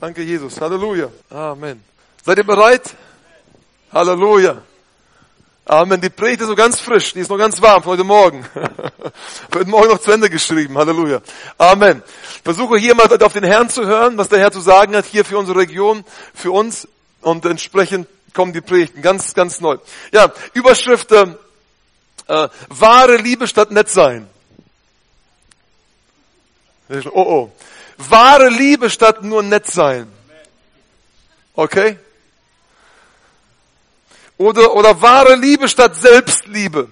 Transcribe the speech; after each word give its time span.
Danke, 0.00 0.22
Jesus. 0.22 0.60
Halleluja. 0.60 1.10
Amen. 1.28 1.82
Seid 2.24 2.38
ihr 2.38 2.44
bereit? 2.44 2.94
Halleluja. 3.92 4.62
Amen. 5.64 6.00
Die 6.00 6.08
Predigt 6.08 6.42
ist 6.42 6.48
noch 6.48 6.56
ganz 6.56 6.78
frisch. 6.78 7.14
Die 7.14 7.18
ist 7.18 7.28
noch 7.28 7.36
ganz 7.36 7.60
warm 7.60 7.82
von 7.82 7.92
heute 7.94 8.04
Morgen. 8.04 8.46
heute 9.54 9.68
Morgen 9.68 9.88
noch 9.88 9.98
zu 9.98 10.12
Ende 10.12 10.30
geschrieben. 10.30 10.78
Halleluja. 10.78 11.20
Amen. 11.58 12.04
Versuche 12.44 12.78
hier 12.78 12.94
mal 12.94 13.12
auf 13.20 13.32
den 13.32 13.42
Herrn 13.42 13.68
zu 13.70 13.86
hören, 13.86 14.16
was 14.16 14.28
der 14.28 14.38
Herr 14.38 14.52
zu 14.52 14.60
sagen 14.60 14.94
hat, 14.94 15.04
hier 15.04 15.24
für 15.24 15.36
unsere 15.36 15.58
Region, 15.58 16.04
für 16.32 16.52
uns. 16.52 16.86
Und 17.20 17.44
entsprechend 17.44 18.06
kommen 18.34 18.52
die 18.52 18.60
Predigten 18.60 19.02
ganz, 19.02 19.34
ganz 19.34 19.60
neu. 19.60 19.78
Ja, 20.12 20.32
Überschrift, 20.54 21.10
äh, 21.10 21.26
äh, 22.28 22.48
wahre 22.68 23.16
Liebe 23.16 23.48
statt 23.48 23.72
nett 23.72 23.88
sein. 23.88 24.28
Oh, 26.88 27.10
oh. 27.14 27.52
Wahre 27.98 28.48
Liebe 28.48 28.88
statt 28.88 29.22
nur 29.22 29.42
nett 29.42 29.66
sein. 29.66 30.10
Okay? 31.54 31.98
Oder, 34.36 34.72
oder 34.74 35.02
wahre 35.02 35.34
Liebe 35.34 35.68
statt 35.68 35.96
Selbstliebe. 35.96 36.88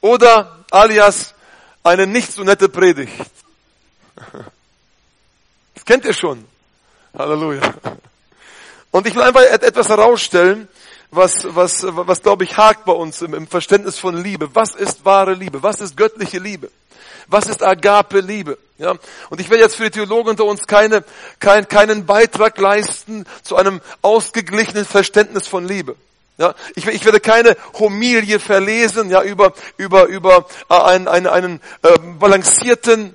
Oder 0.00 0.64
alias 0.70 1.34
eine 1.84 2.06
nicht 2.06 2.32
so 2.32 2.42
nette 2.42 2.68
Predigt. 2.68 3.14
Das 5.74 5.86
kennt 5.86 6.04
ihr 6.04 6.12
schon. 6.12 6.46
Halleluja. 7.18 7.74
Und 8.92 9.06
ich 9.06 9.16
will 9.16 9.22
einfach 9.22 9.40
etwas 9.40 9.88
herausstellen, 9.88 10.68
was, 11.10 11.44
was, 11.56 11.84
was 11.84 12.22
glaube 12.22 12.44
ich 12.44 12.56
hakt 12.56 12.84
bei 12.84 12.92
uns 12.92 13.20
im, 13.20 13.34
im 13.34 13.48
Verständnis 13.48 13.98
von 13.98 14.16
Liebe. 14.16 14.54
Was 14.54 14.76
ist 14.76 15.04
wahre 15.04 15.34
Liebe? 15.34 15.62
Was 15.62 15.80
ist 15.80 15.96
göttliche 15.96 16.38
Liebe? 16.38 16.70
Was 17.26 17.46
ist 17.46 17.62
Agape 17.62 18.20
Liebe? 18.20 18.58
Ja, 18.78 18.94
und 19.30 19.40
ich 19.40 19.48
will 19.48 19.60
jetzt 19.60 19.76
für 19.76 19.84
die 19.84 19.90
Theologen 19.90 20.30
unter 20.30 20.44
uns 20.44 20.66
keine, 20.66 21.04
kein, 21.38 21.68
keinen 21.68 22.04
Beitrag 22.04 22.58
leisten 22.58 23.26
zu 23.42 23.56
einem 23.56 23.80
ausgeglichenen 24.02 24.84
Verständnis 24.84 25.46
von 25.46 25.66
Liebe. 25.66 25.94
Ja, 26.38 26.54
ich, 26.74 26.86
ich 26.86 27.04
werde 27.04 27.20
keine 27.20 27.56
Homilie 27.78 28.40
verlesen, 28.40 29.10
ja, 29.10 29.22
über, 29.22 29.52
über, 29.76 30.06
über 30.06 30.46
äh, 30.68 30.74
einen, 30.74 31.06
einen, 31.06 31.26
einen 31.28 31.60
äh, 31.82 31.96
balancierten, 32.18 33.14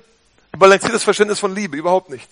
balanciertes 0.56 1.02
Verständnis 1.02 1.38
von 1.38 1.54
Liebe, 1.54 1.76
überhaupt 1.76 2.08
nicht. 2.08 2.28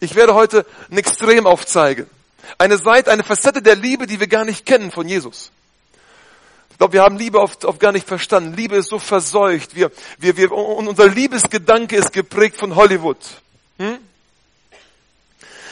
Ich 0.00 0.16
werde 0.16 0.34
heute 0.34 0.66
ein 0.90 0.98
Extrem 0.98 1.46
aufzeigen. 1.46 2.10
Eine 2.58 2.78
Seite, 2.78 3.12
eine 3.12 3.22
Facette 3.22 3.62
der 3.62 3.76
Liebe, 3.76 4.06
die 4.06 4.18
wir 4.18 4.26
gar 4.26 4.44
nicht 4.44 4.66
kennen 4.66 4.90
von 4.90 5.06
Jesus. 5.06 5.52
Glaube, 6.80 6.94
wir 6.94 7.02
haben 7.02 7.18
Liebe 7.18 7.38
oft, 7.38 7.66
oft 7.66 7.78
gar 7.78 7.92
nicht 7.92 8.08
verstanden. 8.08 8.54
Liebe 8.54 8.76
ist 8.76 8.88
so 8.88 8.98
verseucht. 8.98 9.74
Wir, 9.74 9.90
wir, 10.18 10.38
wir, 10.38 10.50
und 10.50 10.88
unser 10.88 11.08
Liebesgedanke 11.08 11.94
ist 11.94 12.10
geprägt 12.10 12.56
von 12.56 12.74
Hollywood. 12.74 13.18
Hm? 13.76 13.98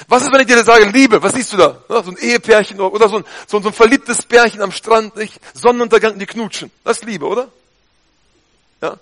Was 0.06 0.24
ist, 0.24 0.30
wenn 0.30 0.42
ich 0.42 0.46
dir 0.46 0.62
sage, 0.62 0.84
Liebe? 0.84 1.22
Was 1.22 1.32
siehst 1.32 1.54
du 1.54 1.56
da? 1.56 1.82
So 1.88 2.10
ein 2.10 2.18
Ehepärchen 2.18 2.78
oder 2.78 3.08
so 3.08 3.16
ein, 3.16 3.24
so 3.46 3.56
ein 3.56 3.72
verliebtes 3.72 4.22
Pärchen 4.24 4.60
am 4.60 4.70
Strand, 4.70 5.16
nicht? 5.16 5.40
Sonnenuntergang, 5.54 6.18
die 6.18 6.26
knutschen. 6.26 6.70
Das 6.84 6.98
ist 6.98 7.06
Liebe, 7.06 7.26
oder? 7.26 7.48
Ja. 8.82 8.98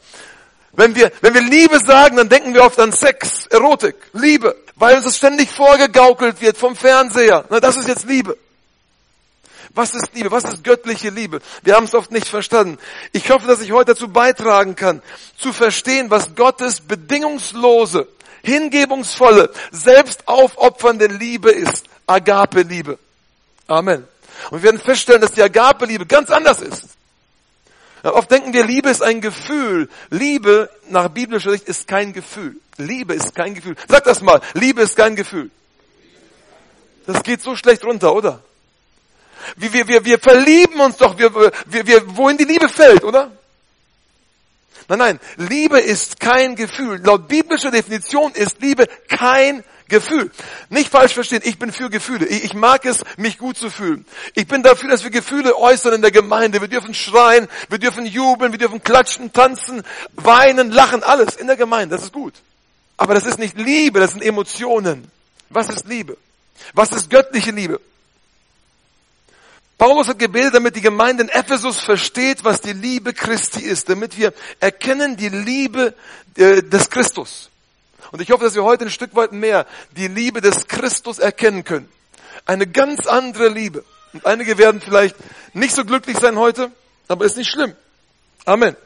Wenn 0.74 0.94
wir, 0.94 1.10
wenn 1.22 1.34
wir 1.34 1.42
Liebe 1.42 1.80
sagen, 1.80 2.18
dann 2.18 2.28
denken 2.28 2.54
wir 2.54 2.62
oft 2.62 2.78
an 2.78 2.92
Sex, 2.92 3.48
Erotik, 3.48 3.96
Liebe, 4.12 4.54
weil 4.76 4.94
uns 4.94 5.06
das 5.06 5.16
ständig 5.16 5.50
vorgegaukelt 5.50 6.40
wird 6.40 6.56
vom 6.56 6.76
Fernseher. 6.76 7.46
Na, 7.50 7.58
das 7.58 7.76
ist 7.76 7.88
jetzt 7.88 8.04
Liebe. 8.04 8.38
Was 9.76 9.94
ist 9.94 10.14
Liebe? 10.14 10.30
Was 10.30 10.44
ist 10.44 10.64
göttliche 10.64 11.10
Liebe? 11.10 11.42
Wir 11.62 11.76
haben 11.76 11.84
es 11.84 11.94
oft 11.94 12.10
nicht 12.10 12.26
verstanden. 12.26 12.78
Ich 13.12 13.30
hoffe, 13.30 13.46
dass 13.46 13.60
ich 13.60 13.72
heute 13.72 13.92
dazu 13.92 14.08
beitragen 14.08 14.74
kann, 14.74 15.02
zu 15.36 15.52
verstehen, 15.52 16.10
was 16.10 16.34
Gottes 16.34 16.80
bedingungslose, 16.80 18.08
hingebungsvolle, 18.42 19.52
selbst 19.72 20.26
aufopfernde 20.26 21.08
Liebe 21.08 21.50
ist. 21.50 21.84
Agape-Liebe. 22.06 22.98
Amen. 23.66 24.08
Und 24.50 24.62
wir 24.62 24.62
werden 24.62 24.80
feststellen, 24.80 25.20
dass 25.20 25.32
die 25.32 25.42
Agape-Liebe 25.42 26.06
ganz 26.06 26.30
anders 26.30 26.62
ist. 26.62 26.86
Oft 28.02 28.30
denken 28.30 28.54
wir, 28.54 28.64
Liebe 28.64 28.88
ist 28.88 29.02
ein 29.02 29.20
Gefühl. 29.20 29.90
Liebe 30.08 30.70
nach 30.88 31.08
biblischer 31.08 31.50
Sicht 31.50 31.68
ist 31.68 31.86
kein 31.86 32.14
Gefühl. 32.14 32.56
Liebe 32.78 33.12
ist 33.12 33.34
kein 33.34 33.54
Gefühl. 33.54 33.76
Sag 33.88 34.04
das 34.04 34.22
mal. 34.22 34.40
Liebe 34.54 34.80
ist 34.80 34.96
kein 34.96 35.16
Gefühl. 35.16 35.50
Das 37.06 37.22
geht 37.22 37.42
so 37.42 37.56
schlecht 37.56 37.84
runter, 37.84 38.14
oder? 38.14 38.42
Wir, 39.56 39.72
wir, 39.72 39.88
wir, 39.88 40.04
wir 40.04 40.18
verlieben 40.18 40.80
uns 40.80 40.96
doch, 40.96 41.18
wir, 41.18 41.34
wir, 41.34 41.86
wir, 41.86 42.16
wohin 42.16 42.36
die 42.36 42.44
Liebe 42.44 42.68
fällt, 42.68 43.04
oder? 43.04 43.30
Nein, 44.88 44.98
nein, 44.98 45.20
Liebe 45.36 45.80
ist 45.80 46.20
kein 46.20 46.54
Gefühl. 46.54 47.00
Laut 47.04 47.26
biblischer 47.28 47.70
Definition 47.70 48.32
ist 48.32 48.60
Liebe 48.60 48.86
kein 49.08 49.64
Gefühl. 49.88 50.30
Nicht 50.68 50.90
falsch 50.90 51.14
verstehen, 51.14 51.42
ich 51.44 51.58
bin 51.58 51.72
für 51.72 51.90
Gefühle. 51.90 52.26
Ich, 52.26 52.44
ich, 52.44 52.54
mag 52.54 52.84
es, 52.84 53.04
mich 53.16 53.38
gut 53.38 53.56
zu 53.56 53.70
fühlen. 53.70 54.04
Ich 54.34 54.46
bin 54.46 54.62
dafür, 54.62 54.90
dass 54.90 55.04
wir 55.04 55.10
Gefühle 55.10 55.56
äußern 55.56 55.94
in 55.94 56.02
der 56.02 56.10
Gemeinde. 56.10 56.60
Wir 56.60 56.68
dürfen 56.68 56.94
schreien, 56.94 57.48
wir 57.68 57.78
dürfen 57.78 58.06
jubeln, 58.06 58.52
wir 58.52 58.58
dürfen 58.58 58.82
klatschen, 58.82 59.32
tanzen, 59.32 59.82
weinen, 60.14 60.70
lachen, 60.70 61.02
alles 61.02 61.36
in 61.36 61.46
der 61.46 61.56
Gemeinde. 61.56 61.96
Das 61.96 62.04
ist 62.04 62.12
gut. 62.12 62.34
Aber 62.96 63.14
das 63.14 63.26
ist 63.26 63.38
nicht 63.38 63.58
Liebe, 63.58 64.00
das 64.00 64.12
sind 64.12 64.22
Emotionen. 64.22 65.10
Was 65.50 65.68
ist 65.68 65.86
Liebe? 65.86 66.16
Was 66.72 66.92
ist 66.92 67.10
göttliche 67.10 67.50
Liebe? 67.50 67.80
Paulus 69.78 70.08
hat 70.08 70.18
gebildet, 70.18 70.54
damit 70.54 70.74
die 70.74 70.80
Gemeinde 70.80 71.24
in 71.24 71.28
Ephesus 71.28 71.80
versteht, 71.80 72.44
was 72.44 72.62
die 72.62 72.72
Liebe 72.72 73.12
Christi 73.12 73.60
ist, 73.60 73.90
damit 73.90 74.16
wir 74.16 74.32
erkennen 74.58 75.16
die 75.16 75.28
Liebe 75.28 75.94
äh, 76.36 76.62
des 76.62 76.88
Christus. 76.88 77.50
Und 78.10 78.22
ich 78.22 78.30
hoffe, 78.30 78.44
dass 78.44 78.54
wir 78.54 78.64
heute 78.64 78.84
ein 78.84 78.90
Stück 78.90 79.14
weit 79.14 79.32
mehr 79.32 79.66
die 79.96 80.08
Liebe 80.08 80.40
des 80.40 80.66
Christus 80.66 81.18
erkennen 81.18 81.64
können. 81.64 81.88
Eine 82.46 82.66
ganz 82.66 83.06
andere 83.06 83.48
Liebe. 83.48 83.84
Und 84.14 84.24
einige 84.24 84.56
werden 84.56 84.80
vielleicht 84.80 85.16
nicht 85.52 85.74
so 85.74 85.84
glücklich 85.84 86.18
sein 86.18 86.38
heute, 86.38 86.70
aber 87.08 87.26
ist 87.26 87.36
nicht 87.36 87.50
schlimm. 87.50 87.74
Amen. 88.46 88.76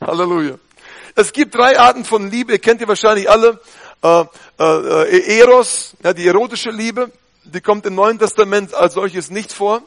Halleluja. 0.00 0.58
Es 1.14 1.32
gibt 1.32 1.54
drei 1.54 1.78
Arten 1.78 2.04
von 2.04 2.30
Liebe, 2.30 2.52
ihr 2.52 2.58
kennt 2.58 2.80
ihr 2.80 2.88
wahrscheinlich 2.88 3.30
alle. 3.30 3.60
Äh, 4.02 4.24
äh, 4.58 5.38
Eros, 5.38 5.94
ja, 6.04 6.12
die 6.12 6.26
erotische 6.26 6.70
Liebe, 6.70 7.10
die 7.44 7.60
kommt 7.60 7.86
im 7.86 7.94
Neuen 7.94 8.18
Testament 8.18 8.74
als 8.74 8.94
solches 8.94 9.30
nicht 9.30 9.52
vor. 9.52 9.82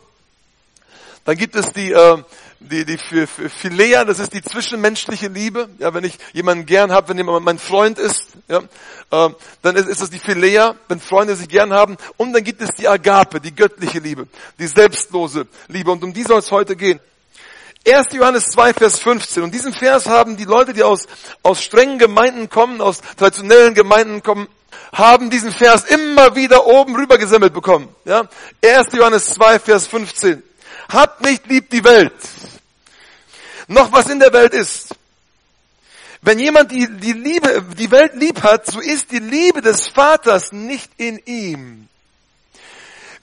Dann 1.25 1.37
gibt 1.37 1.55
es 1.55 1.71
die, 1.73 1.91
äh, 1.91 2.17
die, 2.59 2.85
die 2.85 2.97
für, 2.97 3.27
für 3.27 3.49
Philea, 3.49 4.05
das 4.05 4.19
ist 4.19 4.33
die 4.33 4.41
zwischenmenschliche 4.41 5.27
Liebe. 5.27 5.69
Ja, 5.79 5.93
wenn 5.93 6.03
ich 6.03 6.17
jemanden 6.33 6.65
gern 6.65 6.91
habe, 6.91 7.09
wenn 7.09 7.17
jemand 7.17 7.45
mein 7.45 7.59
Freund 7.59 7.99
ist, 7.99 8.27
ja, 8.47 8.59
äh, 8.59 9.29
dann 9.61 9.75
ist, 9.75 9.87
ist 9.87 10.01
das 10.01 10.09
die 10.09 10.19
Philea, 10.19 10.75
wenn 10.87 10.99
Freunde 10.99 11.35
sich 11.35 11.47
gern 11.47 11.73
haben. 11.73 11.97
Und 12.17 12.33
dann 12.33 12.43
gibt 12.43 12.61
es 12.61 12.69
die 12.77 12.87
Agape, 12.87 13.39
die 13.39 13.55
göttliche 13.55 13.99
Liebe, 13.99 14.27
die 14.57 14.67
selbstlose 14.67 15.47
Liebe. 15.67 15.91
Und 15.91 16.03
um 16.03 16.13
die 16.13 16.23
soll 16.23 16.39
es 16.39 16.51
heute 16.51 16.75
gehen. 16.75 16.99
1. 17.87 18.07
Johannes 18.13 18.45
2, 18.51 18.73
Vers 18.73 18.99
15. 18.99 19.43
Und 19.43 19.53
diesen 19.53 19.73
Vers 19.73 20.07
haben 20.07 20.37
die 20.37 20.45
Leute, 20.45 20.73
die 20.73 20.83
aus, 20.83 21.07
aus 21.41 21.63
strengen 21.63 21.97
Gemeinden 21.97 22.49
kommen, 22.49 22.79
aus 22.79 23.01
traditionellen 23.17 23.73
Gemeinden 23.73 24.21
kommen, 24.21 24.47
haben 24.93 25.29
diesen 25.29 25.51
Vers 25.51 25.85
immer 25.85 26.35
wieder 26.35 26.67
oben 26.67 26.95
rüber 26.95 27.17
gesammelt 27.17 27.53
bekommen. 27.53 27.87
Ja? 28.05 28.27
1. 28.63 28.87
Johannes 28.93 29.33
2, 29.33 29.59
Vers 29.59 29.87
15. 29.87 30.43
Habt 30.91 31.22
nicht 31.22 31.47
lieb 31.47 31.69
die 31.69 31.84
Welt. 31.84 32.13
Noch 33.68 33.91
was 33.91 34.09
in 34.09 34.19
der 34.19 34.34
Welt 34.34 34.53
ist. 34.53 34.96
Wenn 36.22 36.38
jemand 36.38 36.72
die, 36.72 36.88
die 36.88 37.13
Liebe, 37.13 37.63
die 37.78 37.90
Welt 37.90 38.16
lieb 38.16 38.44
hat, 38.44 38.68
so 38.68 38.79
ist 38.79 39.12
die 39.12 39.19
Liebe 39.19 39.62
des 39.62 39.88
Vaters 39.88 40.52
nicht 40.52 40.91
in 40.97 41.19
ihm. 41.25 41.88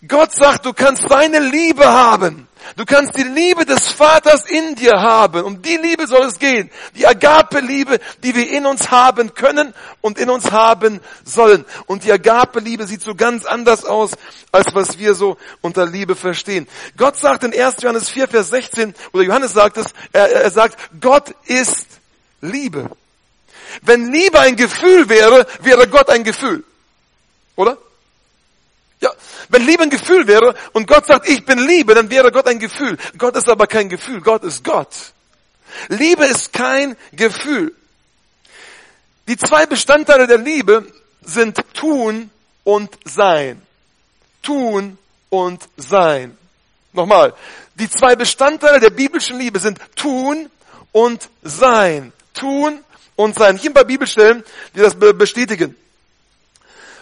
Gott 0.06 0.32
sagt, 0.32 0.64
du 0.64 0.72
kannst 0.72 1.09
seine 1.09 1.41
Liebe 1.41 1.86
haben. 1.86 2.47
Du 2.76 2.84
kannst 2.84 3.16
die 3.16 3.25
Liebe 3.25 3.64
des 3.64 3.88
Vaters 3.88 4.48
in 4.48 4.75
dir 4.75 5.00
haben. 5.00 5.42
Um 5.44 5.62
die 5.62 5.76
Liebe 5.76 6.06
soll 6.06 6.26
es 6.26 6.38
gehen. 6.38 6.70
Die 6.94 7.06
Agape-Liebe, 7.06 7.98
die 8.22 8.34
wir 8.34 8.50
in 8.50 8.66
uns 8.66 8.91
haben 8.91 9.34
können 9.34 9.75
und 10.00 10.19
in 10.19 10.31
uns 10.31 10.53
haben 10.53 11.00
sollen. 11.25 11.64
Und 11.87 12.04
die 12.04 12.12
Agape-Liebe 12.12 12.87
sieht 12.87 13.03
so 13.03 13.14
ganz 13.14 13.44
anders 13.44 13.84
aus, 13.84 14.12
als 14.52 14.75
was 14.75 14.99
wir 14.99 15.14
so 15.14 15.37
unter 15.62 15.87
Liebe 15.87 16.14
verstehen. 16.14 16.69
Gott 16.96 17.17
sagt 17.17 17.44
in 17.44 17.58
1. 17.58 17.76
Johannes 17.81 18.08
4, 18.11 18.28
Vers 18.28 18.50
16, 18.50 18.94
oder 19.12 19.25
Johannes 19.25 19.52
sagt 19.52 19.78
es, 19.78 19.87
er, 20.12 20.31
er 20.31 20.50
sagt, 20.50 20.76
Gott 21.00 21.34
ist 21.46 21.87
Liebe. 22.40 22.90
Wenn 23.82 24.12
Liebe 24.12 24.38
ein 24.38 24.56
Gefühl 24.56 25.08
wäre, 25.08 25.46
wäre 25.61 25.88
Gott 25.88 26.11
ein 26.11 26.23
Gefühl. 26.23 26.64
Oder? 27.56 27.78
Wenn 29.49 29.67
Liebe 29.67 29.83
ein 29.83 29.91
Gefühl 29.91 30.27
wäre 30.27 30.55
und 30.73 30.87
Gott 30.87 31.06
sagt, 31.06 31.29
ich 31.29 31.45
bin 31.45 31.59
Liebe, 31.59 31.95
dann 31.95 32.11
wäre 32.11 32.31
Gott 32.31 32.47
ein 32.47 32.59
Gefühl. 32.59 32.99
Gott 33.17 33.37
ist 33.37 33.49
aber 33.49 33.67
kein 33.67 33.89
Gefühl, 33.89 34.21
Gott 34.21 34.45
ist 34.45 34.62
Gott. 34.65 34.95
Liebe 35.89 36.25
ist 36.27 36.53
kein 36.53 36.97
Gefühl. 37.12 37.75
Die 39.27 39.37
zwei 39.37 39.67
Bestandteile 39.67 40.27
der 40.27 40.39
Liebe 40.39 40.87
sind 41.23 41.59
tun 41.75 42.31
und 42.65 42.91
sein. 43.05 43.61
Tun 44.43 44.99
und 45.31 45.62
sein. 45.77 46.37
Nochmal. 46.93 47.35
Die 47.75 47.91
zwei 47.91 48.17
Bestandteile 48.17 48.81
der 48.81 48.91
biblischen 48.91 49.39
Liebe 49.39 49.59
sind 49.59 49.79
tun 49.95 50.50
und 50.93 51.29
sein. 51.43 52.12
Tun 52.35 52.83
und 53.17 53.35
sein. 53.35 53.56
Hier 53.56 53.71
ein 53.71 53.75
paar 53.75 53.85
Bibelstellen, 53.85 54.43
die 54.75 54.81
das 54.81 54.95
bestätigen. 54.95 55.77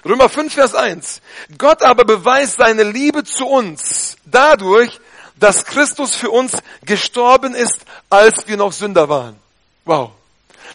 Römer 0.07 0.29
5, 0.29 0.55
Vers 0.55 0.75
1. 0.75 1.21
Gott 1.59 1.83
aber 1.83 2.05
beweist 2.05 2.59
seine 2.59 2.85
Liebe 2.85 3.25
zu 3.25 3.47
uns 3.47 4.17
dadurch, 4.25 5.01
dass 5.39 5.65
Christus 5.65 6.15
für 6.15 6.31
uns 6.31 6.53
gestorben 6.85 7.55
ist, 7.55 7.81
als 8.09 8.47
wir 8.47 8.57
noch 8.57 8.73
Sünder 8.73 9.09
waren. 9.09 9.37
Wow. 9.85 10.13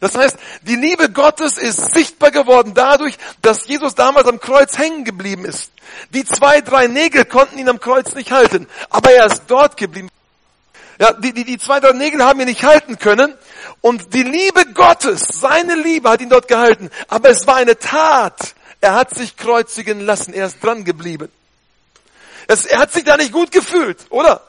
Das 0.02 0.16
heißt, 0.18 0.36
die 0.64 0.76
Liebe 0.76 1.10
Gottes 1.12 1.58
ist 1.58 1.94
sichtbar 1.94 2.32
geworden 2.32 2.74
dadurch, 2.74 3.18
dass 3.42 3.68
Jesus 3.68 3.96
damals 3.96 4.28
am 4.28 4.40
Kreuz 4.40 4.78
hängen 4.78 5.06
geblieben 5.06 5.46
ist. 5.46 5.72
Die 6.10 6.26
zwei, 6.26 6.60
drei 6.62 6.88
Nägel 6.88 7.24
konnten 7.24 7.58
ihn 7.58 7.70
am 7.70 7.80
Kreuz 7.80 8.14
nicht 8.16 8.32
halten, 8.32 8.68
aber 8.90 9.12
er 9.12 9.28
ist 9.28 9.44
dort 9.48 9.78
geblieben. 9.78 10.10
Ja, 11.00 11.14
die, 11.14 11.34
die, 11.34 11.46
die 11.46 11.58
zwei, 11.58 11.80
drei 11.80 11.94
Nägel 11.94 12.24
haben 12.24 12.40
ihn 12.42 12.48
nicht 12.48 12.64
halten 12.64 13.00
können. 13.00 13.34
Und 13.80 14.14
die 14.14 14.24
Liebe 14.24 14.66
Gottes, 14.74 15.22
seine 15.40 15.76
Liebe 15.76 16.10
hat 16.10 16.22
ihn 16.22 16.30
dort 16.30 16.48
gehalten. 16.48 16.92
Aber 17.08 17.30
es 17.30 17.48
war 17.48 17.56
eine 17.56 17.80
Tat. 17.80 18.54
Er 18.82 18.96
hat 18.96 19.14
sich 19.16 19.38
kreuzigen 19.38 20.02
lassen. 20.02 20.34
Er 20.34 20.48
ist 20.48 20.62
dran 20.62 20.84
geblieben. 20.84 21.30
Es, 22.48 22.66
er 22.66 22.80
hat 22.80 22.92
sich 22.92 23.04
da 23.04 23.16
nicht 23.16 23.32
gut 23.32 23.52
gefühlt, 23.52 24.06
oder? 24.10 24.42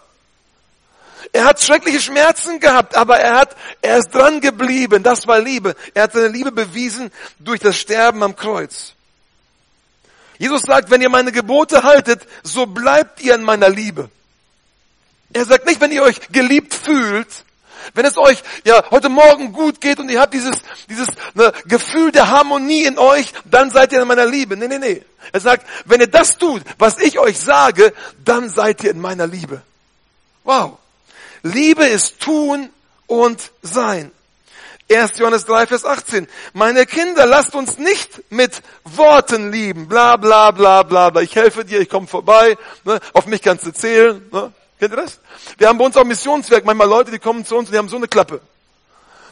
Er 1.33 1.45
hat 1.45 1.63
schreckliche 1.63 2.01
Schmerzen 2.01 2.59
gehabt, 2.59 2.97
aber 2.97 3.19
er 3.19 3.37
hat, 3.37 3.57
er 3.81 3.99
ist 3.99 4.11
dran 4.11 4.41
geblieben. 4.41 5.03
Das 5.03 5.27
war 5.27 5.41
Liebe. 5.41 5.77
Er 5.95 6.05
hat 6.05 6.13
seine 6.13 6.29
Liebe 6.29 6.51
bewiesen 6.51 7.11
durch 7.39 7.61
das 7.61 7.77
Sterben 7.77 8.23
am 8.23 8.35
Kreuz. 8.35 8.95
Jesus 10.39 10.63
sagt, 10.63 10.91
wenn 10.91 11.01
ihr 11.01 11.09
meine 11.09 11.31
Gebote 11.31 11.85
haltet, 11.85 12.27
so 12.43 12.67
bleibt 12.67 13.21
ihr 13.21 13.35
in 13.35 13.45
meiner 13.45 13.69
Liebe. 13.69 14.11
Er 15.33 15.45
sagt 15.45 15.67
nicht, 15.67 15.81
wenn 15.81 15.93
ihr 15.93 16.03
euch 16.03 16.21
geliebt 16.33 16.75
fühlt, 16.75 17.29
wenn 17.95 18.05
es 18.05 18.17
euch 18.17 18.43
ja 18.65 18.85
heute 18.91 19.09
Morgen 19.09 19.53
gut 19.53 19.81
geht 19.81 19.99
und 19.99 20.09
ihr 20.11 20.21
habt 20.21 20.35
dieses, 20.35 20.57
dieses 20.89 21.09
ne, 21.35 21.53
Gefühl 21.67 22.13
der 22.13 22.31
Harmonie 22.31 22.85
in 22.85 22.99
euch, 22.99 23.33
dann 23.45 23.71
seid 23.71 23.93
ihr 23.93 24.03
in 24.03 24.09
meiner 24.09 24.27
Liebe. 24.27 24.57
Nee, 24.57 24.69
nee, 24.69 24.79
nee. 24.79 25.03
Er 25.33 25.41
sagt, 25.41 25.67
wenn 25.85 26.01
ihr 26.01 26.09
das 26.09 26.39
tut, 26.39 26.63
was 26.79 26.99
ich 26.99 27.19
euch 27.19 27.39
sage, 27.39 27.93
dann 28.25 28.49
seid 28.49 28.83
ihr 28.85 28.91
in 28.91 29.01
meiner 29.01 29.27
Liebe. 29.27 29.63
Wow. 30.45 30.79
Liebe 31.43 31.85
ist 31.87 32.21
tun 32.21 32.71
und 33.07 33.51
sein. 33.63 34.11
1. 34.91 35.19
Johannes 35.19 35.45
3, 35.47 35.67
Vers 35.67 35.85
18. 35.85 36.29
Meine 36.53 36.87
Kinder, 36.87 37.27
lasst 37.27 37.55
uns 37.55 37.79
nicht 37.79 38.31
mit 38.31 38.63
Worten 38.85 39.51
lieben. 39.51 39.89
Bla, 39.89 40.17
bla, 40.17 40.51
bla, 40.51 40.83
bla, 40.83 41.11
bla. 41.11 41.23
Ich 41.23 41.35
helfe 41.35 41.65
dir, 41.65 41.81
ich 41.81 41.89
komme 41.89 42.07
vorbei. 42.07 42.57
Ne? 42.85 43.01
Auf 43.13 43.27
mich 43.27 43.43
kannst 43.43 43.65
du 43.67 43.73
zählen. 43.73 44.23
Ne? 44.31 44.53
Kennt 44.83 44.95
ihr 44.95 44.97
das? 44.97 45.21
Wir 45.59 45.69
haben 45.69 45.79
bei 45.79 45.85
uns 45.85 45.97
auch 45.97 46.03
Missionswerk 46.03 46.65
manchmal 46.65 46.89
Leute, 46.89 47.13
die 47.13 47.21
kommen 47.21 47.45
zu 47.45 47.55
uns 47.55 47.69
und 47.69 47.73
die 47.73 47.79
haben 47.79 47.89
so 47.89 47.99
eine 47.99 48.09
Klappe. 48.09 48.41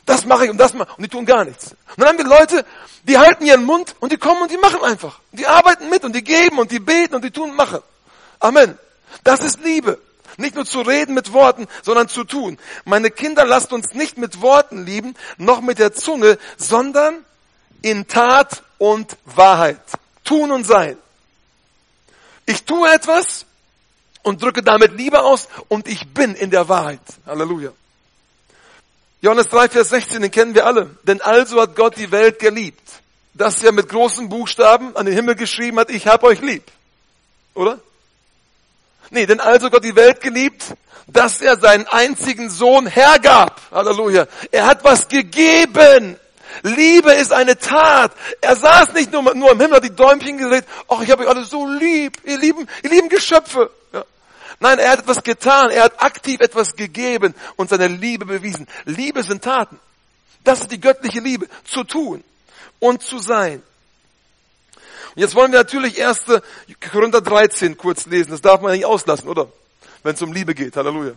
Das 0.06 0.24
mache 0.24 0.44
ich 0.44 0.50
und 0.52 0.58
das 0.58 0.74
mache 0.74 0.94
und 0.96 1.02
die 1.02 1.08
tun 1.08 1.26
gar 1.26 1.44
nichts. 1.44 1.72
Und 1.72 1.98
dann 1.98 2.10
haben 2.10 2.18
wir 2.18 2.24
Leute, 2.24 2.64
die 3.02 3.18
halten 3.18 3.44
ihren 3.44 3.64
Mund 3.64 3.96
und 3.98 4.12
die 4.12 4.16
kommen 4.16 4.42
und 4.42 4.52
die 4.52 4.58
machen 4.58 4.80
einfach. 4.84 5.18
Die 5.32 5.48
arbeiten 5.48 5.90
mit 5.90 6.04
und 6.04 6.14
die 6.14 6.22
geben 6.22 6.60
und 6.60 6.70
die 6.70 6.78
beten 6.78 7.16
und 7.16 7.24
die 7.24 7.32
tun 7.32 7.50
und 7.50 7.56
machen. 7.56 7.80
Amen. 8.38 8.78
Das 9.24 9.40
ist 9.40 9.58
Liebe. 9.64 9.98
Nicht 10.36 10.54
nur 10.54 10.66
zu 10.66 10.82
reden 10.82 11.14
mit 11.14 11.32
Worten, 11.32 11.66
sondern 11.82 12.08
zu 12.08 12.22
tun. 12.22 12.56
Meine 12.84 13.10
Kinder, 13.10 13.44
lasst 13.44 13.72
uns 13.72 13.92
nicht 13.92 14.18
mit 14.18 14.40
Worten 14.40 14.86
lieben, 14.86 15.16
noch 15.36 15.62
mit 15.62 15.80
der 15.80 15.92
Zunge, 15.92 16.38
sondern 16.58 17.24
in 17.82 18.06
Tat 18.06 18.62
und 18.78 19.16
Wahrheit. 19.24 19.80
Tun 20.22 20.52
und 20.52 20.62
sein. 20.62 20.96
Ich 22.46 22.62
tue 22.62 22.88
etwas 22.88 23.46
und 24.22 24.42
drücke 24.42 24.62
damit 24.62 24.92
Liebe 24.92 25.22
aus 25.22 25.48
und 25.68 25.88
ich 25.88 26.12
bin 26.12 26.34
in 26.34 26.50
der 26.50 26.68
Wahrheit. 26.68 27.00
Halleluja. 27.26 27.72
Johannes 29.22 29.48
3, 29.48 29.68
Vers 29.68 29.90
16, 29.90 30.22
den 30.22 30.30
kennen 30.30 30.54
wir 30.54 30.66
alle. 30.66 30.96
Denn 31.02 31.20
also 31.20 31.60
hat 31.60 31.76
Gott 31.76 31.96
die 31.96 32.10
Welt 32.10 32.38
geliebt, 32.38 32.80
dass 33.34 33.62
er 33.62 33.72
mit 33.72 33.88
großen 33.88 34.28
Buchstaben 34.28 34.96
an 34.96 35.06
den 35.06 35.14
Himmel 35.14 35.34
geschrieben 35.34 35.78
hat, 35.78 35.90
ich 35.90 36.06
hab 36.06 36.22
euch 36.22 36.40
lieb. 36.40 36.64
Oder? 37.54 37.78
Nee, 39.10 39.26
denn 39.26 39.40
also 39.40 39.70
Gott 39.70 39.84
die 39.84 39.96
Welt 39.96 40.20
geliebt, 40.20 40.64
dass 41.06 41.42
er 41.42 41.58
seinen 41.58 41.86
einzigen 41.88 42.48
Sohn 42.48 42.86
hergab. 42.86 43.60
Halleluja. 43.72 44.26
Er 44.50 44.66
hat 44.66 44.84
was 44.84 45.08
gegeben. 45.08 46.16
Liebe 46.62 47.12
ist 47.12 47.32
eine 47.32 47.58
Tat. 47.58 48.12
Er 48.40 48.56
saß 48.56 48.92
nicht 48.94 49.12
nur, 49.12 49.34
nur 49.34 49.52
im 49.52 49.60
Himmel, 49.60 49.76
hat 49.76 49.84
die 49.84 49.94
Däumchen 49.94 50.38
gedreht. 50.38 50.64
Ach, 50.88 51.02
ich 51.02 51.10
habe 51.10 51.24
euch 51.24 51.28
alle 51.28 51.44
so 51.44 51.66
lieb. 51.66 52.18
Ihr 52.24 52.38
lieben, 52.38 52.66
ihr 52.82 52.90
lieben 52.90 53.08
Geschöpfe. 53.08 53.70
Nein, 54.60 54.78
er 54.78 54.90
hat 54.90 55.00
etwas 55.00 55.22
getan. 55.22 55.70
Er 55.70 55.84
hat 55.84 56.02
aktiv 56.02 56.40
etwas 56.40 56.76
gegeben 56.76 57.34
und 57.56 57.70
seine 57.70 57.88
Liebe 57.88 58.26
bewiesen. 58.26 58.68
Liebe 58.84 59.22
sind 59.22 59.42
Taten. 59.42 59.80
Das 60.44 60.60
ist 60.60 60.70
die 60.70 60.80
göttliche 60.80 61.20
Liebe. 61.20 61.48
Zu 61.64 61.82
tun 61.84 62.22
und 62.78 63.02
zu 63.02 63.18
sein. 63.18 63.62
Und 65.14 65.22
jetzt 65.22 65.34
wollen 65.34 65.50
wir 65.50 65.60
natürlich 65.60 66.04
1. 66.04 66.24
Korinther 66.92 67.22
13 67.22 67.76
kurz 67.76 68.06
lesen. 68.06 68.30
Das 68.30 68.42
darf 68.42 68.60
man 68.60 68.72
nicht 68.72 68.84
auslassen, 68.84 69.28
oder? 69.28 69.48
Wenn 70.02 70.14
es 70.14 70.22
um 70.22 70.32
Liebe 70.32 70.54
geht. 70.54 70.76
Halleluja. 70.76 71.14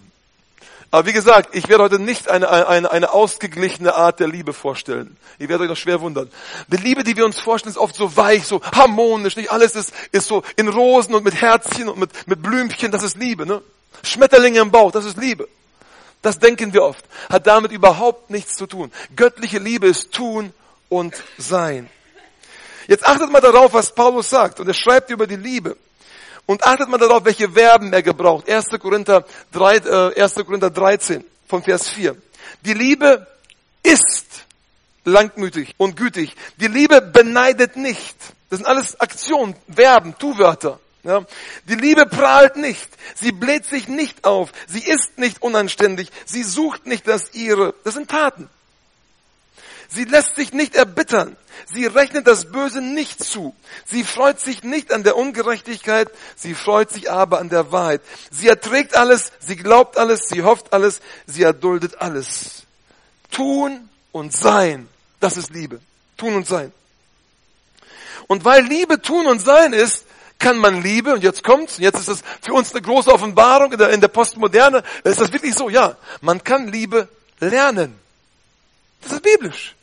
Aber 0.93 1.07
wie 1.07 1.13
gesagt, 1.13 1.55
ich 1.55 1.69
werde 1.69 1.85
heute 1.85 1.97
nicht 1.97 2.29
eine, 2.29 2.67
eine, 2.67 2.91
eine 2.91 3.13
ausgeglichene 3.13 3.95
Art 3.95 4.19
der 4.19 4.27
Liebe 4.27 4.53
vorstellen. 4.53 5.17
Ich 5.39 5.49
werde 5.49 5.63
euch 5.63 5.69
noch 5.71 5.75
schwer 5.75 6.01
wundern. 6.01 6.29
Die 6.67 6.77
Liebe, 6.77 7.03
die 7.03 7.17
wir 7.17 7.25
uns 7.25 7.39
vorstellen, 7.39 7.71
ist 7.71 7.79
oft 7.79 7.95
so 7.95 8.15
weich, 8.15 8.45
so 8.45 8.61
harmonisch. 8.61 9.35
Nicht 9.35 9.51
alles 9.51 9.75
ist, 9.75 9.91
ist 10.11 10.27
so 10.27 10.43
in 10.55 10.67
Rosen 10.67 11.15
und 11.15 11.25
mit 11.25 11.33
Herzchen 11.33 11.89
und 11.89 11.97
mit, 11.97 12.27
mit 12.27 12.43
Blümchen. 12.43 12.91
Das 12.91 13.01
ist 13.01 13.17
Liebe. 13.17 13.47
Ne? 13.47 13.63
Schmetterlinge 14.03 14.59
im 14.59 14.69
Bauch, 14.69 14.91
das 14.91 15.05
ist 15.05 15.17
Liebe. 15.17 15.47
Das 16.21 16.37
denken 16.37 16.73
wir 16.73 16.83
oft. 16.83 17.03
Hat 17.27 17.47
damit 17.47 17.71
überhaupt 17.71 18.29
nichts 18.29 18.53
zu 18.53 18.67
tun. 18.67 18.91
Göttliche 19.15 19.57
Liebe 19.57 19.87
ist 19.87 20.11
tun 20.11 20.53
und 20.89 21.15
sein. 21.39 21.89
Jetzt 22.87 23.07
achtet 23.07 23.31
mal 23.31 23.41
darauf, 23.41 23.73
was 23.73 23.95
Paulus 23.95 24.29
sagt. 24.29 24.59
Und 24.59 24.67
er 24.67 24.75
schreibt 24.75 25.09
über 25.09 25.25
die 25.25 25.37
Liebe. 25.37 25.75
Und 26.45 26.63
achtet 26.65 26.89
mal 26.89 26.97
darauf, 26.97 27.23
welche 27.23 27.49
Verben 27.49 27.93
er 27.93 28.03
gebraucht. 28.03 28.49
1. 28.49 28.65
Korinther, 28.79 29.25
3, 29.51 29.75
äh, 29.77 30.21
1. 30.21 30.35
Korinther 30.45 30.69
13 30.69 31.23
von 31.47 31.63
Vers 31.63 31.89
4. 31.89 32.15
Die 32.65 32.73
Liebe 32.73 33.27
ist 33.81 34.25
langmütig 35.05 35.73
und 35.77 35.95
gütig. 35.95 36.35
Die 36.57 36.67
Liebe 36.67 37.01
beneidet 37.01 37.75
nicht. 37.75 38.15
Das 38.49 38.59
sind 38.59 38.67
alles 38.67 38.99
Aktionen, 38.99 39.55
Verben, 39.73 40.15
Tu-Wörter. 40.17 40.79
Ja. 41.03 41.25
Die 41.67 41.75
Liebe 41.75 42.05
prahlt 42.05 42.55
nicht. 42.55 42.87
Sie 43.15 43.31
bläht 43.31 43.65
sich 43.65 43.87
nicht 43.87 44.23
auf. 44.23 44.51
Sie 44.67 44.79
ist 44.79 45.17
nicht 45.17 45.41
unanständig. 45.41 46.09
Sie 46.25 46.43
sucht 46.43 46.85
nicht 46.85 47.07
das 47.07 47.33
ihre. 47.33 47.73
Das 47.83 47.95
sind 47.95 48.09
Taten. 48.09 48.49
Sie 49.93 50.05
lässt 50.05 50.35
sich 50.35 50.53
nicht 50.53 50.75
erbittern. 50.75 51.37
Sie 51.71 51.85
rechnet 51.85 52.25
das 52.25 52.51
Böse 52.51 52.81
nicht 52.81 53.23
zu. 53.23 53.55
Sie 53.85 54.03
freut 54.03 54.39
sich 54.39 54.63
nicht 54.63 54.91
an 54.91 55.03
der 55.03 55.15
Ungerechtigkeit, 55.15 56.09
sie 56.35 56.55
freut 56.55 56.89
sich 56.89 57.11
aber 57.11 57.39
an 57.39 57.49
der 57.49 57.71
Wahrheit. 57.71 58.01
Sie 58.31 58.47
erträgt 58.47 58.97
alles, 58.97 59.31
sie 59.39 59.55
glaubt 59.55 59.97
alles, 59.97 60.21
sie 60.27 60.41
hofft 60.41 60.73
alles, 60.73 60.99
sie 61.27 61.43
erduldet 61.43 62.01
alles. 62.01 62.63
Tun 63.29 63.87
und 64.11 64.33
sein, 64.33 64.87
das 65.19 65.37
ist 65.37 65.51
Liebe. 65.51 65.79
Tun 66.17 66.35
und 66.35 66.47
sein. 66.47 66.73
Und 68.27 68.45
weil 68.45 68.63
Liebe 68.63 68.99
tun 68.99 69.27
und 69.27 69.39
sein 69.39 69.73
ist, 69.73 70.05
kann 70.39 70.57
man 70.57 70.81
Liebe, 70.81 71.13
und 71.13 71.23
jetzt 71.23 71.43
kommt's, 71.43 71.77
jetzt 71.77 71.99
ist 71.99 72.07
es 72.07 72.23
für 72.41 72.53
uns 72.53 72.71
eine 72.71 72.81
große 72.81 73.11
Offenbarung 73.11 73.71
in 73.71 73.77
der, 73.77 73.89
in 73.91 74.01
der 74.01 74.07
Postmoderne, 74.07 74.83
ist 75.03 75.21
das 75.21 75.31
wirklich 75.31 75.53
so, 75.53 75.69
ja, 75.69 75.97
man 76.21 76.43
kann 76.43 76.67
Liebe 76.67 77.07
lernen. 77.39 77.95
Das 79.01 79.13
ist 79.13 79.21
biblisch. 79.21 79.75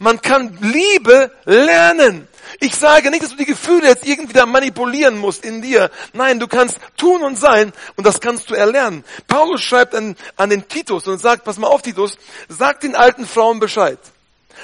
Man 0.00 0.22
kann 0.22 0.56
Liebe 0.62 1.30
lernen. 1.44 2.26
Ich 2.58 2.74
sage 2.74 3.10
nicht, 3.10 3.22
dass 3.22 3.32
du 3.32 3.36
die 3.36 3.44
Gefühle 3.44 3.86
jetzt 3.86 4.06
irgendwie 4.06 4.32
da 4.32 4.46
manipulieren 4.46 5.18
musst 5.18 5.44
in 5.44 5.60
dir. 5.60 5.90
Nein, 6.14 6.40
du 6.40 6.48
kannst 6.48 6.78
tun 6.96 7.22
und 7.22 7.38
sein 7.38 7.70
und 7.96 8.06
das 8.06 8.18
kannst 8.18 8.48
du 8.48 8.54
erlernen. 8.54 9.04
Paulus 9.28 9.60
schreibt 9.60 9.94
an, 9.94 10.16
an 10.38 10.48
den 10.48 10.66
Titus 10.66 11.06
und 11.06 11.18
sagt, 11.18 11.44
pass 11.44 11.58
mal 11.58 11.66
auf 11.66 11.82
Titus, 11.82 12.16
sag 12.48 12.80
den 12.80 12.96
alten 12.96 13.26
Frauen 13.26 13.60
Bescheid, 13.60 13.98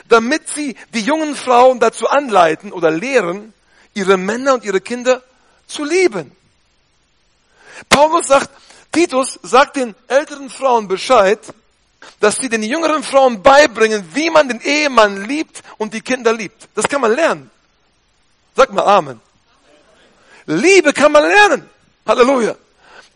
damit 0.08 0.48
sie 0.48 0.74
die 0.94 1.02
jungen 1.02 1.36
Frauen 1.36 1.80
dazu 1.80 2.08
anleiten 2.08 2.72
oder 2.72 2.90
lehren, 2.90 3.52
ihre 3.92 4.16
Männer 4.16 4.54
und 4.54 4.64
ihre 4.64 4.80
Kinder 4.80 5.22
zu 5.66 5.84
lieben. 5.84 6.32
Paulus 7.90 8.28
sagt, 8.28 8.48
Titus 8.90 9.38
sagt 9.42 9.76
den 9.76 9.94
älteren 10.08 10.48
Frauen 10.48 10.88
Bescheid, 10.88 11.40
dass 12.20 12.36
sie 12.36 12.48
den 12.48 12.62
jüngeren 12.62 13.02
Frauen 13.02 13.42
beibringen, 13.42 14.08
wie 14.14 14.30
man 14.30 14.48
den 14.48 14.60
Ehemann 14.60 15.26
liebt 15.26 15.62
und 15.78 15.94
die 15.94 16.00
Kinder 16.00 16.32
liebt. 16.32 16.68
Das 16.74 16.88
kann 16.88 17.00
man 17.00 17.14
lernen. 17.14 17.50
Sag 18.54 18.72
mal 18.72 18.82
Amen. 18.82 19.20
Liebe 20.46 20.92
kann 20.92 21.12
man 21.12 21.24
lernen. 21.24 21.68
Halleluja. 22.06 22.56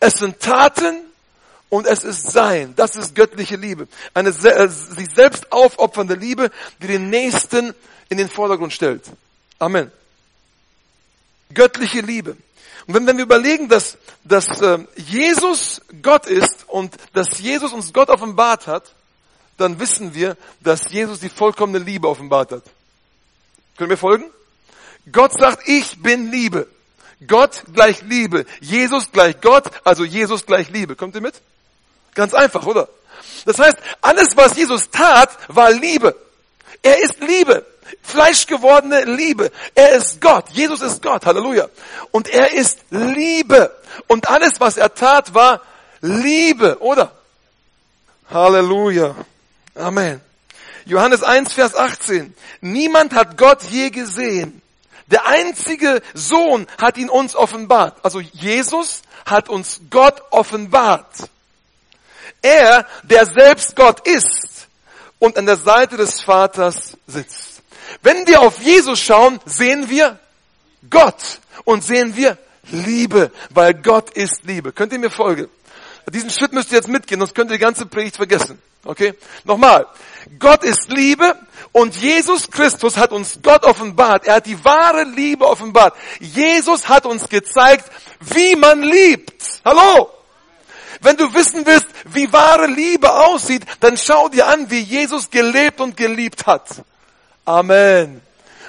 Es 0.01 0.15
sind 0.15 0.41
Taten 0.41 1.05
und 1.69 1.87
es 1.87 2.05
ist 2.05 2.31
Sein. 2.31 2.75
Das 2.77 2.97
ist 2.97 3.15
göttliche 3.15 3.57
Liebe. 3.57 3.89
Eine 4.13 4.31
äh, 4.31 4.69
sich 4.69 5.09
selbst 5.15 5.51
aufopfernde 5.53 6.15
Liebe, 6.15 6.51
die 6.83 6.89
den 6.89 7.09
Nächsten 7.09 7.75
in 8.09 8.19
den 8.19 8.29
Vordergrund 8.29 8.73
stellt. 8.73 9.05
Amen. 9.59 9.91
Göttliche 11.55 12.01
Liebe. 12.01 12.37
Und 12.91 12.97
wenn, 12.97 13.07
wenn 13.07 13.19
wir 13.19 13.25
überlegen, 13.25 13.69
dass, 13.69 13.97
dass 14.25 14.61
äh, 14.61 14.81
Jesus 14.97 15.81
Gott 16.03 16.27
ist 16.27 16.65
und 16.67 16.93
dass 17.13 17.39
Jesus 17.39 17.73
uns 17.73 17.93
Gott 17.93 18.09
offenbart 18.09 18.67
hat, 18.67 18.91
dann 19.59 19.79
wissen 19.79 20.13
wir, 20.13 20.37
dass 20.61 20.91
Jesus 20.91 21.21
die 21.21 21.29
vollkommene 21.29 21.79
Liebe 21.79 22.09
offenbart 22.09 22.51
hat. 22.51 22.65
Können 23.77 23.91
wir 23.91 23.97
folgen? 23.97 24.25
Gott 25.13 25.33
sagt, 25.39 25.69
ich 25.69 26.03
bin 26.03 26.33
Liebe. 26.33 26.67
Gott 27.29 27.63
gleich 27.73 28.03
Liebe. 28.03 28.45
Jesus 28.61 29.13
gleich 29.13 29.41
Gott, 29.41 29.71
also 29.85 30.05
Jesus 30.05 30.45
gleich 30.45 30.69
Liebe. 30.71 30.97
Kommt 30.97 31.15
ihr 31.15 31.21
mit? 31.21 31.41
Ganz 32.17 32.35
einfach, 32.35 32.67
oder? 32.67 32.89
Das 33.45 33.61
heißt, 33.61 33.79
alles, 34.01 34.37
was 34.37 34.57
Jesus 34.57 34.91
tat, 34.91 35.31
war 35.47 35.71
Liebe. 35.71 36.17
Er 36.83 37.01
ist 37.01 37.21
Liebe. 37.21 37.65
Fleischgewordene 38.03 39.05
Liebe. 39.05 39.51
Er 39.75 39.91
ist 39.93 40.21
Gott. 40.21 40.51
Jesus 40.51 40.81
ist 40.81 41.03
Gott. 41.03 41.27
Halleluja. 41.27 41.69
Und 42.11 42.29
er 42.29 42.53
ist 42.53 42.79
Liebe. 42.91 43.75
Und 44.07 44.29
alles, 44.29 44.61
was 44.61 44.77
er 44.77 44.95
tat, 44.95 45.35
war 45.35 45.63
Liebe, 46.01 46.79
oder? 46.81 47.13
Halleluja. 48.31 49.15
Amen. 49.75 50.21
Johannes 50.85 51.23
1, 51.23 51.53
Vers 51.53 51.75
18. 51.75 52.35
Niemand 52.61 53.15
hat 53.15 53.37
Gott 53.37 53.63
je 53.65 53.91
gesehen. 53.91 54.61
Der 55.07 55.27
einzige 55.27 56.03
Sohn 56.15 56.67
hat 56.79 56.97
ihn 56.97 57.11
uns 57.11 57.35
offenbart. 57.35 57.99
Also 58.05 58.21
Jesus 58.21 59.03
hat 59.27 59.49
uns 59.49 59.81
Gott 59.91 60.23
offenbart. 60.31 61.07
Er, 62.43 62.87
der 63.03 63.27
selbst 63.27 63.77
Gott 63.77 64.07
ist 64.07 64.69
und 65.19 65.37
an 65.37 65.47
der 65.47 65.57
Seite 65.57 65.97
des 65.97 66.23
Vaters 66.23 66.97
sitzt. 67.07 67.50
Wenn 68.03 68.27
wir 68.27 68.41
auf 68.41 68.61
Jesus 68.61 69.01
schauen, 69.01 69.41
sehen 69.47 69.91
wir 69.91 70.19
Gott 70.89 71.41
und 71.65 71.85
sehen 71.85 72.17
wir 72.17 72.39
Liebe, 72.71 73.31
weil 73.51 73.75
Gott 73.75 74.11
ist 74.11 74.45
Liebe. 74.45 74.73
Könnt 74.73 74.93
ihr 74.93 74.99
mir 74.99 75.11
folgen? 75.11 75.49
Diesen 76.09 76.31
Schritt 76.31 76.53
müsst 76.53 76.71
ihr 76.73 76.77
jetzt 76.77 76.89
mitgehen, 76.89 77.21
sonst 77.21 77.35
könnt 77.35 77.51
ihr 77.51 77.59
die 77.59 77.63
ganze 77.63 77.87
Predigt 77.87 78.17
vergessen. 78.17 78.61
Okay? 78.85 79.15
Nochmal. 79.45 79.87
Gott 80.39 80.65
ist 80.65 80.91
Liebe 80.91 81.39
und 81.73 81.95
Jesus 81.97 82.51
Christus 82.51 82.97
hat 82.97 83.13
uns 83.13 83.41
Gott 83.43 83.65
offenbart. 83.65 84.27
Er 84.27 84.37
hat 84.37 84.47
die 84.47 84.65
wahre 84.65 85.05
Liebe 85.05 85.47
offenbart. 85.47 85.95
Jesus 86.19 86.89
hat 86.89 87.07
uns 87.07 87.29
gezeigt, 87.29 87.85
wie 88.21 88.57
man 88.57 88.83
liebt. 88.83 89.61
Hallo? 89.65 90.11
Wenn 91.03 91.17
du 91.17 91.33
wissen 91.33 91.65
willst, 91.65 91.87
wie 92.05 92.31
wahre 92.33 92.67
Liebe 92.67 93.11
aussieht, 93.13 93.65
dann 93.81 93.97
schau 93.97 94.29
dir 94.29 94.47
an, 94.47 94.71
wie 94.71 94.81
Jesus 94.81 95.31
gelebt 95.31 95.81
und 95.81 95.97
geliebt 95.97 96.47
hat. 96.47 96.67
Amen. 97.45 98.21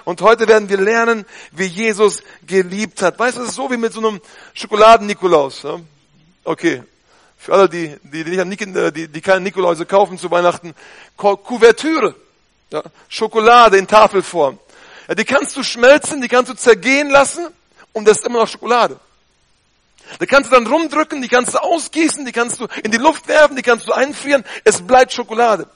Und 0.04 0.22
heute 0.22 0.48
werden 0.48 0.70
wir 0.70 0.78
lernen, 0.78 1.26
wie 1.52 1.66
Jesus 1.66 2.24
geliebt 2.46 3.02
hat. 3.02 3.20
Weißt 3.20 3.38
du, 3.38 3.44
es 3.44 3.50
ist 3.50 3.56
so 3.56 3.70
wie 3.70 3.78
mit 3.78 3.94
so 3.94 4.00
einem 4.00 4.20
Schokoladen-Nikolaus. 4.54 5.66
Okay. 6.44 6.84
Für 7.38 7.54
alle, 7.54 7.70
die, 7.70 7.96
die, 8.04 8.24
die, 8.24 8.92
die, 8.92 9.08
die 9.08 9.22
keine 9.22 9.42
Nikoläuse 9.42 9.86
kaufen 9.86 10.18
zu 10.18 10.30
Weihnachten. 10.30 10.76
Kuvertüre. 11.18 12.16
Ja, 12.72 12.84
Schokolade 13.10 13.78
in 13.78 13.88
Tafelform. 13.88 14.60
Ja, 15.08 15.16
die 15.16 15.26
kannst 15.26 15.58
du 15.58 15.64
schmelzen, 15.64 16.22
die 16.22 16.28
kannst 16.28 16.52
du 16.52 16.56
zergehen 16.56 17.10
lassen 17.10 17.48
und 17.94 18.08
das 18.08 18.20
ist 18.20 18.26
immer 18.26 18.40
noch 18.40 18.48
Schokolade. 18.48 19.00
Da 20.20 20.26
kannst 20.26 20.52
du 20.52 20.56
dann 20.56 20.68
rumdrücken, 20.68 21.22
die 21.22 21.28
kannst 21.28 21.54
du 21.54 21.58
ausgießen, 21.58 22.26
die 22.26 22.32
kannst 22.32 22.60
du 22.60 22.68
in 22.84 22.92
die 22.92 22.98
Luft 22.98 23.28
werfen, 23.28 23.56
die 23.56 23.62
kannst 23.62 23.88
du 23.88 23.94
einfrieren. 23.94 24.44
Es 24.64 24.82
bleibt 24.86 25.12
Schokolade. 25.14 25.68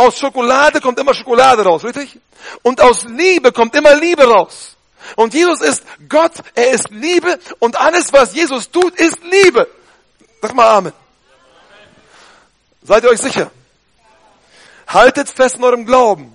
Aus 0.00 0.18
Schokolade 0.18 0.80
kommt 0.80 0.98
immer 0.98 1.12
Schokolade 1.12 1.62
raus, 1.62 1.84
richtig? 1.84 2.18
Und 2.62 2.80
aus 2.80 3.04
Liebe 3.04 3.52
kommt 3.52 3.74
immer 3.74 3.94
Liebe 3.94 4.24
raus. 4.24 4.74
Und 5.14 5.34
Jesus 5.34 5.60
ist 5.60 5.82
Gott, 6.08 6.32
er 6.54 6.70
ist 6.70 6.88
Liebe 6.88 7.38
und 7.58 7.78
alles, 7.78 8.10
was 8.10 8.34
Jesus 8.34 8.70
tut, 8.70 8.94
ist 8.94 9.18
Liebe. 9.22 9.68
Sag 10.40 10.54
mal 10.54 10.68
Amen. 10.70 10.94
Seid 12.82 13.04
ihr 13.04 13.10
euch 13.10 13.20
sicher? 13.20 13.50
Haltet 14.86 15.28
fest 15.28 15.56
in 15.56 15.64
eurem 15.64 15.84
Glauben. 15.84 16.32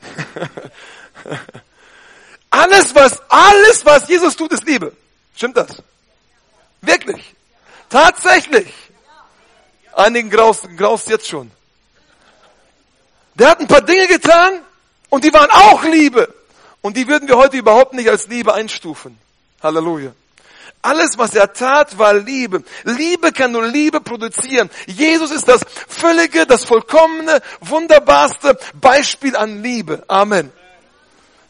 alles, 2.50 2.92
was, 2.92 3.22
alles, 3.28 3.86
was 3.86 4.08
Jesus 4.08 4.34
tut, 4.34 4.50
ist 4.52 4.64
Liebe. 4.64 4.96
Stimmt 5.36 5.56
das? 5.56 5.80
Wirklich. 6.80 7.36
Tatsächlich. 7.88 8.74
Einigen 9.92 10.28
graust, 10.28 10.66
graust 10.76 11.08
jetzt 11.08 11.28
schon. 11.28 11.52
Der 13.40 13.48
hat 13.48 13.60
ein 13.60 13.68
paar 13.68 13.80
Dinge 13.80 14.06
getan 14.06 14.60
und 15.08 15.24
die 15.24 15.32
waren 15.32 15.50
auch 15.50 15.82
Liebe. 15.82 16.32
Und 16.82 16.98
die 16.98 17.08
würden 17.08 17.26
wir 17.26 17.38
heute 17.38 17.56
überhaupt 17.56 17.94
nicht 17.94 18.10
als 18.10 18.28
Liebe 18.28 18.52
einstufen. 18.52 19.18
Halleluja. 19.62 20.12
Alles, 20.82 21.16
was 21.16 21.34
er 21.34 21.50
tat, 21.54 21.98
war 21.98 22.12
Liebe. 22.12 22.62
Liebe 22.84 23.32
kann 23.32 23.52
nur 23.52 23.66
Liebe 23.66 24.02
produzieren. 24.02 24.68
Jesus 24.86 25.30
ist 25.30 25.48
das 25.48 25.62
völlige, 25.88 26.46
das 26.46 26.64
vollkommene, 26.64 27.40
wunderbarste 27.60 28.58
Beispiel 28.74 29.34
an 29.34 29.62
Liebe. 29.62 30.04
Amen. 30.06 30.52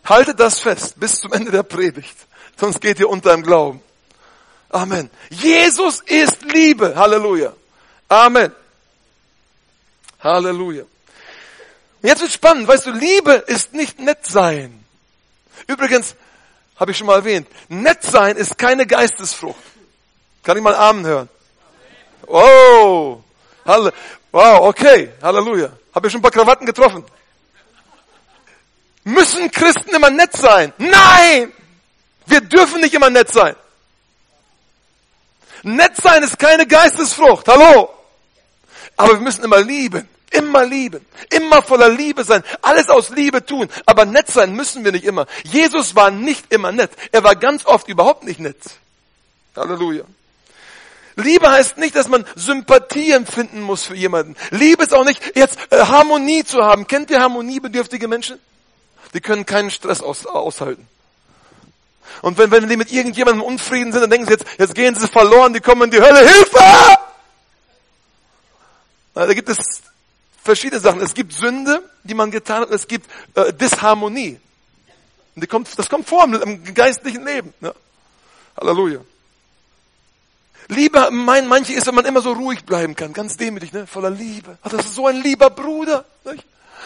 Haltet 0.04 0.38
das 0.38 0.60
fest 0.60 0.94
bis 0.98 1.16
zum 1.16 1.32
Ende 1.32 1.50
der 1.50 1.64
Predigt. 1.64 2.16
Sonst 2.56 2.80
geht 2.80 3.00
ihr 3.00 3.08
unter 3.08 3.34
im 3.34 3.42
Glauben. 3.42 3.82
Amen. 4.68 5.10
Jesus 5.30 6.02
ist 6.02 6.42
Liebe. 6.42 6.94
Halleluja. 6.94 7.52
Amen. 8.08 8.52
Halleluja. 10.20 10.84
Jetzt 12.02 12.22
wird 12.22 12.32
spannend. 12.32 12.66
Weißt 12.66 12.86
du, 12.86 12.92
Liebe 12.92 13.32
ist 13.32 13.74
nicht 13.74 13.98
nett 13.98 14.26
sein. 14.26 14.84
Übrigens, 15.66 16.14
habe 16.76 16.92
ich 16.92 16.98
schon 16.98 17.06
mal 17.06 17.16
erwähnt, 17.16 17.46
nett 17.68 18.02
sein 18.02 18.36
ist 18.36 18.56
keine 18.56 18.86
Geistesfrucht. 18.86 19.62
Kann 20.42 20.56
ich 20.56 20.62
mal 20.62 20.74
Amen 20.74 21.04
hören? 21.04 21.28
Oh, 22.26 23.22
wow, 23.64 24.60
okay, 24.60 25.12
Halleluja. 25.22 25.70
Habe 25.94 26.06
ich 26.06 26.12
schon 26.12 26.20
ein 26.20 26.22
paar 26.22 26.30
Krawatten 26.30 26.64
getroffen. 26.64 27.04
Müssen 29.04 29.50
Christen 29.50 29.90
immer 29.94 30.10
nett 30.10 30.34
sein? 30.34 30.72
Nein! 30.78 31.52
Wir 32.26 32.40
dürfen 32.40 32.80
nicht 32.80 32.94
immer 32.94 33.10
nett 33.10 33.30
sein. 33.32 33.56
Nett 35.62 35.96
sein 35.96 36.22
ist 36.22 36.38
keine 36.38 36.66
Geistesfrucht. 36.66 37.48
Hallo. 37.48 37.90
Aber 38.96 39.14
wir 39.14 39.20
müssen 39.20 39.44
immer 39.44 39.60
lieben. 39.60 40.08
Immer 40.30 40.64
lieben. 40.64 41.04
Immer 41.30 41.60
voller 41.60 41.88
Liebe 41.88 42.22
sein. 42.22 42.44
Alles 42.62 42.88
aus 42.88 43.10
Liebe 43.10 43.44
tun. 43.44 43.68
Aber 43.84 44.04
nett 44.04 44.28
sein 44.28 44.54
müssen 44.54 44.84
wir 44.84 44.92
nicht 44.92 45.04
immer. 45.04 45.26
Jesus 45.42 45.96
war 45.96 46.10
nicht 46.10 46.52
immer 46.52 46.70
nett. 46.70 46.90
Er 47.10 47.24
war 47.24 47.34
ganz 47.34 47.66
oft 47.66 47.88
überhaupt 47.88 48.24
nicht 48.24 48.38
nett. 48.38 48.58
Halleluja. 49.56 50.04
Liebe 51.16 51.50
heißt 51.50 51.78
nicht, 51.78 51.96
dass 51.96 52.08
man 52.08 52.24
Sympathie 52.36 53.10
empfinden 53.10 53.60
muss 53.60 53.84
für 53.84 53.96
jemanden. 53.96 54.36
Liebe 54.50 54.84
ist 54.84 54.94
auch 54.94 55.04
nicht, 55.04 55.36
jetzt 55.36 55.58
äh, 55.70 55.78
Harmonie 55.80 56.44
zu 56.44 56.62
haben. 56.62 56.86
Kennt 56.86 57.10
ihr 57.10 57.20
harmoniebedürftige 57.20 58.06
Menschen? 58.06 58.38
Die 59.12 59.20
können 59.20 59.44
keinen 59.44 59.70
Stress 59.70 60.00
aus, 60.00 60.26
aushalten. 60.26 60.86
Und 62.22 62.38
wenn, 62.38 62.50
wenn 62.50 62.68
die 62.68 62.76
mit 62.76 62.92
irgendjemandem 62.92 63.42
unfrieden 63.42 63.92
sind, 63.92 64.02
dann 64.02 64.10
denken 64.10 64.26
sie 64.26 64.32
jetzt, 64.32 64.46
jetzt 64.58 64.74
gehen 64.74 64.94
sie 64.94 65.08
verloren, 65.08 65.52
die 65.52 65.60
kommen 65.60 65.82
in 65.82 65.90
die 65.90 66.00
Hölle, 66.00 66.20
Hilfe! 66.20 66.60
Da 69.14 69.34
gibt 69.34 69.48
es 69.48 69.82
verschiedene 70.42 70.80
Sachen. 70.80 71.00
Es 71.00 71.14
gibt 71.14 71.32
Sünde, 71.32 71.82
die 72.04 72.14
man 72.14 72.30
getan 72.30 72.62
hat, 72.62 72.70
es 72.70 72.86
gibt 72.86 73.08
äh, 73.34 73.52
Disharmonie. 73.52 74.40
Und 75.34 75.44
die 75.44 75.46
kommt, 75.46 75.78
das 75.78 75.88
kommt 75.88 76.08
vor 76.08 76.24
im, 76.24 76.74
geistlichen 76.74 77.24
Leben. 77.24 77.54
Ne? 77.60 77.74
Halleluja. 78.60 79.00
Liebe, 80.68 81.08
mein, 81.10 81.48
manche 81.48 81.72
ist, 81.72 81.86
wenn 81.86 81.94
man 81.94 82.04
immer 82.04 82.22
so 82.22 82.32
ruhig 82.32 82.64
bleiben 82.64 82.94
kann, 82.94 83.12
ganz 83.12 83.36
demütig, 83.36 83.72
ne? 83.72 83.86
voller 83.86 84.10
Liebe. 84.10 84.56
Ach, 84.62 84.70
das 84.70 84.86
ist 84.86 84.94
so 84.94 85.06
ein 85.06 85.20
lieber 85.20 85.50
Bruder. 85.50 86.04
Nicht? 86.24 86.44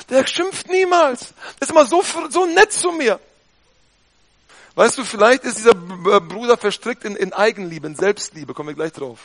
Der 0.08 0.26
schimpft 0.26 0.68
niemals. 0.68 1.34
Der 1.60 1.62
ist 1.62 1.70
immer 1.70 1.84
so, 1.84 2.02
so 2.30 2.46
nett 2.46 2.72
zu 2.72 2.92
mir. 2.92 3.20
Weißt 4.74 4.98
du, 4.98 5.04
vielleicht 5.04 5.44
ist 5.44 5.58
dieser 5.58 5.74
Bruder 5.74 6.56
verstrickt 6.56 7.04
in, 7.04 7.14
in 7.14 7.32
Eigenliebe, 7.32 7.86
in 7.86 7.94
Selbstliebe, 7.94 8.54
kommen 8.54 8.70
wir 8.70 8.74
gleich 8.74 8.92
drauf. 8.92 9.20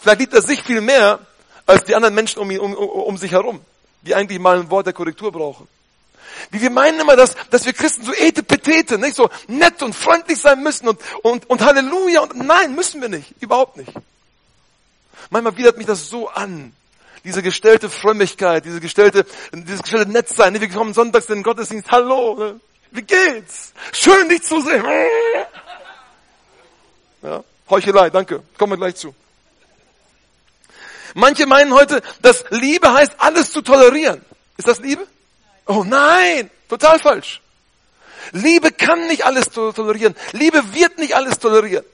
Vielleicht 0.00 0.20
liebt 0.20 0.34
er 0.34 0.42
sich 0.42 0.62
viel 0.62 0.80
mehr 0.80 1.20
als 1.66 1.84
die 1.84 1.94
anderen 1.94 2.14
Menschen 2.14 2.40
um, 2.40 2.50
ihn, 2.50 2.60
um, 2.60 2.74
um 2.74 3.16
sich 3.16 3.32
herum, 3.32 3.60
die 4.02 4.14
eigentlich 4.14 4.38
mal 4.38 4.58
ein 4.58 4.70
Wort 4.70 4.86
der 4.86 4.92
Korrektur 4.92 5.32
brauchen. 5.32 5.68
Wie 6.50 6.60
wir 6.60 6.70
meinen 6.70 7.00
immer, 7.00 7.16
dass, 7.16 7.34
dass 7.50 7.64
wir 7.64 7.72
Christen 7.72 8.04
so 8.04 8.12
etepetete, 8.12 8.98
nicht 8.98 9.16
so 9.16 9.30
nett 9.46 9.82
und 9.82 9.94
freundlich 9.94 10.38
sein 10.40 10.62
müssen 10.62 10.88
und, 10.88 11.00
und, 11.22 11.48
und 11.48 11.62
Halleluja 11.62 12.20
und 12.20 12.36
nein, 12.36 12.74
müssen 12.74 13.00
wir 13.00 13.08
nicht, 13.08 13.34
überhaupt 13.40 13.76
nicht. 13.76 13.92
Manchmal 15.30 15.56
widert 15.56 15.78
mich 15.78 15.86
das 15.86 16.08
so 16.08 16.28
an. 16.28 16.74
Diese 17.24 17.42
gestellte 17.42 17.88
Frömmigkeit, 17.88 18.66
diese 18.66 18.80
gestellte, 18.80 19.24
dieses 19.52 19.82
gestellte 19.82 20.10
Netzsein. 20.10 20.60
Wir 20.60 20.68
kommen 20.68 20.92
sonntags 20.92 21.26
in 21.26 21.36
den 21.36 21.42
Gottesdienst, 21.42 21.90
hallo, 21.90 22.34
ne? 22.34 22.60
Wie 22.90 23.02
geht's? 23.02 23.72
Schön, 23.92 24.28
dich 24.28 24.42
zu 24.42 24.60
sehen. 24.60 24.84
Ja, 27.22 27.42
Heuchelei, 27.70 28.10
danke. 28.10 28.42
Kommen 28.58 28.72
wir 28.72 28.76
gleich 28.76 28.96
zu. 28.96 29.14
Manche 31.14 31.46
meinen 31.46 31.72
heute, 31.72 32.02
dass 32.22 32.44
Liebe 32.50 32.92
heißt, 32.92 33.12
alles 33.18 33.50
zu 33.52 33.62
tolerieren. 33.62 34.20
Ist 34.56 34.68
das 34.68 34.80
Liebe? 34.80 35.06
Oh 35.66 35.84
nein, 35.84 36.50
total 36.68 36.98
falsch. 36.98 37.40
Liebe 38.32 38.72
kann 38.72 39.06
nicht 39.06 39.24
alles 39.24 39.48
tolerieren. 39.50 40.14
Liebe 40.32 40.74
wird 40.74 40.98
nicht 40.98 41.14
alles 41.14 41.38
tolerieren. 41.38 41.84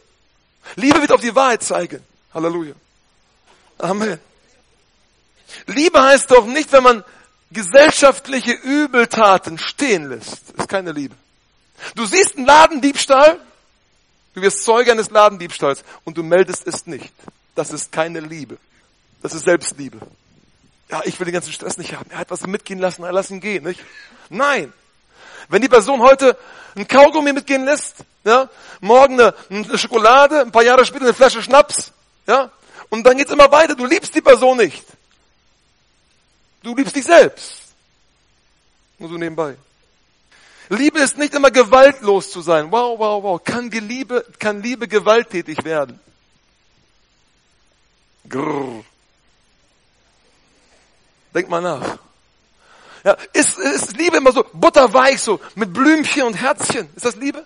Liebe 0.77 1.01
wird 1.01 1.13
auf 1.13 1.21
die 1.21 1.35
Wahrheit 1.35 1.63
zeigen. 1.63 2.03
Halleluja. 2.33 2.75
Amen. 3.79 4.19
Liebe 5.67 6.01
heißt 6.01 6.31
doch 6.31 6.47
nicht, 6.47 6.73
wenn 6.73 6.83
man 6.83 7.05
gesellschaftliche 7.51 8.53
Übeltaten 8.53 9.59
stehen 9.59 10.09
lässt. 10.09 10.51
Das 10.53 10.61
ist 10.61 10.69
keine 10.69 10.93
Liebe. 10.93 11.15
Du 11.95 12.07
siehst 12.07 12.37
einen 12.37 12.47
Ladendiebstahl, 12.47 13.41
du 14.35 14.43
wirst 14.43 14.65
Zeuge 14.65 14.93
eines 14.93 15.11
Ladendiebstahls 15.11 15.83
und 16.05 16.17
du 16.17 16.23
meldest 16.23 16.67
es 16.67 16.87
nicht. 16.87 17.13
Das 17.55 17.73
ist 17.73 17.91
keine 17.91 18.21
Liebe. 18.21 18.59
Das 19.23 19.35
ist 19.35 19.45
Selbstliebe. 19.45 19.99
Ja, 20.91 21.03
ich 21.05 21.19
will 21.19 21.27
den 21.27 21.35
ganzen 21.35 21.53
Stress 21.53 21.79
nicht 21.79 21.95
haben. 21.95 22.11
Er 22.11 22.19
hat 22.19 22.31
was 22.31 22.47
mitgehen 22.47 22.81
lassen, 22.81 23.05
er 23.05 23.13
lass 23.13 23.31
ihn 23.31 23.41
gehen, 23.41 23.65
nicht? 23.65 23.81
Nein. 24.29 24.73
Wenn 25.49 25.63
die 25.63 25.69
Person 25.69 26.01
heute 26.01 26.37
ein 26.77 26.87
Kaugummi 26.87 27.33
mitgehen 27.33 27.65
lässt, 27.65 27.97
ja, 28.25 28.49
morgen 28.81 29.21
eine, 29.21 29.35
eine 29.49 29.79
Schokolade, 29.79 30.41
ein 30.41 30.53
paar 30.53 30.63
Jahre 30.63 30.85
später 30.85 31.05
eine 31.05 31.15
Flasche 31.15 31.43
Schnaps, 31.43 31.93
ja, 32.27 32.51
und 32.89 33.05
dann 33.05 33.17
geht's 33.17 33.33
immer 33.33 33.51
weiter. 33.51 33.75
Du 33.75 33.87
liebst 33.87 34.15
die 34.15 34.21
Person 34.21 34.59
nicht. 34.59 34.85
Du 36.63 36.75
liebst 36.75 36.95
dich 36.95 37.05
selbst. 37.05 37.57
Nur 38.99 39.09
so 39.09 39.17
nebenbei. 39.17 39.57
Liebe 40.69 41.01
ist 41.01 41.19
nicht 41.19 41.35
immer 41.35 41.51
gewaltlos 41.51 42.31
zu 42.31 42.43
sein. 42.43 42.71
Wow, 42.71 42.99
wow, 42.99 43.23
wow. 43.23 43.43
Kann 43.43 43.71
Liebe, 43.71 44.25
kann 44.39 44.63
Liebe 44.63 44.87
gewalttätig 44.87 45.65
werden? 45.65 45.99
Grrr. 48.29 48.85
Denk 51.35 51.49
mal 51.49 51.61
nach. 51.61 51.99
Ja, 53.05 53.17
ist, 53.33 53.59
ist 53.59 53.97
Liebe 53.97 54.19
immer 54.19 54.33
so 54.33 54.45
butterweich, 54.53 55.23
so 55.23 55.41
mit 55.55 55.73
Blümchen 55.73 56.23
und 56.25 56.35
Herzchen? 56.35 56.89
Ist 56.95 57.05
das 57.05 57.17
Liebe? 57.17 57.45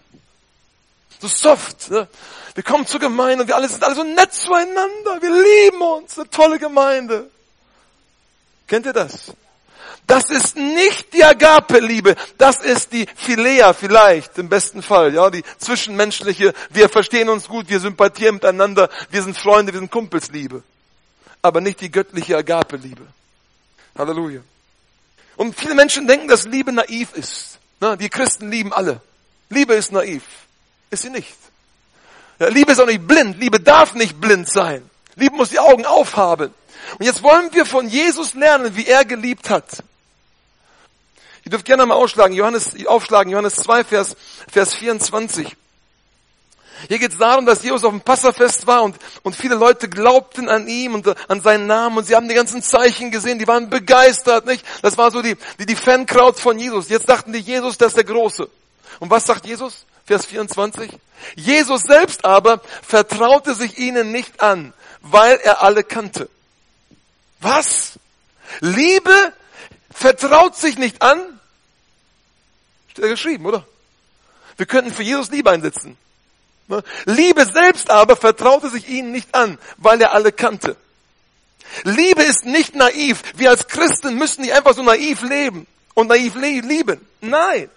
So 1.20 1.28
soft. 1.28 1.90
Ne? 1.90 2.08
Wir 2.54 2.62
kommen 2.62 2.86
zur 2.86 3.00
Gemeinde 3.00 3.42
und 3.42 3.48
wir 3.48 3.56
alle 3.56 3.68
sind 3.68 3.82
alle 3.84 3.94
so 3.94 4.02
nett 4.02 4.34
zueinander. 4.34 5.20
Wir 5.20 5.30
lieben 5.30 5.80
uns. 5.80 6.18
Eine 6.18 6.28
tolle 6.30 6.58
Gemeinde. 6.58 7.30
Kennt 8.66 8.86
ihr 8.86 8.92
das? 8.92 9.32
Das 10.06 10.28
ist 10.28 10.56
nicht 10.56 11.14
die 11.14 11.24
Agape-Liebe, 11.24 12.14
das 12.36 12.60
ist 12.60 12.92
die 12.92 13.06
Philea 13.16 13.72
vielleicht, 13.72 14.36
im 14.36 14.50
besten 14.50 14.82
Fall, 14.82 15.14
ja, 15.14 15.30
die 15.30 15.42
zwischenmenschliche, 15.56 16.52
wir 16.68 16.90
verstehen 16.90 17.30
uns 17.30 17.48
gut, 17.48 17.70
wir 17.70 17.80
sympathieren 17.80 18.34
miteinander, 18.34 18.90
wir 19.10 19.22
sind 19.22 19.36
Freunde, 19.36 19.72
wir 19.72 19.80
sind 19.80 19.90
Kumpelsliebe. 19.90 20.62
Aber 21.40 21.62
nicht 21.62 21.80
die 21.80 21.90
göttliche 21.90 22.36
Agape-Liebe. 22.36 23.02
Halleluja. 23.96 24.40
Und 25.36 25.58
viele 25.58 25.74
Menschen 25.74 26.06
denken, 26.06 26.28
dass 26.28 26.44
Liebe 26.44 26.72
naiv 26.72 27.12
ist. 27.14 27.58
Die 28.00 28.08
Christen 28.08 28.50
lieben 28.50 28.72
alle. 28.72 29.00
Liebe 29.50 29.74
ist 29.74 29.92
naiv. 29.92 30.22
Ist 30.90 31.02
sie 31.02 31.10
nicht. 31.10 31.34
Liebe 32.38 32.72
ist 32.72 32.80
auch 32.80 32.86
nicht 32.86 33.06
blind. 33.06 33.38
Liebe 33.38 33.60
darf 33.60 33.94
nicht 33.94 34.20
blind 34.20 34.48
sein. 34.48 34.88
Liebe 35.16 35.36
muss 35.36 35.50
die 35.50 35.58
Augen 35.58 35.86
aufhaben. 35.86 36.52
Und 36.98 37.04
jetzt 37.04 37.22
wollen 37.22 37.52
wir 37.52 37.66
von 37.66 37.88
Jesus 37.88 38.34
lernen, 38.34 38.76
wie 38.76 38.86
er 38.86 39.04
geliebt 39.04 39.50
hat. 39.50 39.82
Ihr 41.44 41.50
dürft 41.50 41.66
gerne 41.66 41.84
mal 41.84 41.94
aufschlagen, 41.94 42.34
Johannes, 42.34 42.72
aufschlagen, 42.86 43.30
Johannes 43.30 43.56
2, 43.56 43.84
Vers, 43.84 44.16
Vers 44.50 44.74
24. 44.74 45.56
Hier 46.88 46.98
geht 46.98 47.12
es 47.12 47.18
darum, 47.18 47.46
dass 47.46 47.62
Jesus 47.62 47.84
auf 47.84 47.90
dem 47.90 48.00
Passafest 48.00 48.66
war 48.66 48.82
und, 48.82 48.96
und 49.22 49.34
viele 49.34 49.54
Leute 49.54 49.88
glaubten 49.88 50.48
an 50.48 50.68
ihm 50.68 50.94
und 50.94 51.06
an 51.28 51.40
seinen 51.40 51.66
Namen 51.66 51.98
und 51.98 52.06
sie 52.06 52.14
haben 52.14 52.28
die 52.28 52.34
ganzen 52.34 52.62
Zeichen 52.62 53.10
gesehen, 53.10 53.38
die 53.38 53.46
waren 53.46 53.70
begeistert, 53.70 54.46
nicht? 54.46 54.64
Das 54.82 54.98
war 54.98 55.10
so 55.10 55.22
die, 55.22 55.36
die, 55.58 55.66
die 55.66 55.76
Fankraut 55.76 56.38
von 56.38 56.58
Jesus. 56.58 56.88
Jetzt 56.88 57.08
dachten 57.08 57.32
die, 57.32 57.40
Jesus, 57.40 57.78
das 57.78 57.88
ist 57.88 57.96
der 57.96 58.04
Große. 58.04 58.48
Und 59.00 59.10
was 59.10 59.26
sagt 59.26 59.46
Jesus? 59.46 59.86
Vers 60.04 60.26
24. 60.26 60.90
Jesus 61.36 61.82
selbst 61.82 62.24
aber 62.24 62.60
vertraute 62.82 63.54
sich 63.54 63.78
ihnen 63.78 64.12
nicht 64.12 64.42
an, 64.42 64.72
weil 65.00 65.38
er 65.42 65.62
alle 65.62 65.82
kannte. 65.82 66.28
Was? 67.40 67.98
Liebe 68.60 69.32
vertraut 69.90 70.56
sich 70.56 70.76
nicht 70.76 71.00
an? 71.02 71.18
Steht 72.90 73.04
da 73.04 73.08
geschrieben, 73.08 73.46
oder? 73.46 73.66
Wir 74.56 74.66
könnten 74.66 74.92
für 74.92 75.02
Jesus 75.02 75.30
Liebe 75.30 75.50
einsetzen. 75.50 75.96
Ne? 76.68 76.82
Liebe 77.04 77.44
selbst 77.44 77.90
aber 77.90 78.16
vertraute 78.16 78.70
sich 78.70 78.88
ihnen 78.88 79.12
nicht 79.12 79.34
an, 79.34 79.58
weil 79.76 80.00
er 80.00 80.12
alle 80.12 80.32
kannte. 80.32 80.76
Liebe 81.82 82.22
ist 82.22 82.44
nicht 82.44 82.74
naiv. 82.74 83.22
Wir 83.36 83.50
als 83.50 83.66
Christen 83.66 84.16
müssen 84.16 84.42
nicht 84.42 84.54
einfach 84.54 84.74
so 84.74 84.82
naiv 84.82 85.22
leben 85.22 85.66
und 85.94 86.08
naiv 86.08 86.34
lieben. 86.36 87.00
Nein. 87.20 87.68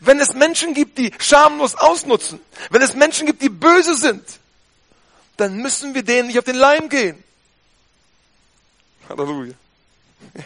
Wenn 0.00 0.20
es 0.20 0.34
Menschen 0.34 0.74
gibt, 0.74 0.98
die 0.98 1.12
schamlos 1.18 1.74
ausnutzen, 1.74 2.40
wenn 2.70 2.82
es 2.82 2.94
Menschen 2.94 3.26
gibt, 3.26 3.42
die 3.42 3.48
böse 3.48 3.96
sind, 3.96 4.22
dann 5.36 5.56
müssen 5.56 5.94
wir 5.94 6.02
denen 6.02 6.28
nicht 6.28 6.38
auf 6.38 6.44
den 6.44 6.56
Leim 6.56 6.88
gehen. 6.88 7.22
Halleluja. 9.08 9.54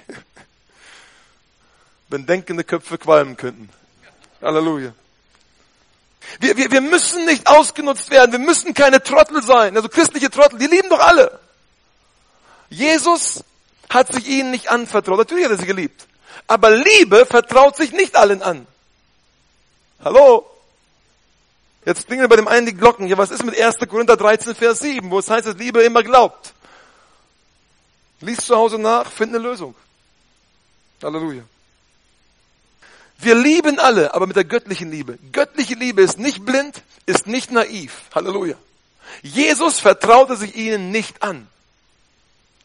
Wenn 2.08 2.24
denkende 2.24 2.64
Köpfe 2.64 2.98
qualmen 2.98 3.36
könnten. 3.36 3.68
Halleluja. 4.40 4.94
Wir, 6.40 6.56
wir, 6.56 6.70
wir 6.70 6.80
müssen 6.80 7.24
nicht 7.24 7.46
ausgenutzt 7.46 8.10
werden. 8.10 8.32
Wir 8.32 8.38
müssen 8.38 8.74
keine 8.74 9.02
Trottel 9.02 9.42
sein. 9.42 9.76
Also 9.76 9.88
christliche 9.88 10.30
Trottel, 10.30 10.58
die 10.58 10.66
lieben 10.66 10.88
doch 10.88 11.00
alle. 11.00 11.38
Jesus 12.68 13.44
hat 13.88 14.12
sich 14.12 14.28
ihnen 14.28 14.50
nicht 14.50 14.70
anvertraut. 14.70 15.18
Natürlich 15.18 15.44
hat 15.44 15.52
er 15.52 15.58
sie 15.58 15.66
geliebt. 15.66 16.06
Aber 16.46 16.70
Liebe 16.70 17.26
vertraut 17.26 17.76
sich 17.76 17.92
nicht 17.92 18.16
allen 18.16 18.42
an. 18.42 18.66
Hallo? 20.04 20.46
Jetzt 21.84 22.06
klingeln 22.06 22.28
bei 22.28 22.36
dem 22.36 22.48
einen 22.48 22.66
die 22.66 22.74
Glocken. 22.74 23.06
Ja, 23.06 23.16
was 23.16 23.30
ist 23.30 23.44
mit 23.44 23.58
1. 23.58 23.76
Korinther 23.88 24.16
13, 24.16 24.54
Vers 24.54 24.80
7, 24.80 25.10
wo 25.10 25.20
es 25.20 25.30
heißt, 25.30 25.46
dass 25.46 25.56
Liebe 25.56 25.82
immer 25.82 26.02
glaubt? 26.02 26.52
Lies 28.20 28.38
zu 28.38 28.56
Hause 28.56 28.78
nach, 28.78 29.10
find 29.10 29.34
eine 29.34 29.42
Lösung. 29.42 29.74
Halleluja. 31.02 31.42
Wir 33.18 33.34
lieben 33.34 33.78
alle, 33.78 34.14
aber 34.14 34.26
mit 34.26 34.36
der 34.36 34.44
göttlichen 34.44 34.90
Liebe. 34.90 35.18
Göttliche 35.32 35.74
Liebe 35.74 36.02
ist 36.02 36.18
nicht 36.18 36.44
blind, 36.44 36.82
ist 37.06 37.26
nicht 37.26 37.50
naiv. 37.50 37.92
Halleluja. 38.14 38.56
Jesus 39.22 39.78
vertraute 39.78 40.36
sich 40.36 40.54
ihnen 40.56 40.90
nicht 40.90 41.22
an. 41.22 41.48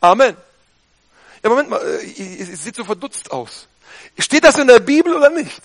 Amen. 0.02 0.36
Ja, 1.44 1.50
Moment 1.50 1.70
mal, 1.70 1.82
äh, 1.82 2.42
es 2.42 2.64
sieht 2.64 2.76
so 2.76 2.84
verdutzt 2.84 3.32
aus. 3.32 3.68
Steht 4.18 4.44
das 4.44 4.58
in 4.58 4.68
der 4.68 4.80
Bibel 4.80 5.16
oder 5.16 5.30
nicht? 5.30 5.62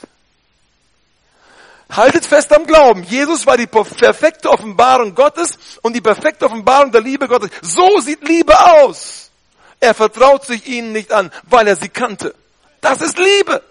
Haltet 1.90 2.26
fest 2.26 2.52
am 2.52 2.66
Glauben. 2.66 3.04
Jesus 3.04 3.46
war 3.46 3.56
die 3.56 3.66
perfekte 3.66 4.50
Offenbarung 4.50 5.14
Gottes 5.14 5.58
und 5.82 5.94
die 5.94 6.00
perfekte 6.00 6.46
Offenbarung 6.46 6.90
der 6.90 7.00
Liebe 7.00 7.28
Gottes. 7.28 7.50
So 7.62 8.00
sieht 8.00 8.26
Liebe 8.26 8.58
aus. 8.58 9.30
Er 9.78 9.94
vertraut 9.94 10.44
sich 10.44 10.66
ihnen 10.66 10.92
nicht 10.92 11.12
an, 11.12 11.30
weil 11.44 11.68
er 11.68 11.76
sie 11.76 11.88
kannte. 11.88 12.34
Das 12.80 13.00
ist 13.00 13.18
Liebe. 13.18 13.62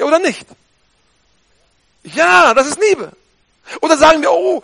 Ja 0.00 0.06
oder 0.06 0.18
nicht? 0.18 0.46
Ja, 2.04 2.54
das 2.54 2.68
ist 2.68 2.80
Liebe. 2.80 3.12
Oder 3.82 3.98
sagen 3.98 4.22
wir, 4.22 4.32
oh, 4.32 4.62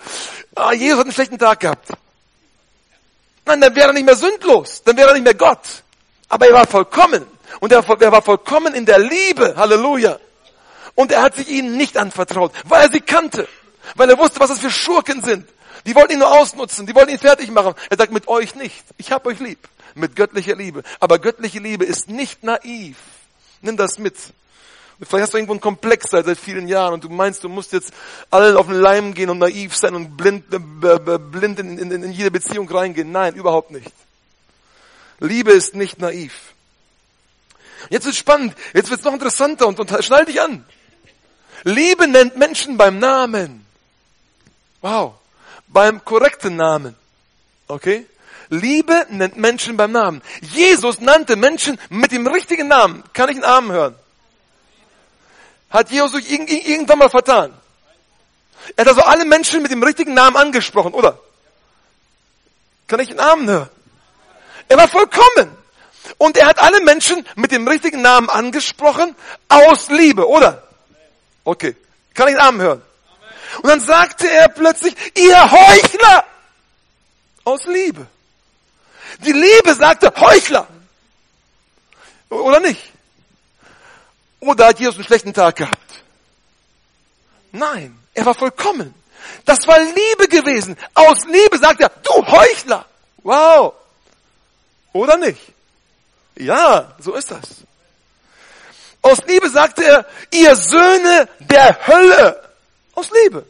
ah, 0.54 0.72
Jesus 0.72 0.98
hat 0.98 1.04
einen 1.04 1.12
schlechten 1.12 1.38
Tag 1.38 1.60
gehabt. 1.60 1.88
Nein, 3.44 3.60
dann 3.60 3.76
wäre 3.76 3.88
er 3.88 3.92
nicht 3.92 4.06
mehr 4.06 4.16
sündlos, 4.16 4.82
dann 4.82 4.96
wäre 4.96 5.08
er 5.08 5.14
nicht 5.14 5.24
mehr 5.24 5.34
Gott. 5.34 5.82
Aber 6.30 6.48
er 6.48 6.54
war 6.54 6.66
vollkommen. 6.66 7.26
Und 7.60 7.70
er, 7.70 7.86
er 7.86 8.12
war 8.12 8.22
vollkommen 8.22 8.74
in 8.74 8.86
der 8.86 8.98
Liebe. 8.98 9.54
Halleluja. 9.56 10.18
Und 10.94 11.12
er 11.12 11.20
hat 11.20 11.36
sich 11.36 11.48
ihnen 11.48 11.76
nicht 11.76 11.98
anvertraut, 11.98 12.52
weil 12.64 12.86
er 12.86 12.90
sie 12.90 13.00
kannte. 13.00 13.46
Weil 13.94 14.08
er 14.08 14.18
wusste, 14.18 14.40
was 14.40 14.48
das 14.48 14.60
für 14.60 14.70
Schurken 14.70 15.22
sind. 15.22 15.46
Die 15.84 15.94
wollten 15.94 16.14
ihn 16.14 16.20
nur 16.20 16.32
ausnutzen, 16.32 16.86
die 16.86 16.94
wollten 16.94 17.10
ihn 17.10 17.18
fertig 17.18 17.50
machen. 17.50 17.74
Er 17.90 17.98
sagt, 17.98 18.10
mit 18.10 18.26
euch 18.26 18.54
nicht. 18.54 18.82
Ich 18.96 19.12
hab 19.12 19.26
euch 19.26 19.38
lieb. 19.38 19.68
Mit 19.94 20.16
göttlicher 20.16 20.56
Liebe. 20.56 20.82
Aber 20.98 21.18
göttliche 21.18 21.58
Liebe 21.58 21.84
ist 21.84 22.08
nicht 22.08 22.42
naiv. 22.42 22.96
Nimm 23.60 23.76
das 23.76 23.98
mit. 23.98 24.16
Vielleicht 25.02 25.24
hast 25.24 25.34
du 25.34 25.38
irgendwo 25.38 25.52
einen 25.52 25.60
Komplex 25.60 26.10
seit, 26.10 26.24
seit 26.24 26.38
vielen 26.38 26.68
Jahren 26.68 26.94
und 26.94 27.04
du 27.04 27.10
meinst, 27.10 27.44
du 27.44 27.50
musst 27.50 27.72
jetzt 27.72 27.92
allen 28.30 28.56
auf 28.56 28.66
den 28.66 28.80
Leim 28.80 29.12
gehen 29.12 29.28
und 29.28 29.38
naiv 29.38 29.76
sein 29.76 29.94
und 29.94 30.16
blind, 30.16 30.44
äh, 30.54 31.18
blind 31.18 31.58
in, 31.60 31.78
in, 31.78 31.90
in 31.90 32.12
jede 32.12 32.30
Beziehung 32.30 32.68
reingehen. 32.68 33.12
Nein, 33.12 33.34
überhaupt 33.34 33.70
nicht. 33.70 33.92
Liebe 35.20 35.52
ist 35.52 35.74
nicht 35.74 35.98
naiv. 35.98 36.32
Jetzt 37.90 38.06
wird 38.06 38.16
spannend, 38.16 38.54
jetzt 38.72 38.88
wird 38.88 39.00
es 39.00 39.04
noch 39.04 39.12
interessanter 39.12 39.66
und, 39.66 39.78
und 39.78 40.04
schnall 40.04 40.24
dich 40.24 40.40
an. 40.40 40.64
Liebe 41.64 42.08
nennt 42.08 42.36
Menschen 42.36 42.78
beim 42.78 42.98
Namen. 42.98 43.66
Wow. 44.80 45.14
Beim 45.68 46.04
korrekten 46.04 46.56
Namen. 46.56 46.96
Okay? 47.68 48.06
Liebe 48.48 49.06
nennt 49.10 49.36
Menschen 49.36 49.76
beim 49.76 49.92
Namen. 49.92 50.22
Jesus 50.40 51.00
nannte 51.00 51.36
Menschen 51.36 51.78
mit 51.90 52.12
dem 52.12 52.26
richtigen 52.26 52.68
Namen. 52.68 53.02
Kann 53.12 53.28
ich 53.28 53.36
einen 53.36 53.44
Armen 53.44 53.72
hören? 53.72 53.94
Hat 55.70 55.90
Jesus 55.90 56.12
sich 56.12 56.30
irgendwann 56.30 56.98
mal 56.98 57.10
vertan? 57.10 57.52
Er 58.74 58.82
hat 58.84 58.88
also 58.88 59.02
alle 59.02 59.24
Menschen 59.24 59.62
mit 59.62 59.70
dem 59.70 59.82
richtigen 59.82 60.14
Namen 60.14 60.36
angesprochen, 60.36 60.94
oder? 60.94 61.18
Kann 62.88 63.00
ich 63.00 63.08
einen 63.08 63.18
Namen 63.18 63.48
hören? 63.48 63.70
Er 64.68 64.76
war 64.76 64.88
vollkommen. 64.88 65.56
Und 66.18 66.36
er 66.36 66.46
hat 66.46 66.58
alle 66.58 66.80
Menschen 66.80 67.26
mit 67.34 67.50
dem 67.50 67.66
richtigen 67.66 68.00
Namen 68.00 68.30
angesprochen 68.30 69.16
aus 69.48 69.88
Liebe, 69.88 70.28
oder? 70.28 70.62
Okay. 71.44 71.76
Kann 72.14 72.28
ich 72.28 72.34
einen 72.34 72.44
Namen 72.44 72.60
hören? 72.60 72.82
Und 73.62 73.68
dann 73.68 73.80
sagte 73.80 74.30
er 74.30 74.48
plötzlich, 74.48 74.94
ihr 75.14 75.50
Heuchler! 75.50 76.24
Aus 77.44 77.64
Liebe. 77.66 78.06
Die 79.18 79.32
Liebe 79.32 79.74
sagte 79.74 80.12
Heuchler. 80.16 80.66
Oder 82.28 82.60
nicht? 82.60 82.82
Oder 84.46 84.68
hat 84.68 84.78
Jesus 84.78 84.94
einen 84.96 85.04
schlechten 85.04 85.34
Tag 85.34 85.56
gehabt? 85.56 86.04
Nein, 87.50 87.98
er 88.14 88.24
war 88.24 88.34
vollkommen. 88.34 88.94
Das 89.44 89.66
war 89.66 89.78
Liebe 89.80 90.28
gewesen. 90.28 90.76
Aus 90.94 91.24
Liebe 91.24 91.58
sagt 91.58 91.80
er, 91.80 91.88
du 91.88 92.12
Heuchler. 92.26 92.86
Wow. 93.24 93.74
Oder 94.92 95.16
nicht? 95.16 95.40
Ja, 96.36 96.94
so 97.00 97.14
ist 97.14 97.30
das. 97.30 97.48
Aus 99.02 99.18
Liebe 99.26 99.50
sagte 99.50 99.84
er, 99.84 100.06
ihr 100.30 100.54
Söhne 100.54 101.28
der 101.40 101.86
Hölle. 101.86 102.48
Aus 102.94 103.10
Liebe. 103.10 103.44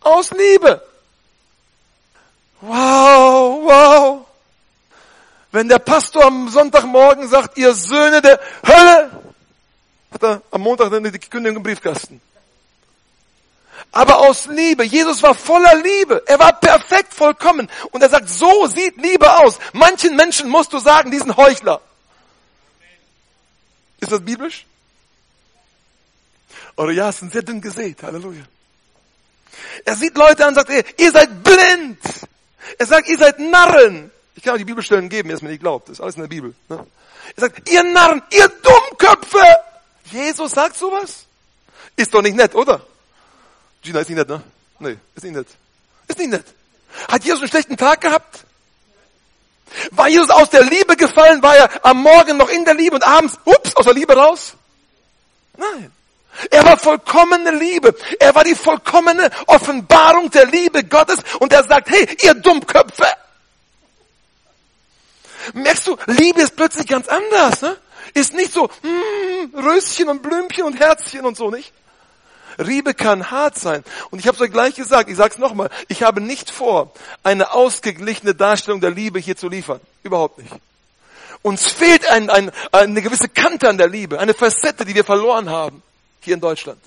Aus 0.00 0.30
Liebe. 0.32 0.82
Wow, 2.60 3.60
wow. 3.62 4.26
Wenn 5.52 5.68
der 5.68 5.78
Pastor 5.78 6.24
am 6.24 6.48
Sonntagmorgen 6.48 7.28
sagt, 7.28 7.58
ihr 7.58 7.74
Söhne 7.74 8.20
der 8.20 8.40
Hölle, 8.66 9.25
hat 10.12 10.22
er 10.22 10.42
am 10.50 10.60
Montag 10.60 10.90
dann 10.90 11.04
die 11.04 11.18
Kündigung 11.18 11.58
im 11.58 11.62
Briefkasten. 11.62 12.20
Aber 13.92 14.18
aus 14.18 14.46
Liebe. 14.46 14.84
Jesus 14.84 15.22
war 15.22 15.34
voller 15.34 15.74
Liebe. 15.76 16.22
Er 16.26 16.38
war 16.38 16.52
perfekt, 16.58 17.12
vollkommen. 17.14 17.68
Und 17.90 18.02
er 18.02 18.08
sagt, 18.08 18.28
so 18.28 18.66
sieht 18.66 18.96
Liebe 18.96 19.38
aus. 19.38 19.58
Manchen 19.72 20.16
Menschen 20.16 20.48
musst 20.48 20.72
du 20.72 20.78
sagen, 20.78 21.10
diesen 21.10 21.36
Heuchler. 21.36 21.80
Ist 24.00 24.12
das 24.12 24.24
biblisch? 24.24 24.66
Oder 26.76 26.92
ja, 26.92 27.08
es 27.08 27.18
sind 27.18 27.32
sehr 27.32 27.42
dünn 27.42 27.60
gesät. 27.60 28.02
Halleluja. 28.02 28.42
Er 29.84 29.96
sieht 29.96 30.16
Leute 30.16 30.44
an 30.44 30.50
und 30.50 30.54
sagt, 30.56 30.70
ihr 31.00 31.12
seid 31.12 31.42
blind. 31.42 31.98
Er 32.78 32.86
sagt, 32.86 33.08
ihr 33.08 33.16
seid 33.16 33.38
Narren. 33.38 34.10
Ich 34.34 34.42
kann 34.42 34.52
euch 34.54 34.60
die 34.60 34.66
Bibelstellen 34.66 35.08
geben, 35.08 35.30
ihr 35.30 35.36
es 35.36 35.42
mir 35.42 35.48
nicht 35.48 35.60
glaubt. 35.60 35.88
Das 35.88 35.94
ist 35.94 36.00
alles 36.00 36.16
in 36.16 36.22
der 36.22 36.28
Bibel. 36.28 36.54
Ne? 36.68 36.86
Er 37.34 37.40
sagt, 37.40 37.68
ihr 37.70 37.82
Narren, 37.82 38.22
ihr 38.30 38.48
Dummköpfe. 38.48 39.40
Jesus 40.10 40.52
sagt 40.52 40.76
sowas? 40.76 41.26
Ist 41.96 42.12
doch 42.12 42.22
nicht 42.22 42.36
nett, 42.36 42.54
oder? 42.54 42.80
Gina, 43.82 44.00
ist 44.00 44.08
nicht 44.08 44.18
nett, 44.18 44.28
ne? 44.28 44.42
Nee, 44.78 44.96
ist 45.14 45.24
nicht 45.24 45.34
nett. 45.34 45.48
Ist 46.08 46.18
nicht 46.18 46.30
nett. 46.30 46.44
Hat 47.08 47.24
Jesus 47.24 47.40
einen 47.40 47.50
schlechten 47.50 47.76
Tag 47.76 48.00
gehabt? 48.00 48.44
War 49.90 50.08
Jesus 50.08 50.30
aus 50.30 50.50
der 50.50 50.62
Liebe 50.62 50.96
gefallen? 50.96 51.42
War 51.42 51.56
er 51.56 51.84
am 51.84 52.02
Morgen 52.02 52.36
noch 52.36 52.48
in 52.48 52.64
der 52.64 52.74
Liebe 52.74 52.94
und 52.96 53.06
abends, 53.06 53.38
ups, 53.44 53.74
aus 53.74 53.84
der 53.84 53.94
Liebe 53.94 54.14
raus? 54.14 54.54
Nein. 55.56 55.92
Er 56.50 56.64
war 56.64 56.76
vollkommene 56.76 57.50
Liebe. 57.52 57.94
Er 58.20 58.34
war 58.34 58.44
die 58.44 58.54
vollkommene 58.54 59.30
Offenbarung 59.46 60.30
der 60.30 60.46
Liebe 60.46 60.84
Gottes 60.84 61.18
und 61.40 61.52
er 61.52 61.64
sagt, 61.64 61.90
hey, 61.90 62.06
ihr 62.22 62.34
Dummköpfe. 62.34 63.06
Merkst 65.54 65.86
du, 65.86 65.96
Liebe 66.06 66.42
ist 66.42 66.56
plötzlich 66.56 66.86
ganz 66.86 67.08
anders, 67.08 67.62
ne? 67.62 67.76
Ist 68.14 68.34
nicht 68.34 68.52
so, 68.52 68.64
mm, 68.66 69.56
Röschen 69.56 70.08
und 70.08 70.22
Blümchen 70.22 70.64
und 70.64 70.78
Herzchen 70.78 71.26
und 71.26 71.36
so, 71.36 71.50
nicht? 71.50 71.72
Liebe 72.58 72.94
kann 72.94 73.30
hart 73.30 73.58
sein. 73.58 73.84
Und 74.10 74.18
ich 74.18 74.26
habe 74.26 74.36
es 74.36 74.40
euch 74.40 74.52
gleich 74.52 74.74
gesagt, 74.74 75.10
ich 75.10 75.16
sage 75.16 75.34
es 75.34 75.38
nochmal, 75.38 75.68
ich 75.88 76.02
habe 76.02 76.20
nicht 76.20 76.50
vor, 76.50 76.92
eine 77.22 77.52
ausgeglichene 77.52 78.34
Darstellung 78.34 78.80
der 78.80 78.90
Liebe 78.90 79.18
hier 79.18 79.36
zu 79.36 79.48
liefern. 79.48 79.80
Überhaupt 80.02 80.38
nicht. 80.38 80.52
Uns 81.42 81.66
fehlt 81.66 82.08
ein, 82.10 82.30
ein, 82.30 82.50
eine 82.72 83.02
gewisse 83.02 83.28
Kante 83.28 83.68
an 83.68 83.78
der 83.78 83.88
Liebe, 83.88 84.18
eine 84.18 84.34
Facette, 84.34 84.84
die 84.84 84.94
wir 84.94 85.04
verloren 85.04 85.50
haben 85.50 85.82
hier 86.20 86.34
in 86.34 86.40
Deutschland. 86.40 86.80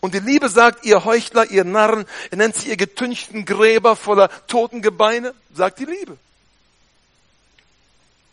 Und 0.00 0.14
die 0.14 0.20
Liebe 0.20 0.48
sagt, 0.48 0.84
ihr 0.84 1.04
Heuchler, 1.04 1.50
ihr 1.50 1.64
Narren, 1.64 2.06
er 2.30 2.38
nennt 2.38 2.56
sie 2.56 2.68
ihr 2.68 2.76
getünchten 2.76 3.44
Gräber 3.44 3.96
voller 3.96 4.30
toten 4.46 4.80
Gebeine, 4.80 5.34
sagt 5.54 5.80
die 5.80 5.84
Liebe. 5.84 6.16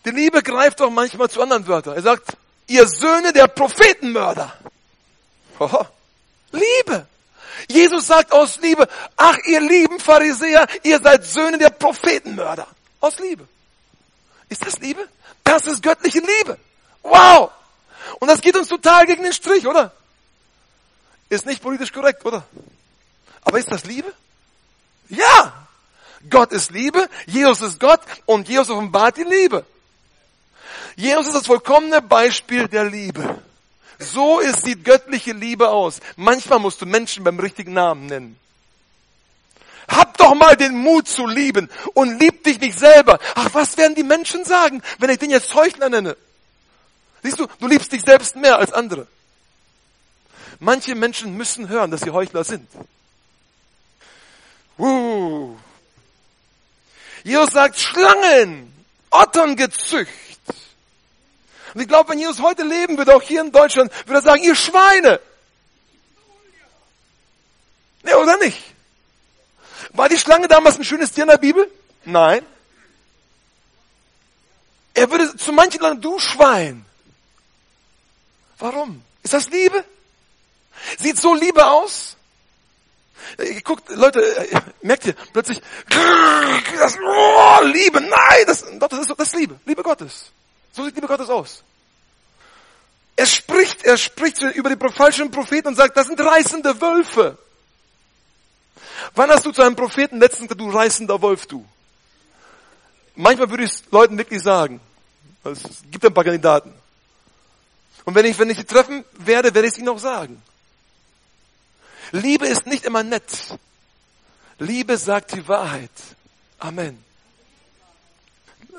Die 0.06 0.12
Liebe 0.12 0.44
greift 0.44 0.82
auch 0.82 0.92
manchmal 0.92 1.30
zu 1.30 1.42
anderen 1.42 1.68
Wörtern. 1.68 1.96
Er 1.96 2.02
sagt, 2.04 2.38
ihr 2.68 2.88
Söhne 2.88 3.34
der 3.34 3.48
Prophetenmörder. 3.48 4.54
Oho. 5.60 5.86
Liebe. 6.52 7.08
Jesus 7.68 8.08
sagt 8.08 8.32
aus 8.32 8.58
Liebe, 8.58 8.88
ach 9.16 9.38
ihr 9.46 9.62
lieben 9.62 10.00
Pharisäer, 10.00 10.68
ihr 10.84 11.00
seid 11.00 11.26
Söhne 11.26 11.58
der 11.58 11.72
Prophetenmörder. 11.72 12.68
Aus 13.00 13.18
Liebe. 13.20 13.48
Ist 14.50 14.66
das 14.66 14.80
Liebe? 14.80 15.08
Das 15.44 15.66
ist 15.66 15.82
göttliche 15.82 16.20
Liebe. 16.20 16.60
Wow. 17.02 17.52
Und 18.20 18.28
das 18.28 18.42
geht 18.42 18.56
uns 18.56 18.68
total 18.68 19.06
gegen 19.06 19.24
den 19.24 19.34
Strich, 19.34 19.66
oder? 19.66 19.92
Ist 21.30 21.46
nicht 21.46 21.62
politisch 21.62 21.92
korrekt, 21.92 22.24
oder? 22.26 22.44
Aber 23.44 23.58
ist 23.58 23.72
das 23.72 23.86
Liebe? 23.86 24.14
Ja! 25.10 25.66
Gott 26.30 26.52
ist 26.52 26.72
Liebe, 26.72 27.08
Jesus 27.28 27.62
ist 27.62 27.80
Gott 27.80 28.02
und 28.26 28.48
Jesus 28.48 28.70
offenbart 28.72 29.18
die 29.18 29.24
Liebe. 29.24 29.66
Jesus 30.96 31.28
ist 31.28 31.36
das 31.36 31.48
vollkommene 31.48 32.02
Beispiel 32.02 32.68
der 32.68 32.86
Liebe. 32.86 33.42
So 34.00 34.40
ist 34.40 34.66
die 34.66 34.82
göttliche 34.82 35.34
Liebe 35.34 35.70
aus. 35.70 36.00
Manchmal 36.16 36.60
musst 36.60 36.82
du 36.82 36.86
Menschen 36.86 37.24
beim 37.24 37.40
richtigen 37.40 37.74
Namen 37.74 38.06
nennen. 38.08 38.40
Hab 39.88 40.18
doch 40.18 40.34
mal 40.34 40.56
den 40.56 40.76
Mut 40.76 41.08
zu 41.08 41.28
lieben 41.28 41.70
und 41.94 42.20
lieb 42.20 42.44
dich 42.44 42.60
nicht 42.60 42.78
selber. 42.78 43.20
Ach, 43.36 43.50
was 43.54 43.78
werden 43.78 43.96
die 43.96 44.04
Menschen 44.04 44.44
sagen, 44.44 44.82
wenn 45.00 45.10
ich 45.10 45.20
den 45.20 45.30
jetzt 45.30 45.54
Heuchler 45.54 45.90
nenne? 45.90 46.18
Siehst 47.24 47.40
du, 47.40 47.48
du 47.60 47.68
liebst 47.68 47.92
dich 47.92 48.02
selbst 48.02 48.36
mehr 48.36 48.58
als 48.58 48.74
andere. 48.74 49.08
Manche 50.60 50.96
Menschen 50.96 51.36
müssen 51.36 51.70
hören, 51.70 51.92
dass 51.92 52.02
sie 52.02 52.12
Heuchler 52.12 52.44
sind. 52.44 52.68
Uh. 54.78 55.56
Jesus 57.24 57.52
sagt 57.52 57.80
Schlangen, 57.80 58.74
Ottern 59.10 59.56
gezücht. 59.56 60.12
Und 61.76 61.82
ich 61.82 61.90
glaube, 61.90 62.12
wenn 62.12 62.20
Jesus 62.20 62.42
heute 62.42 62.64
leben 62.64 62.98
würde, 62.98 63.14
auch 63.14 63.22
hier 63.22 63.42
in 63.42 63.52
Deutschland, 63.52 63.92
würde 64.08 64.20
er 64.20 64.22
sagen, 64.22 64.42
ihr 64.42 64.56
Schweine. 64.56 65.20
Ne, 68.04 68.18
oder 68.18 68.38
nicht? 68.38 68.64
War 69.92 70.08
die 70.08 70.18
Schlange 70.18 70.48
damals 70.48 70.78
ein 70.78 70.86
schönes 70.86 71.12
Tier 71.12 71.26
in 71.26 71.30
der 71.30 71.38
Bibel? 71.38 71.70
Nein. 72.06 72.46
Er 74.94 75.12
würde 75.12 75.36
zu 75.36 75.52
manchen 75.52 75.82
sagen, 75.82 76.00
du 76.00 76.18
Schwein. 76.18 76.86
Warum? 78.58 79.04
Ist 79.22 79.34
das 79.34 79.50
Liebe? 79.50 79.84
Sieht 80.98 81.18
so 81.18 81.36
Liebe 81.36 81.66
aus? 81.66 82.16
Äh, 83.38 83.60
guckt, 83.60 83.90
Leute, 83.90 84.22
äh, 84.22 84.62
merkt 84.82 85.08
ihr, 85.08 85.16
plötzlich, 85.34 85.62
das, 85.90 86.98
oh, 87.06 87.60
Liebe, 87.64 88.00
nein, 88.00 88.46
das, 88.48 88.64
das, 88.80 89.00
ist, 89.00 89.10
das 89.10 89.28
ist 89.28 89.36
Liebe, 89.36 89.60
Liebe 89.66 89.84
Gottes. 89.84 90.32
So 90.76 90.84
sieht 90.84 90.96
Liebe 90.96 91.08
Gottes 91.08 91.30
aus. 91.30 91.64
Er 93.16 93.26
spricht, 93.26 93.86
er 93.86 93.98
spricht 93.98 94.42
über 94.42 94.76
die 94.76 94.90
falschen 94.92 95.32
Propheten 95.32 95.70
und 95.70 95.76
sagt, 95.76 95.96
das 95.96 96.08
sind 96.08 96.20
reißende 96.20 96.82
Wölfe. 96.82 97.38
Wann 99.14 99.30
hast 99.30 99.46
du 99.46 99.52
zu 99.52 99.62
einem 99.62 99.78
Propheten 99.78 100.20
letztens 100.20 100.50
gesagt, 100.50 100.60
du 100.60 100.70
reißender 100.70 101.22
Wolf, 101.22 101.46
du? 101.46 101.66
Manchmal 103.16 103.50
würde 103.50 103.64
ich 103.64 103.72
es 103.72 103.84
Leuten 103.92 104.18
wirklich 104.18 104.42
sagen. 104.42 104.82
Es 105.46 105.62
gibt 105.90 106.06
ein 106.06 106.14
paar 106.14 106.26
Kandidaten. 106.26 106.74
Und 108.04 108.14
wenn 108.16 108.26
ich, 108.26 108.38
wenn 108.38 108.50
ich 108.50 108.58
sie 108.58 108.66
treffen 108.66 109.06
werde, 109.14 109.54
werde 109.54 109.68
ich 109.68 109.74
es 109.74 109.80
ihnen 109.80 109.90
auch 109.90 110.00
sagen. 110.00 110.42
Liebe 112.12 112.48
ist 112.48 112.68
nicht 112.68 112.84
immer 112.84 113.04
nett. 113.04 113.58
Liebe 114.60 114.98
sagt 114.98 115.34
die 115.34 115.48
Wahrheit. 115.48 115.92
Amen. 116.60 117.05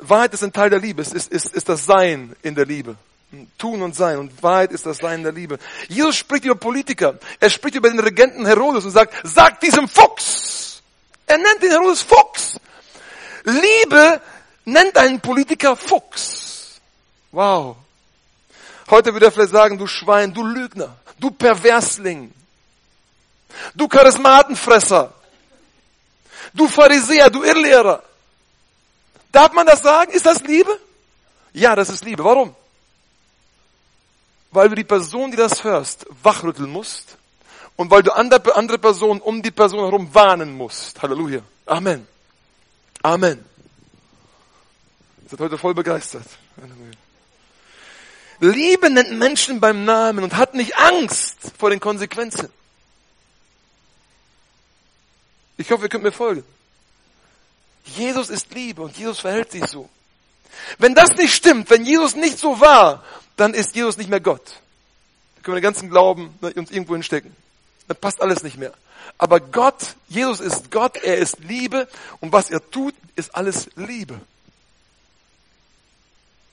Wahrheit 0.01 0.35
ist 0.35 0.45
ein 0.45 0.53
Teil 0.53 0.71
der 0.71 0.79
Liebe, 0.79 1.03
es 1.03 1.13
ist, 1.13 1.31
ist, 1.33 1.55
ist 1.55 1.69
das 1.69 1.87
Sein 1.87 2.35
in 2.43 2.55
der 2.55 2.67
Liebe. 2.67 2.97
Tun 3.59 3.83
und 3.83 3.95
Sein. 3.95 4.19
Und 4.19 4.43
Wahrheit 4.43 4.73
ist 4.73 4.87
das 4.87 4.99
Sein 4.99 5.23
der 5.23 5.33
Liebe. 5.33 5.59
Jesus 5.89 6.17
spricht 6.17 6.45
über 6.45 6.55
Politiker. 6.55 7.19
Er 7.41 7.51
spricht 7.51 7.75
über 7.75 7.91
den 7.91 7.99
Regenten 7.99 8.47
Herodes 8.47 8.85
und 8.85 8.93
sagt, 8.93 9.15
sag 9.25 9.61
diesem 9.61 9.89
Fuchs. 9.89 10.83
Er 11.27 11.39
nennt 11.39 11.63
den 11.63 11.71
Herodes 11.71 12.03
Fuchs. 12.03 12.61
Liebe 13.45 14.21
nennt 14.65 14.97
einen 14.97 15.21
Politiker 15.21 15.77
Fuchs. 15.77 16.81
Wow. 17.33 17.77
Heute 18.91 19.13
würde 19.13 19.27
er 19.27 19.33
vielleicht 19.33 19.53
sagen, 19.53 19.79
du 19.79 19.87
Schwein, 19.87 20.33
du 20.33 20.45
Lügner, 20.45 20.97
du 21.19 21.31
Perversling, 21.31 22.33
du 23.75 23.89
Charismatenfresser, 23.89 25.13
du 26.55 26.69
Pharisäer, 26.69 27.29
du 27.31 27.43
Irrlehrer. 27.43 28.03
Darf 29.37 29.53
man 29.53 29.67
das 29.67 29.83
sagen? 29.83 30.13
Ist 30.13 30.25
das 30.25 30.43
Liebe? 30.45 30.81
Ja, 31.53 31.77
das 31.77 31.91
ist 31.91 32.07
Liebe. 32.07 32.25
Warum? 32.25 32.57
Weil 34.51 34.71
du 34.71 34.75
die 34.75 34.85
Person, 34.85 35.31
die 35.31 35.37
das 35.37 35.63
hörst, 35.63 36.07
wachrütteln 36.23 36.71
musst 36.71 37.19
und 37.77 37.91
weil 37.91 38.03
du 38.03 38.17
andere, 38.17 38.57
andere 38.57 38.79
Personen 38.79 39.21
um 39.21 39.43
die 39.43 39.51
Person 39.51 39.81
herum 39.81 40.15
warnen 40.15 40.57
musst. 40.57 41.03
Halleluja. 41.03 41.41
Amen. 41.67 42.09
Amen. 43.03 43.45
Ihr 45.25 45.29
seid 45.29 45.41
heute 45.41 45.59
voll 45.59 45.75
begeistert. 45.75 46.27
Liebe 48.41 48.89
nennt 48.89 49.19
Menschen 49.19 49.61
beim 49.61 49.85
Namen 49.85 50.25
und 50.25 50.39
hat 50.39 50.55
nicht 50.55 50.79
Angst 50.79 51.37
vor 51.59 51.69
den 51.69 51.81
Konsequenzen. 51.81 52.49
Ich 55.59 55.71
hoffe, 55.71 55.83
ihr 55.83 55.89
könnt 55.91 56.05
mir 56.05 56.13
folgen. 56.13 56.43
Jesus 57.87 58.31
ist 58.31 58.53
Liebe 58.55 58.83
und 58.83 58.97
Jesus 58.97 59.21
verhält 59.21 59.53
sich 59.53 59.67
so. 59.67 59.89
Wenn 60.79 60.95
das 60.95 61.11
nicht 61.11 61.35
stimmt, 61.35 61.71
wenn 61.71 61.85
Jesus 61.85 62.17
nicht 62.17 62.39
so 62.39 62.61
war, 62.61 63.05
dann 63.37 63.55
ist 63.55 63.75
Jesus 63.75 63.97
nicht 63.97 64.11
mehr 64.11 64.21
Gott. 64.21 64.61
Da 65.37 65.43
können 65.43 65.57
wir 65.57 65.61
den 65.61 65.65
ganzen 65.65 65.91
Glauben 65.91 66.37
uns 66.41 66.71
irgendwo 66.71 66.95
hinstecken. 66.95 67.35
dann 67.89 67.97
passt 67.97 68.21
alles 68.21 68.43
nicht 68.43 68.57
mehr. 68.57 68.73
Aber 69.19 69.41
Gott, 69.41 69.95
Jesus 70.09 70.41
ist 70.41 70.71
Gott, 70.71 70.97
er 70.97 71.19
ist 71.19 71.39
Liebe 71.41 71.89
und 72.21 72.33
was 72.33 72.51
er 72.51 72.71
tut, 72.71 72.95
ist 73.15 73.35
alles 73.35 73.69
Liebe. 73.77 74.21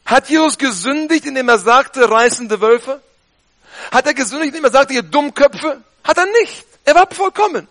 Hat 0.05 0.29
Jesus 0.29 0.57
gesündigt, 0.57 1.25
indem 1.25 1.49
er 1.49 1.57
sagte, 1.57 2.09
reißende 2.09 2.61
Wölfe? 2.61 3.01
Hat 3.91 4.05
er 4.05 4.13
gesündigt, 4.13 4.49
indem 4.49 4.65
er 4.65 4.71
sagte, 4.71 4.93
ihr 4.93 5.03
Dummköpfe? 5.03 5.81
Hat 6.03 6.17
er 6.17 6.25
nicht. 6.41 6.65
Er 6.85 6.95
war 6.95 7.07
vollkommen. 7.09 7.67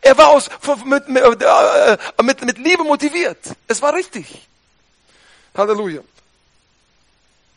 Er 0.00 0.16
war 0.16 0.28
aus, 0.28 0.48
mit, 0.84 1.04
äh, 1.08 2.22
mit, 2.22 2.44
mit 2.44 2.58
Liebe 2.58 2.84
motiviert. 2.84 3.38
Es 3.66 3.82
war 3.82 3.94
richtig. 3.94 4.48
Halleluja. 5.54 6.02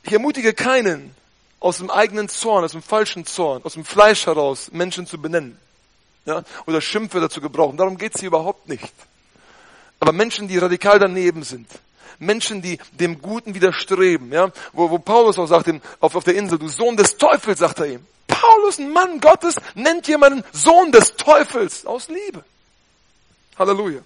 Ich 0.03 0.11
ermutige 0.11 0.53
keinen, 0.53 1.15
aus 1.59 1.77
dem 1.77 1.89
eigenen 1.89 2.27
Zorn, 2.27 2.65
aus 2.65 2.73
dem 2.73 2.83
falschen 2.83 3.25
Zorn, 3.25 3.63
aus 3.63 3.73
dem 3.73 3.85
Fleisch 3.85 4.25
heraus 4.25 4.69
Menschen 4.71 5.07
zu 5.07 5.17
benennen. 5.17 5.57
Ja? 6.25 6.43
Oder 6.65 6.81
Schimpfwörter 6.81 7.29
zu 7.29 7.39
gebrauchen. 7.39 7.77
Darum 7.77 7.97
geht's 7.97 8.19
hier 8.19 8.27
überhaupt 8.27 8.67
nicht. 8.67 8.93
Aber 9.99 10.11
Menschen, 10.11 10.49
die 10.49 10.57
radikal 10.57 10.99
daneben 10.99 11.43
sind, 11.43 11.69
Menschen, 12.25 12.61
die 12.61 12.79
dem 12.91 13.21
Guten 13.21 13.53
widerstreben, 13.53 14.31
ja, 14.31 14.51
wo, 14.71 14.89
wo 14.89 14.99
Paulus 14.99 15.37
auch 15.37 15.47
sagt, 15.47 15.69
auf, 15.99 16.15
auf 16.15 16.23
der 16.23 16.35
Insel, 16.35 16.59
du 16.59 16.67
Sohn 16.67 16.97
des 16.97 17.17
Teufels, 17.17 17.59
sagt 17.59 17.79
er 17.79 17.87
ihm. 17.87 18.05
Paulus, 18.27 18.79
ein 18.79 18.91
Mann 18.91 19.19
Gottes, 19.19 19.55
nennt 19.75 20.07
jemanden 20.07 20.43
Sohn 20.51 20.91
des 20.91 21.15
Teufels 21.15 21.85
aus 21.85 22.09
Liebe. 22.09 22.43
Halleluja. 23.57 24.01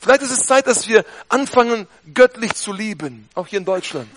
Vielleicht 0.00 0.22
ist 0.22 0.30
es 0.30 0.46
Zeit, 0.46 0.66
dass 0.66 0.86
wir 0.88 1.04
anfangen, 1.28 1.88
göttlich 2.14 2.54
zu 2.54 2.72
lieben, 2.72 3.28
auch 3.34 3.46
hier 3.46 3.58
in 3.58 3.64
Deutschland. 3.64 4.08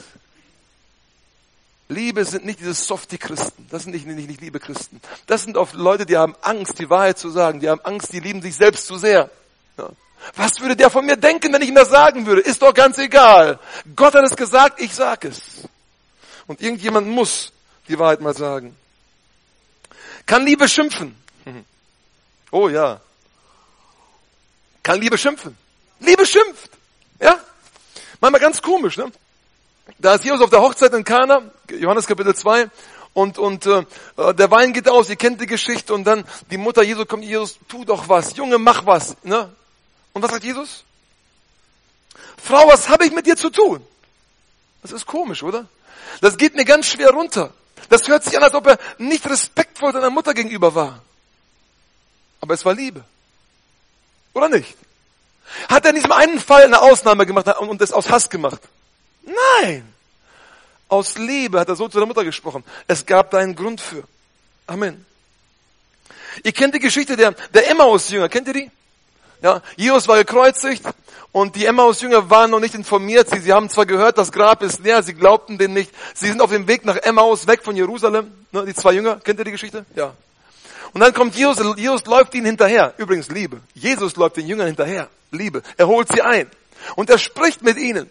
Liebe 1.91 2.23
sind 2.23 2.45
nicht 2.45 2.59
diese 2.59 2.73
Softie-Christen. 2.73 3.67
Das 3.69 3.83
sind 3.83 3.91
nicht, 3.91 4.05
nicht, 4.05 4.27
nicht 4.27 4.41
liebe 4.41 4.59
Christen. 4.59 5.01
Das 5.27 5.43
sind 5.43 5.57
oft 5.57 5.73
Leute, 5.73 6.05
die 6.05 6.17
haben 6.17 6.35
Angst, 6.41 6.79
die 6.79 6.89
Wahrheit 6.89 7.17
zu 7.17 7.29
sagen. 7.29 7.59
Die 7.59 7.69
haben 7.69 7.81
Angst, 7.81 8.13
die 8.13 8.21
lieben 8.21 8.41
sich 8.41 8.55
selbst 8.55 8.87
zu 8.87 8.97
sehr. 8.97 9.29
Ja. 9.77 9.89
Was 10.35 10.59
würde 10.59 10.75
der 10.75 10.89
von 10.89 11.05
mir 11.05 11.17
denken, 11.17 11.51
wenn 11.53 11.61
ich 11.61 11.69
ihm 11.69 11.75
das 11.75 11.89
sagen 11.89 12.25
würde? 12.25 12.41
Ist 12.41 12.61
doch 12.61 12.73
ganz 12.73 12.97
egal. 12.97 13.59
Gott 13.95 14.13
hat 14.13 14.23
es 14.23 14.35
gesagt, 14.35 14.79
ich 14.79 14.93
sag 14.93 15.25
es. 15.25 15.67
Und 16.47 16.61
irgendjemand 16.61 17.07
muss 17.07 17.51
die 17.87 17.97
Wahrheit 17.97 18.21
mal 18.21 18.33
sagen. 18.33 18.75
Kann 20.25 20.45
Liebe 20.45 20.67
schimpfen? 20.67 21.15
Oh 22.53 22.67
ja. 22.67 22.99
Kann 24.83 24.99
Liebe 24.99 25.17
schimpfen? 25.17 25.57
Liebe 26.01 26.25
schimpft. 26.25 26.69
Ja? 27.21 27.39
Manchmal 28.19 28.41
ganz 28.41 28.61
komisch, 28.61 28.97
ne? 28.97 29.09
Da 29.99 30.15
ist 30.15 30.25
Jesus 30.25 30.41
auf 30.41 30.49
der 30.49 30.61
Hochzeit 30.61 30.93
in 30.93 31.05
Kana, 31.05 31.43
Johannes 31.69 32.07
Kapitel 32.07 32.35
2, 32.35 32.69
und, 33.13 33.37
und 33.37 33.65
äh, 33.65 33.85
der 34.33 34.51
Wein 34.51 34.73
geht 34.73 34.89
aus, 34.89 35.09
ihr 35.09 35.15
kennt 35.15 35.39
die 35.41 35.45
Geschichte, 35.45 35.93
und 35.93 36.03
dann 36.05 36.25
die 36.49 36.57
Mutter 36.57 36.83
Jesu 36.83 37.05
kommt, 37.05 37.23
Jesus, 37.23 37.57
tu 37.67 37.83
doch 37.85 38.09
was, 38.09 38.35
Junge, 38.35 38.57
mach 38.57 38.85
was. 38.85 39.15
Ne? 39.23 39.49
Und 40.13 40.21
was 40.21 40.31
sagt 40.31 40.43
Jesus? 40.43 40.83
Frau, 42.41 42.67
was 42.67 42.89
habe 42.89 43.05
ich 43.05 43.11
mit 43.11 43.25
dir 43.25 43.35
zu 43.35 43.49
tun? 43.49 43.85
Das 44.81 44.91
ist 44.91 45.05
komisch, 45.05 45.43
oder? 45.43 45.67
Das 46.21 46.37
geht 46.37 46.55
mir 46.55 46.65
ganz 46.65 46.87
schwer 46.87 47.11
runter. 47.11 47.53
Das 47.89 48.07
hört 48.07 48.23
sich 48.23 48.35
an, 48.37 48.43
als 48.43 48.53
ob 48.53 48.67
er 48.67 48.79
nicht 48.97 49.29
respektvoll 49.29 49.93
seiner 49.93 50.09
Mutter 50.09 50.33
gegenüber 50.33 50.75
war. 50.75 51.01
Aber 52.41 52.53
es 52.53 52.65
war 52.65 52.73
Liebe. 52.73 53.03
Oder 54.33 54.49
nicht? 54.49 54.75
Hat 55.69 55.85
er 55.85 55.89
in 55.89 55.95
diesem 55.95 56.11
einen 56.11 56.39
Fall 56.39 56.63
eine 56.63 56.81
Ausnahme 56.81 57.25
gemacht 57.25 57.47
und 57.59 57.81
es 57.81 57.91
aus 57.91 58.09
Hass 58.09 58.29
gemacht? 58.29 58.61
Nein. 59.23 59.93
Aus 60.87 61.17
Liebe 61.17 61.59
hat 61.59 61.69
er 61.69 61.75
so 61.75 61.87
zu 61.87 61.97
der 61.97 62.07
Mutter 62.07 62.23
gesprochen. 62.23 62.63
Es 62.87 63.05
gab 63.05 63.31
da 63.31 63.37
einen 63.37 63.55
Grund 63.55 63.79
für. 63.79 64.03
Amen. 64.67 65.05
Ihr 66.43 66.51
kennt 66.51 66.75
die 66.75 66.79
Geschichte 66.79 67.15
der, 67.15 67.31
der 67.53 67.69
Emmaus-Jünger. 67.69 68.29
Kennt 68.29 68.47
ihr 68.47 68.53
die? 68.53 68.71
Ja, 69.41 69.61
Jesus 69.75 70.07
war 70.07 70.17
gekreuzigt 70.17 70.83
und 71.31 71.55
die 71.55 71.65
Emmaus-Jünger 71.65 72.29
waren 72.29 72.51
noch 72.51 72.59
nicht 72.59 72.75
informiert. 72.75 73.29
Sie, 73.29 73.39
sie 73.39 73.53
haben 73.53 73.69
zwar 73.69 73.85
gehört, 73.85 74.17
das 74.17 74.31
Grab 74.31 74.61
ist 74.61 74.83
leer, 74.83 75.01
sie 75.01 75.13
glaubten 75.13 75.57
den 75.57 75.73
nicht. 75.73 75.91
Sie 76.13 76.27
sind 76.27 76.41
auf 76.41 76.51
dem 76.51 76.67
Weg 76.67 76.85
nach 76.85 76.97
Emmaus, 76.97 77.47
weg 77.47 77.63
von 77.63 77.75
Jerusalem. 77.75 78.31
Ne, 78.51 78.65
die 78.65 78.73
zwei 78.73 78.93
Jünger, 78.93 79.19
kennt 79.23 79.39
ihr 79.39 79.45
die 79.45 79.51
Geschichte? 79.51 79.85
Ja. 79.95 80.13
Und 80.93 81.01
dann 81.01 81.13
kommt 81.13 81.35
Jesus, 81.35 81.77
Jesus 81.77 82.05
läuft 82.05 82.35
ihnen 82.35 82.45
hinterher. 82.45 82.93
Übrigens 82.97 83.29
Liebe. 83.29 83.61
Jesus 83.73 84.15
läuft 84.15 84.37
den 84.37 84.47
Jüngern 84.47 84.67
hinterher. 84.67 85.07
Liebe. 85.31 85.63
Er 85.77 85.87
holt 85.87 86.09
sie 86.11 86.21
ein. 86.21 86.47
Und 86.95 87.09
er 87.09 87.17
spricht 87.17 87.61
mit 87.61 87.77
ihnen. 87.77 88.09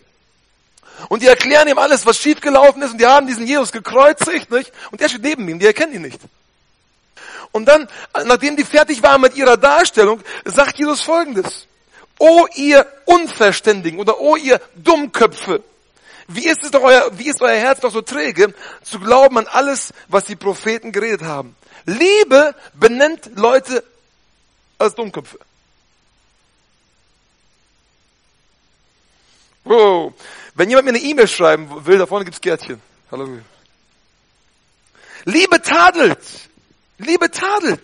Und 1.08 1.22
die 1.22 1.26
erklären 1.26 1.68
ihm 1.68 1.78
alles, 1.78 2.06
was 2.06 2.16
schiefgelaufen 2.16 2.82
ist. 2.82 2.92
Und 2.92 3.00
die 3.00 3.06
haben 3.06 3.26
diesen 3.26 3.46
Jesus 3.46 3.72
gekreuzigt, 3.72 4.50
nicht? 4.50 4.72
Und 4.90 5.00
er 5.00 5.08
steht 5.08 5.22
neben 5.22 5.48
ihm. 5.48 5.58
Die 5.58 5.66
erkennen 5.66 5.94
ihn 5.94 6.02
nicht. 6.02 6.20
Und 7.52 7.66
dann, 7.66 7.88
nachdem 8.24 8.56
die 8.56 8.64
fertig 8.64 9.02
waren 9.02 9.20
mit 9.20 9.36
ihrer 9.36 9.56
Darstellung, 9.56 10.22
sagt 10.44 10.78
Jesus 10.78 11.00
Folgendes. 11.00 11.66
O 12.18 12.46
ihr 12.54 12.86
Unverständigen 13.06 13.98
oder 13.98 14.20
o 14.20 14.36
ihr 14.36 14.60
Dummköpfe. 14.76 15.62
Wie 16.28 16.46
ist 16.46 16.62
es 16.62 16.70
doch 16.70 16.82
euer, 16.82 17.10
wie 17.18 17.28
ist 17.28 17.42
euer 17.42 17.56
Herz 17.56 17.80
doch 17.80 17.90
so 17.90 18.02
träge, 18.02 18.54
zu 18.82 19.00
glauben 19.00 19.38
an 19.38 19.46
alles, 19.48 19.92
was 20.08 20.26
die 20.26 20.36
Propheten 20.36 20.92
geredet 20.92 21.22
haben? 21.22 21.56
Liebe 21.86 22.54
benennt 22.74 23.30
Leute 23.34 23.82
als 24.78 24.94
Dummköpfe. 24.94 25.38
Wow. 29.64 30.12
Wenn 30.54 30.68
jemand 30.68 30.86
mir 30.86 30.90
eine 30.90 31.00
E-Mail 31.00 31.28
schreiben 31.28 31.86
will, 31.86 31.98
da 31.98 32.06
vorne 32.06 32.24
gibt's 32.24 32.40
Gärtchen. 32.40 32.80
Halleluja. 33.10 33.42
Liebe 35.24 35.60
tadelt. 35.60 36.18
Liebe 37.00 37.30
tadelt. 37.30 37.82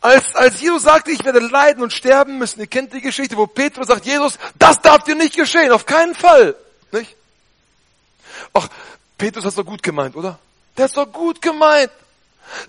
Als, 0.00 0.34
als 0.36 0.60
Jesus 0.60 0.82
sagte, 0.82 1.10
ich 1.10 1.24
werde 1.24 1.40
leiden 1.40 1.82
und 1.82 1.92
sterben 1.92 2.38
müssen, 2.38 2.60
ihr 2.60 2.66
kennt 2.66 2.92
die 2.92 3.00
Geschichte, 3.00 3.36
wo 3.36 3.46
Petrus 3.46 3.88
sagt, 3.88 4.04
Jesus, 4.04 4.38
das 4.58 4.80
darf 4.80 5.04
dir 5.04 5.14
nicht 5.14 5.34
geschehen, 5.34 5.72
auf 5.72 5.86
keinen 5.86 6.14
Fall. 6.14 6.54
Nicht? 6.92 7.16
Ach, 8.52 8.68
Petrus 9.18 9.44
hat 9.44 9.50
es 9.50 9.56
doch 9.56 9.64
gut 9.64 9.82
gemeint, 9.82 10.14
oder? 10.14 10.38
Der 10.76 10.84
hat 10.84 10.96
doch 10.96 11.10
gut 11.10 11.40
gemeint. 11.40 11.90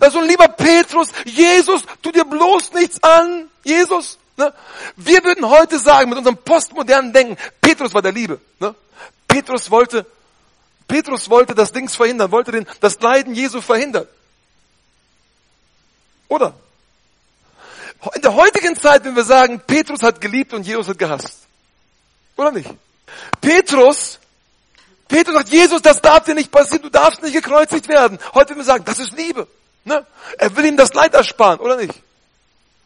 Also 0.00 0.20
lieber 0.20 0.48
Petrus, 0.48 1.08
Jesus, 1.24 1.82
tu 2.02 2.10
dir 2.10 2.24
bloß 2.24 2.72
nichts 2.72 3.02
an. 3.02 3.48
Jesus. 3.62 4.18
Ne? 4.36 4.52
Wir 4.96 5.22
würden 5.22 5.48
heute 5.48 5.78
sagen, 5.78 6.08
mit 6.08 6.18
unserem 6.18 6.38
postmodernen 6.38 7.12
Denken, 7.12 7.36
Petrus 7.60 7.94
war 7.94 8.02
der 8.02 8.12
Liebe. 8.12 8.40
Ne? 8.58 8.74
Petrus 9.26 9.70
wollte, 9.70 10.06
Petrus 10.88 11.28
wollte 11.30 11.54
das 11.54 11.72
Dings 11.72 11.94
verhindern, 11.94 12.32
wollte 12.32 12.50
den, 12.50 12.66
das 12.80 12.98
Leiden 13.00 13.34
Jesu 13.34 13.60
verhindern. 13.60 14.06
Oder? 16.28 16.54
In 18.14 18.22
der 18.22 18.34
heutigen 18.34 18.76
Zeit, 18.76 19.04
wenn 19.04 19.16
wir 19.16 19.24
sagen, 19.24 19.60
Petrus 19.66 20.02
hat 20.02 20.20
geliebt 20.20 20.52
und 20.52 20.66
Jesus 20.66 20.88
hat 20.88 20.98
gehasst. 20.98 21.46
Oder 22.36 22.52
nicht? 22.52 22.70
Petrus, 23.40 24.18
Petrus 25.08 25.34
sagt, 25.34 25.48
Jesus, 25.48 25.82
das 25.82 26.00
darf 26.00 26.24
dir 26.24 26.34
nicht 26.34 26.52
passieren, 26.52 26.82
du 26.82 26.90
darfst 26.90 27.22
nicht 27.22 27.32
gekreuzigt 27.32 27.88
werden. 27.88 28.18
Heute 28.34 28.50
wenn 28.50 28.58
wir 28.58 28.64
sagen, 28.64 28.84
das 28.84 28.98
ist 29.00 29.16
Liebe. 29.16 29.48
Ne? 29.84 30.06
Er 30.36 30.56
will 30.56 30.66
ihm 30.66 30.76
das 30.76 30.94
Leid 30.94 31.14
ersparen, 31.14 31.58
oder 31.58 31.76
nicht? 31.76 31.94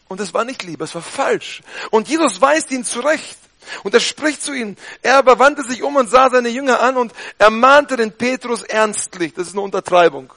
Und 0.08 0.20
es 0.20 0.32
war 0.32 0.44
nicht 0.44 0.62
Liebe, 0.62 0.84
es 0.84 0.94
war 0.94 1.02
falsch. 1.02 1.62
Und 1.90 2.08
Jesus 2.08 2.40
weist 2.40 2.70
ihn 2.70 2.84
zurecht. 2.84 3.38
Und 3.84 3.94
er 3.94 4.00
spricht 4.00 4.42
zu 4.42 4.52
ihnen. 4.52 4.76
Er 5.02 5.18
aber 5.18 5.38
wandte 5.38 5.62
sich 5.62 5.82
um 5.82 5.96
und 5.96 6.10
sah 6.10 6.30
seine 6.30 6.48
Jünger 6.48 6.80
an 6.80 6.96
und 6.96 7.12
ermahnte 7.38 7.96
den 7.96 8.12
Petrus 8.12 8.62
ernstlich. 8.62 9.34
Das 9.34 9.46
ist 9.46 9.52
eine 9.52 9.62
Untertreibung. 9.62 10.32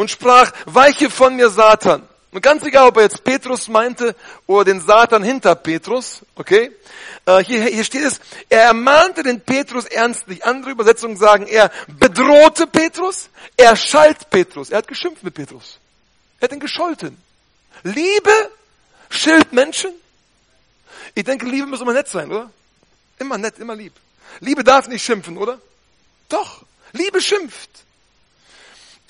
Und 0.00 0.10
sprach, 0.10 0.50
weiche 0.64 1.10
von 1.10 1.36
mir 1.36 1.50
Satan. 1.50 2.08
Und 2.32 2.40
ganz 2.40 2.62
egal, 2.62 2.88
ob 2.88 2.96
er 2.96 3.02
jetzt 3.02 3.22
Petrus 3.22 3.68
meinte 3.68 4.16
oder 4.46 4.64
den 4.64 4.80
Satan 4.80 5.22
hinter 5.22 5.54
Petrus, 5.54 6.22
okay? 6.36 6.74
Äh, 7.26 7.44
hier, 7.44 7.66
hier 7.66 7.84
steht 7.84 8.04
es, 8.04 8.18
er 8.48 8.62
ermahnte 8.62 9.22
den 9.22 9.42
Petrus 9.42 9.84
ernstlich. 9.84 10.42
Andere 10.42 10.70
Übersetzungen 10.70 11.18
sagen, 11.18 11.46
er 11.46 11.70
bedrohte 11.86 12.66
Petrus, 12.66 13.28
er 13.58 13.76
schalt 13.76 14.30
Petrus. 14.30 14.70
Er 14.70 14.78
hat 14.78 14.88
geschimpft 14.88 15.22
mit 15.22 15.34
Petrus. 15.34 15.78
Er 16.38 16.44
hat 16.44 16.52
ihn 16.52 16.60
gescholten. 16.60 17.18
Liebe 17.82 18.50
schilt 19.10 19.52
Menschen. 19.52 19.92
Ich 21.14 21.24
denke, 21.24 21.44
Liebe 21.44 21.66
muss 21.66 21.82
immer 21.82 21.92
nett 21.92 22.08
sein, 22.08 22.32
oder? 22.32 22.50
Immer 23.18 23.36
nett, 23.36 23.58
immer 23.58 23.76
lieb. 23.76 23.92
Liebe 24.38 24.64
darf 24.64 24.88
nicht 24.88 25.04
schimpfen, 25.04 25.36
oder? 25.36 25.60
Doch. 26.30 26.62
Liebe 26.92 27.20
schimpft. 27.20 27.68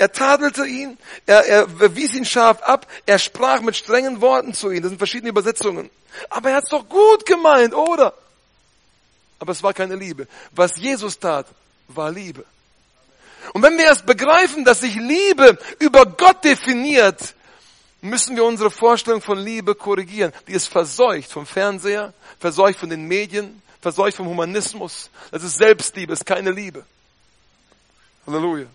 Er 0.00 0.10
tadelte 0.10 0.64
ihn, 0.64 0.96
er, 1.26 1.46
er 1.46 1.94
wies 1.94 2.14
ihn 2.14 2.24
scharf 2.24 2.62
ab, 2.62 2.86
er 3.04 3.18
sprach 3.18 3.60
mit 3.60 3.76
strengen 3.76 4.22
Worten 4.22 4.54
zu 4.54 4.70
ihm. 4.70 4.80
Das 4.80 4.88
sind 4.88 4.96
verschiedene 4.96 5.28
Übersetzungen. 5.28 5.90
Aber 6.30 6.48
er 6.48 6.56
hat 6.56 6.64
es 6.64 6.70
doch 6.70 6.88
gut 6.88 7.26
gemeint, 7.26 7.74
oder? 7.74 8.14
Aber 9.38 9.52
es 9.52 9.62
war 9.62 9.74
keine 9.74 9.96
Liebe. 9.96 10.26
Was 10.52 10.78
Jesus 10.78 11.18
tat, 11.18 11.44
war 11.88 12.10
Liebe. 12.10 12.46
Und 13.52 13.62
wenn 13.62 13.76
wir 13.76 13.84
erst 13.84 14.06
begreifen, 14.06 14.64
dass 14.64 14.80
sich 14.80 14.94
Liebe 14.94 15.58
über 15.80 16.06
Gott 16.06 16.42
definiert, 16.44 17.34
müssen 18.00 18.36
wir 18.36 18.44
unsere 18.44 18.70
Vorstellung 18.70 19.20
von 19.20 19.38
Liebe 19.38 19.74
korrigieren. 19.74 20.32
Die 20.48 20.52
ist 20.52 20.68
verseucht 20.68 21.30
vom 21.30 21.44
Fernseher, 21.44 22.14
verseucht 22.38 22.78
von 22.78 22.88
den 22.88 23.06
Medien, 23.06 23.60
verseucht 23.82 24.16
vom 24.16 24.28
Humanismus. 24.28 25.10
Das 25.30 25.44
ist 25.44 25.58
Selbstliebe, 25.58 26.14
ist 26.14 26.24
keine 26.24 26.52
Liebe. 26.52 26.86
Halleluja. 28.26 28.66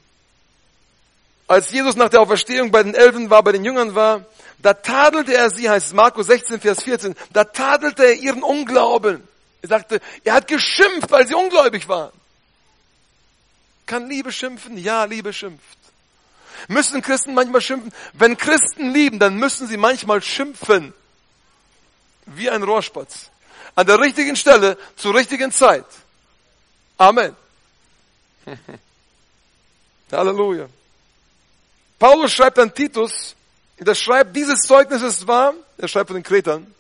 Als 1.48 1.72
Jesus 1.72 1.96
nach 1.96 2.10
der 2.10 2.22
Auferstehung 2.22 2.72
bei 2.72 2.84
den 2.84 2.96
Elfen 2.96 3.30
war, 3.30 3.44
bei 3.44 3.52
den 3.52 3.64
Jüngern 3.64 3.96
war, 3.96 4.26
da 4.60 4.74
tadelte 4.74 5.34
er 5.34 5.50
sie, 5.50 5.70
heißt 5.70 5.88
es 5.88 5.94
Markus 5.94 6.28
16, 6.28 6.60
Vers 6.60 6.84
14, 6.84 7.16
da 7.32 7.44
tadelte 7.44 8.04
er 8.04 8.14
ihren 8.14 8.42
Unglauben. 8.42 9.28
Er 9.62 9.70
sagte, 9.70 10.02
er 10.24 10.34
hat 10.34 10.48
geschimpft, 10.48 11.12
weil 11.12 11.28
sie 11.28 11.36
ungläubig 11.36 11.88
waren. 11.88 12.12
Kann 13.86 14.10
Liebe 14.10 14.32
schimpfen? 14.32 14.78
Ja, 14.78 15.06
Liebe 15.06 15.34
schimpft. 15.34 15.78
Müssen 16.68 17.02
Christen 17.02 17.34
manchmal 17.34 17.62
schimpfen? 17.62 17.94
Wenn 18.14 18.38
Christen 18.38 18.90
lieben, 18.92 19.20
dann 19.20 19.38
müssen 19.38 19.68
sie 19.68 19.78
manchmal 19.78 20.22
schimpfen. 20.22 20.94
Wie 22.26 22.50
ein 22.50 22.64
Rohrspatz. 22.64 23.30
An 23.76 23.86
der 23.86 24.00
richtigen 24.00 24.36
Stelle, 24.36 24.78
zur 24.96 25.14
richtigen 25.14 25.52
Zeit. 25.52 25.86
Amen. 26.98 27.36
Halleluja. 30.12 30.68
Paulus 32.00 32.34
schreibt 32.34 32.60
an 32.60 32.74
Titus, 32.74 33.36
der 33.80 33.96
schreibt, 33.96 34.36
dieses 34.36 34.62
Zeugnis 34.62 35.02
ist 35.02 35.28
wahr, 35.28 35.54
er 35.78 35.88
schreibt 35.88 36.08
von 36.08 36.16
den 36.16 36.24
Kretern, 36.24 36.74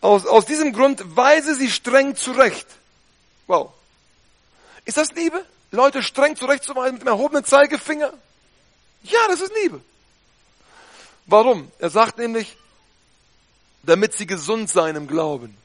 aus, 0.00 0.26
aus 0.26 0.44
diesem 0.44 0.72
Grund 0.72 1.16
weise 1.16 1.54
sie 1.54 1.70
streng 1.70 2.16
zurecht. 2.16 2.66
Wow. 3.46 3.72
Ist 4.84 4.96
das 4.96 5.12
Liebe? 5.12 5.44
Leute 5.70 6.02
streng 6.02 6.36
zurechtzuweisen 6.36 6.94
mit 6.94 7.02
dem 7.02 7.08
erhobenen 7.08 7.44
Zeigefinger? 7.44 8.12
Ja, 9.02 9.20
das 9.28 9.40
ist 9.40 9.52
Liebe. 9.62 9.80
Warum? 11.26 11.70
Er 11.78 11.90
sagt 11.90 12.18
nämlich, 12.18 12.56
damit 13.82 14.14
sie 14.14 14.26
gesund 14.26 14.70
sein 14.70 14.96
im 14.96 15.06
Glauben. 15.06 15.56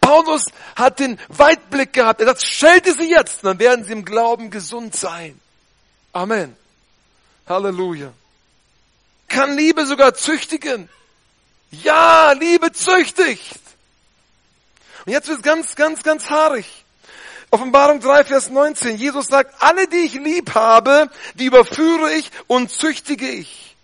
Paulus 0.00 0.46
hat 0.74 0.98
den 1.00 1.18
Weitblick 1.28 1.92
gehabt. 1.92 2.20
Er 2.20 2.26
sagt, 2.26 2.42
schelte 2.42 2.94
sie 2.94 3.10
jetzt, 3.10 3.44
dann 3.44 3.58
werden 3.58 3.84
sie 3.84 3.92
im 3.92 4.04
Glauben 4.04 4.50
gesund 4.50 4.96
sein. 4.96 5.38
Amen. 6.12 6.56
Halleluja. 7.48 8.12
Kann 9.28 9.56
Liebe 9.56 9.86
sogar 9.86 10.14
züchtigen? 10.14 10.88
Ja, 11.70 12.32
Liebe 12.32 12.72
züchtigt. 12.72 13.60
Und 15.04 15.12
jetzt 15.12 15.28
wird 15.28 15.38
es 15.38 15.44
ganz, 15.44 15.74
ganz, 15.74 16.02
ganz 16.02 16.30
haarig. 16.30 16.84
Offenbarung 17.50 18.00
3, 18.00 18.24
Vers 18.24 18.50
19. 18.50 18.96
Jesus 18.96 19.26
sagt, 19.26 19.54
alle, 19.62 19.86
die 19.86 19.98
ich 19.98 20.14
lieb 20.14 20.54
habe, 20.54 21.10
die 21.34 21.44
überführe 21.46 22.12
ich 22.12 22.30
und 22.46 22.70
züchtige 22.70 23.28
ich. 23.28 23.76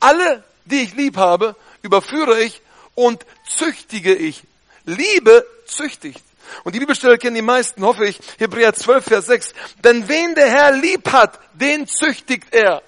Alle, 0.00 0.42
die 0.64 0.82
ich 0.82 0.94
lieb 0.94 1.16
habe, 1.16 1.56
überführe 1.82 2.40
ich 2.40 2.60
und 2.94 3.24
züchtige 3.46 4.14
ich. 4.14 4.42
Liebe 4.84 5.46
züchtigt. 5.66 6.22
Und 6.64 6.74
die 6.74 6.80
Bibelstelle 6.80 7.18
kennen 7.18 7.36
die 7.36 7.42
meisten, 7.42 7.84
hoffe 7.84 8.06
ich. 8.06 8.18
Hebräer 8.38 8.74
12, 8.74 9.04
Vers 9.04 9.26
6. 9.26 9.52
Denn 9.84 10.08
wen 10.08 10.34
der 10.34 10.50
Herr 10.50 10.72
lieb 10.72 11.10
hat, 11.12 11.38
den 11.54 11.86
züchtigt 11.86 12.52
er. 12.52 12.82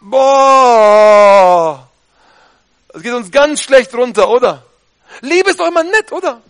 Boah. 0.00 1.88
Das 2.88 3.02
geht 3.02 3.12
uns 3.12 3.30
ganz 3.30 3.60
schlecht 3.60 3.94
runter, 3.94 4.28
oder? 4.28 4.64
Liebe 5.20 5.50
ist 5.50 5.60
doch 5.60 5.68
immer 5.68 5.82
nett, 5.82 6.12
oder? 6.12 6.42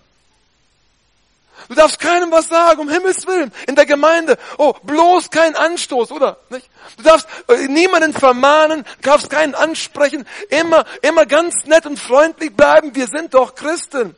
Du 1.68 1.74
darfst 1.74 1.98
keinem 1.98 2.30
was 2.30 2.48
sagen, 2.48 2.80
um 2.80 2.88
Himmels 2.88 3.26
Willen. 3.26 3.52
In 3.66 3.74
der 3.74 3.86
Gemeinde. 3.86 4.38
Oh, 4.58 4.72
bloß 4.84 5.30
kein 5.30 5.56
Anstoß, 5.56 6.12
oder? 6.12 6.36
Nicht? 6.50 6.68
Du 6.96 7.02
darfst 7.02 7.26
äh, 7.48 7.66
niemanden 7.66 8.12
vermahnen, 8.12 8.84
darfst 9.02 9.30
keinen 9.30 9.54
ansprechen. 9.54 10.26
Immer, 10.48 10.84
immer 11.02 11.26
ganz 11.26 11.64
nett 11.64 11.86
und 11.86 11.98
freundlich 11.98 12.54
bleiben. 12.54 12.94
Wir 12.94 13.08
sind 13.08 13.34
doch 13.34 13.54
Christen. 13.54 14.14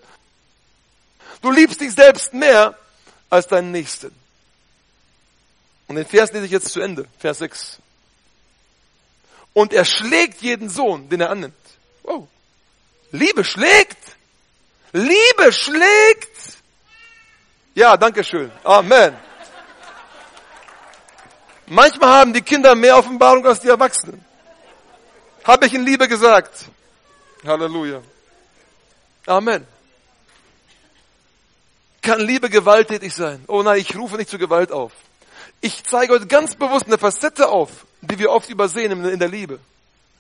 Du 1.41 1.51
liebst 1.51 1.81
dich 1.81 1.93
selbst 1.93 2.33
mehr 2.35 2.77
als 3.31 3.47
deinen 3.47 3.73
Nächsten. 3.73 4.15
Und 5.87 5.97
den 5.97 6.07
Vers 6.07 6.33
lese 6.33 6.45
ich 6.45 6.51
jetzt 6.51 6.69
zu 6.71 6.81
Ende. 6.81 7.07
Vers 7.19 7.39
6. 7.39 7.79
Und 9.55 9.73
er 9.73 9.85
schlägt 9.85 10.43
jeden 10.43 10.69
Sohn, 10.69 11.09
den 11.09 11.21
er 11.21 11.31
annimmt. 11.31 11.55
Wow. 12.03 12.29
Liebe 13.11 13.45
schlägt. 13.45 13.99
Liebe 14.93 15.53
schlägt. 15.53 16.59
Ja, 17.75 17.97
danke 17.97 18.25
schön. 18.25 18.51
Amen. 18.65 19.17
Manchmal 21.67 22.09
haben 22.09 22.33
die 22.33 22.43
Kinder 22.43 22.75
mehr 22.75 22.97
Offenbarung 22.97 23.47
als 23.47 23.61
die 23.61 23.69
Erwachsenen. 23.69 24.25
Habe 25.45 25.67
ich 25.67 25.75
in 25.75 25.85
Liebe 25.85 26.09
gesagt. 26.09 26.65
Halleluja. 27.45 28.03
Amen. 29.27 29.67
Kann 32.09 32.21
Liebe 32.23 32.49
gewalttätig 32.49 33.15
sein? 33.15 33.45
Oh 33.49 33.63
nein, 33.63 33.81
ich 33.81 33.95
rufe 33.95 34.17
nicht 34.17 34.31
zur 34.31 34.39
Gewalt 34.39 34.73
auf. 34.73 34.93
Ich 35.61 35.85
zeige 35.85 36.15
heute 36.15 36.27
ganz 36.27 36.55
bewusst 36.55 36.87
eine 36.87 36.97
Facette 36.97 37.51
auf, 37.51 37.85
die 38.01 38.19
wir 38.19 38.31
oft 38.31 38.49
übersehen 38.49 39.05
in 39.05 39.19
der 39.19 39.29
Liebe. 39.29 39.59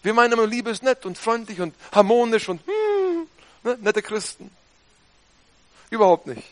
Wir 0.03 0.12
meinen 0.12 0.35
immer, 0.35 0.46
Liebe 0.46 0.68
ist 0.68 0.83
nett 0.83 1.07
und 1.07 1.16
freundlich 1.16 1.62
und 1.62 1.74
harmonisch 1.90 2.46
und 2.51 2.61
hm, 2.66 3.27
ne, 3.64 3.79
nette 3.81 4.03
Christen. 4.03 4.51
Überhaupt 5.88 6.27
nicht. 6.27 6.42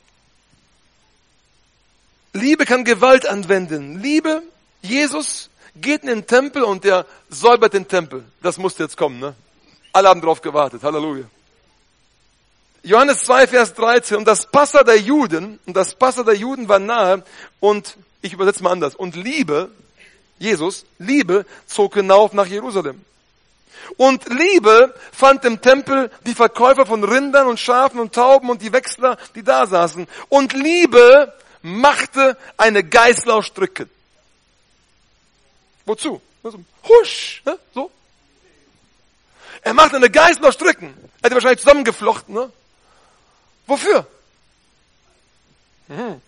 Liebe 2.33 2.65
kann 2.65 2.87
Gewalt 2.87 3.27
anwenden. 3.27 4.01
Liebe, 4.01 4.43
Jesus 4.81 5.51
geht 5.75 6.01
in 6.01 6.09
den 6.09 6.27
Tempel 6.27 6.63
und 6.63 6.83
der 6.83 7.05
säubert 7.29 7.75
den 7.75 7.87
Tempel. 7.87 8.25
Das 8.41 8.57
musste 8.57 8.85
jetzt 8.85 8.97
kommen, 8.97 9.21
ne? 9.21 9.35
Alle 9.93 10.09
haben 10.09 10.23
drauf 10.23 10.41
gewartet. 10.41 10.83
Halleluja. 10.83 11.25
Johannes 12.83 13.25
2, 13.25 13.47
Vers 13.49 13.75
13. 13.75 14.19
Und 14.19 14.29
das 14.29 14.47
Passa 14.47 14.85
der 14.85 14.99
Juden, 14.99 15.59
und 15.67 15.77
das 15.77 15.95
Passa 15.95 16.23
der 16.23 16.35
Juden 16.35 16.69
war 16.69 16.79
nahe, 16.79 17.25
und 17.61 17.97
ich 18.23 18.33
übersetze 18.33 18.63
mal 18.63 18.73
anders. 18.73 18.95
Und 18.95 19.17
Liebe, 19.17 19.71
Jesus, 20.39 20.85
Liebe 20.99 21.47
zog 21.67 21.95
hinauf 21.95 22.33
nach 22.33 22.47
Jerusalem. 22.47 23.05
Und 23.97 24.29
Liebe 24.29 24.95
fand 25.13 25.45
im 25.45 25.61
Tempel 25.61 26.11
die 26.27 26.35
Verkäufer 26.35 26.87
von 26.87 27.05
Rindern 27.05 27.47
und 27.47 27.61
Schafen 27.61 28.01
und 28.01 28.15
Tauben 28.15 28.51
und 28.51 28.63
die 28.63 28.73
Wechsler, 28.73 29.17
die 29.35 29.43
da 29.43 29.67
saßen. 29.67 30.07
Und 30.29 30.53
Liebe 30.53 31.33
machte 31.63 32.37
eine 32.57 32.85
Geißler 32.85 33.43
stricken. 33.43 33.89
Wozu? 35.85 36.21
Husch, 36.89 37.43
ne? 37.45 37.59
so. 37.75 37.91
Er 39.63 39.75
machte 39.75 39.97
eine 39.97 40.11
Geißler 40.11 40.53
stricken. 40.53 40.95
Er 41.21 41.25
hätte 41.25 41.35
wahrscheinlich 41.35 41.61
zusammengeflochten, 41.61 42.35
ne? 42.35 42.53
Wofür? 43.67 44.07
Hm. 45.89 46.21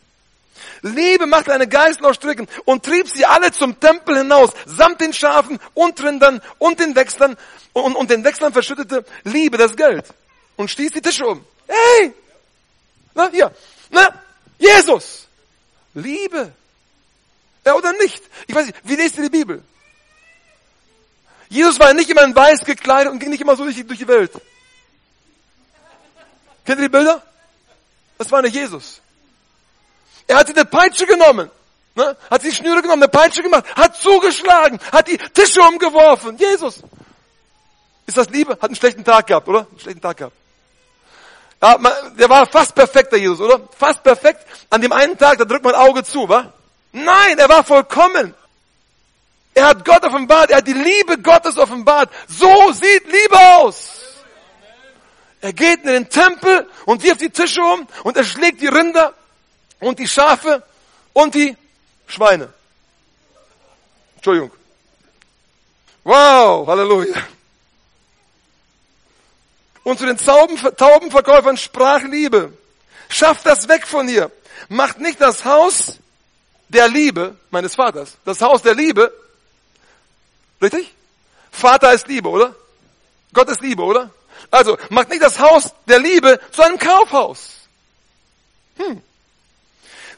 Liebe 0.83 1.27
machte 1.27 1.53
eine 1.53 1.69
Geißler 1.69 2.15
stricken 2.15 2.49
und 2.65 2.85
trieb 2.85 3.09
sie 3.09 3.25
alle 3.25 3.53
zum 3.53 3.79
Tempel 3.79 4.19
hinaus, 4.19 4.51
samt 4.67 5.01
den 5.01 5.13
Schafen 5.13 5.59
und 5.75 6.03
Rindern 6.03 6.41
und 6.59 6.81
den 6.81 6.95
Wechslern 6.95 7.37
und, 7.73 7.97
und 7.97 8.11
den 8.11 8.25
Wechslern 8.25 8.53
verschüttete 8.53 9.05
Liebe 9.25 9.57
das 9.57 9.77
Geld 9.77 10.05
und 10.57 10.71
stieß 10.71 10.93
die 10.93 11.01
Tische 11.01 11.27
um. 11.27 11.45
Hey! 11.67 12.13
Na, 13.15 13.29
hier. 13.31 13.53
Na, 13.91 14.09
Jesus! 14.59 15.27
Liebe. 15.95 16.53
Ja, 17.65 17.75
oder 17.75 17.93
nicht? 17.95 18.23
Ich 18.47 18.55
weiß 18.55 18.67
nicht, 18.67 18.79
wie 18.85 18.97
lest 18.97 19.17
ihr 19.17 19.25
die 19.25 19.31
Bibel? 19.31 19.63
Jesus 21.49 21.79
war 21.81 21.93
nicht 21.95 22.11
immer 22.11 22.25
in 22.25 22.35
weiß 22.35 22.65
gekleidet 22.65 23.13
und 23.13 23.19
ging 23.19 23.31
nicht 23.31 23.41
immer 23.41 23.57
so 23.57 23.65
durch 23.65 23.77
die, 23.77 23.85
durch 23.85 23.99
die 23.99 24.09
Welt. 24.09 24.33
Kennt 26.69 26.81
ihr 26.81 26.89
die 26.89 26.93
Bilder? 26.93 27.23
Das 28.19 28.31
war 28.31 28.43
nicht 28.43 28.55
Jesus. 28.55 29.01
Er 30.27 30.37
hat 30.37 30.49
sich 30.49 30.55
eine 30.55 30.67
Peitsche 30.67 31.07
genommen, 31.07 31.51
ne? 31.95 32.15
hat 32.31 32.43
sich 32.43 32.59
Schnüre 32.59 32.83
genommen, 32.83 33.05
eine 33.05 33.11
Peitsche 33.11 33.43
gemacht, 33.43 33.65
hat 33.75 33.97
zugeschlagen, 33.97 34.79
hat 34.93 35.09
die 35.09 35.17
Tische 35.17 35.63
umgeworfen. 35.63 36.37
Jesus. 36.37 36.83
Ist 38.05 38.19
das 38.19 38.29
Liebe? 38.29 38.53
Hat 38.53 38.65
einen 38.65 38.75
schlechten 38.75 39.03
Tag 39.03 39.29
gehabt, 39.29 39.49
oder? 39.49 39.61
Einen 39.61 39.81
schlechten 39.81 40.03
Tag 40.03 40.19
gehabt. 40.19 40.37
Ja, 41.63 41.79
man, 41.79 41.91
der 42.19 42.29
war 42.29 42.47
fast 42.47 42.75
perfekt, 42.75 43.13
der 43.13 43.21
Jesus, 43.21 43.41
oder? 43.41 43.67
Fast 43.75 44.03
perfekt. 44.03 44.47
An 44.69 44.83
dem 44.83 44.93
einen 44.93 45.17
Tag, 45.17 45.39
da 45.39 45.47
drückt 45.47 45.65
man 45.65 45.75
Auge 45.75 46.05
zu, 46.05 46.29
wa? 46.29 46.53
Nein, 46.93 47.39
er 47.39 47.49
war 47.49 47.65
vollkommen. 47.65 48.35
Er 49.55 49.69
hat 49.69 49.87
Gott 49.87 50.05
offenbart, 50.05 50.51
er 50.51 50.59
hat 50.59 50.67
die 50.67 50.75
Liebe 50.75 51.17
Gottes 51.17 51.57
offenbart. 51.57 52.11
So 52.29 52.73
sieht 52.73 53.07
Liebe 53.07 53.39
aus. 53.57 53.98
Er 55.41 55.53
geht 55.53 55.81
in 55.81 55.93
den 55.93 56.09
Tempel 56.11 56.69
und 56.85 57.03
wirft 57.03 57.21
die 57.21 57.31
Tische 57.31 57.63
um 57.63 57.87
und 58.03 58.17
er 58.17 58.25
schlägt 58.25 58.61
die 58.61 58.67
Rinder 58.67 59.15
und 59.81 59.99
die 59.99 60.09
Schafe 60.09 60.63
und 61.13 61.35
die 61.35 61.57
Schweine. 62.07 62.53
Entschuldigung. 64.17 64.51
Wow, 66.03 66.67
Halleluja. 66.67 67.23
Und 69.85 69.99
zu 69.99 70.07
den 70.07 70.19
Taubenverkäufern 70.19 71.57
sprach 71.57 72.03
Liebe. 72.03 72.53
Schafft 73.09 73.47
das 73.47 73.69
weg 73.69 73.87
von 73.87 74.09
hier. 74.09 74.31
Macht 74.69 74.99
nicht 75.01 75.21
das 75.21 75.45
Haus 75.45 75.99
der 76.69 76.89
Liebe 76.89 77.37
meines 77.51 77.75
Vaters. 77.75 78.17
Das 78.25 78.41
Haus 78.43 78.63
der 78.63 78.75
Liebe. 78.75 79.13
Richtig? 80.61 80.93
Vater 81.51 81.93
ist 81.93 82.09
Liebe, 82.09 82.29
oder? 82.29 82.55
Gott 83.33 83.49
ist 83.49 83.63
Liebe, 83.63 83.83
oder? 83.83 84.11
Also, 84.51 84.79
macht 84.91 85.11
nicht 85.11 85.23
das 85.23 85.39
Haus 85.39 85.73
der 85.87 85.99
Liebe 85.99 86.41
zu 86.51 86.63
einem 86.63 86.79
Kaufhaus. 86.79 87.69
Hm. 88.77 89.03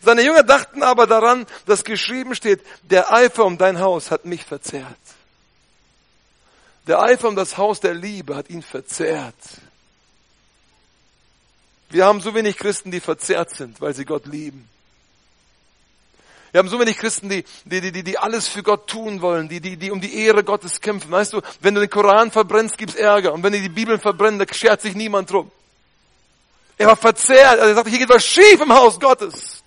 Seine 0.02 0.22
Jünger 0.22 0.42
dachten 0.42 0.82
aber 0.82 1.06
daran, 1.06 1.46
dass 1.66 1.84
geschrieben 1.84 2.34
steht, 2.34 2.60
der 2.82 3.12
Eifer 3.12 3.44
um 3.44 3.58
dein 3.58 3.80
Haus 3.80 4.10
hat 4.10 4.24
mich 4.24 4.44
verzehrt. 4.44 4.86
Der 6.86 7.00
Eifer 7.00 7.28
um 7.28 7.36
das 7.36 7.58
Haus 7.58 7.80
der 7.80 7.94
Liebe 7.94 8.34
hat 8.34 8.48
ihn 8.48 8.62
verzehrt. 8.62 9.34
Wir 11.90 12.06
haben 12.06 12.20
so 12.20 12.34
wenig 12.34 12.56
Christen, 12.56 12.90
die 12.90 13.00
verzerrt 13.00 13.50
sind, 13.50 13.80
weil 13.80 13.94
sie 13.94 14.04
Gott 14.04 14.26
lieben. 14.26 14.68
Wir 16.52 16.58
haben 16.58 16.68
so 16.68 16.80
wenig 16.80 16.98
Christen, 16.98 17.28
die, 17.28 17.44
die, 17.64 17.92
die, 17.92 18.02
die 18.02 18.18
alles 18.18 18.48
für 18.48 18.62
Gott 18.62 18.88
tun 18.88 19.22
wollen, 19.22 19.48
die, 19.48 19.60
die, 19.60 19.76
die 19.76 19.90
um 19.90 20.00
die 20.00 20.24
Ehre 20.24 20.42
Gottes 20.42 20.80
kämpfen. 20.80 21.10
Weißt 21.10 21.32
du, 21.32 21.40
wenn 21.60 21.74
du 21.74 21.80
den 21.80 21.90
Koran 21.90 22.30
verbrennst, 22.32 22.76
gibt's 22.76 22.96
Ärger. 22.96 23.32
Und 23.32 23.42
wenn 23.44 23.52
die 23.52 23.60
die 23.60 23.68
Bibeln 23.68 24.00
verbrennen, 24.00 24.38
da 24.38 24.52
schert 24.52 24.80
sich 24.80 24.96
niemand 24.96 25.30
drum. 25.30 25.50
Er 26.76 26.88
war 26.88 26.96
verzerrt. 26.96 27.58
Er 27.58 27.74
sagte, 27.74 27.90
hier 27.90 28.00
geht 28.00 28.08
was 28.08 28.24
schief 28.24 28.60
im 28.60 28.72
Haus 28.72 28.98
Gottes. 28.98 29.62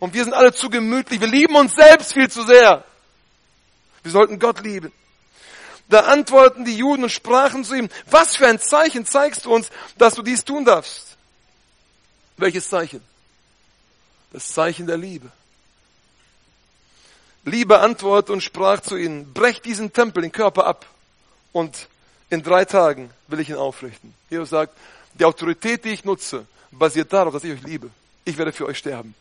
Und 0.00 0.14
wir 0.14 0.24
sind 0.24 0.32
alle 0.32 0.52
zu 0.52 0.68
gemütlich. 0.68 1.20
Wir 1.20 1.28
lieben 1.28 1.54
uns 1.54 1.74
selbst 1.74 2.12
viel 2.12 2.30
zu 2.30 2.42
sehr. 2.44 2.82
Wir 4.02 4.12
sollten 4.12 4.38
Gott 4.38 4.64
lieben. 4.64 4.92
Da 5.88 6.00
antworten 6.00 6.64
die 6.64 6.76
Juden 6.76 7.04
und 7.04 7.10
sprachen 7.10 7.64
zu 7.64 7.74
ihm, 7.74 7.88
was 8.06 8.36
für 8.36 8.46
ein 8.46 8.60
Zeichen 8.60 9.06
zeigst 9.06 9.44
du 9.44 9.54
uns, 9.54 9.70
dass 9.96 10.14
du 10.14 10.22
dies 10.22 10.44
tun 10.44 10.64
darfst? 10.64 11.16
Welches 12.36 12.68
Zeichen? 12.68 13.02
Das 14.32 14.48
Zeichen 14.48 14.86
der 14.86 14.98
Liebe. 14.98 15.30
Liebe 17.48 17.80
antwortete 17.80 18.32
und 18.32 18.42
sprach 18.42 18.80
zu 18.80 18.96
ihnen, 18.96 19.32
brecht 19.32 19.64
diesen 19.64 19.92
Tempel, 19.92 20.22
den 20.22 20.32
Körper 20.32 20.66
ab 20.66 20.86
und 21.52 21.88
in 22.30 22.42
drei 22.42 22.64
Tagen 22.64 23.10
will 23.26 23.40
ich 23.40 23.48
ihn 23.48 23.56
aufrichten. 23.56 24.14
Jesus 24.30 24.50
sagt, 24.50 24.76
die 25.14 25.24
Autorität, 25.24 25.84
die 25.84 25.90
ich 25.90 26.04
nutze, 26.04 26.46
basiert 26.70 27.12
darauf, 27.12 27.32
dass 27.32 27.44
ich 27.44 27.52
euch 27.52 27.62
liebe. 27.62 27.90
Ich 28.24 28.36
werde 28.36 28.52
für 28.52 28.66
euch 28.66 28.78
sterben. 28.78 29.14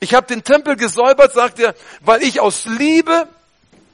Ich 0.00 0.14
habe 0.14 0.26
den 0.26 0.44
Tempel 0.44 0.76
gesäubert, 0.76 1.32
sagt 1.32 1.58
er, 1.58 1.74
weil 2.00 2.22
ich 2.22 2.40
aus 2.40 2.66
Liebe 2.66 3.28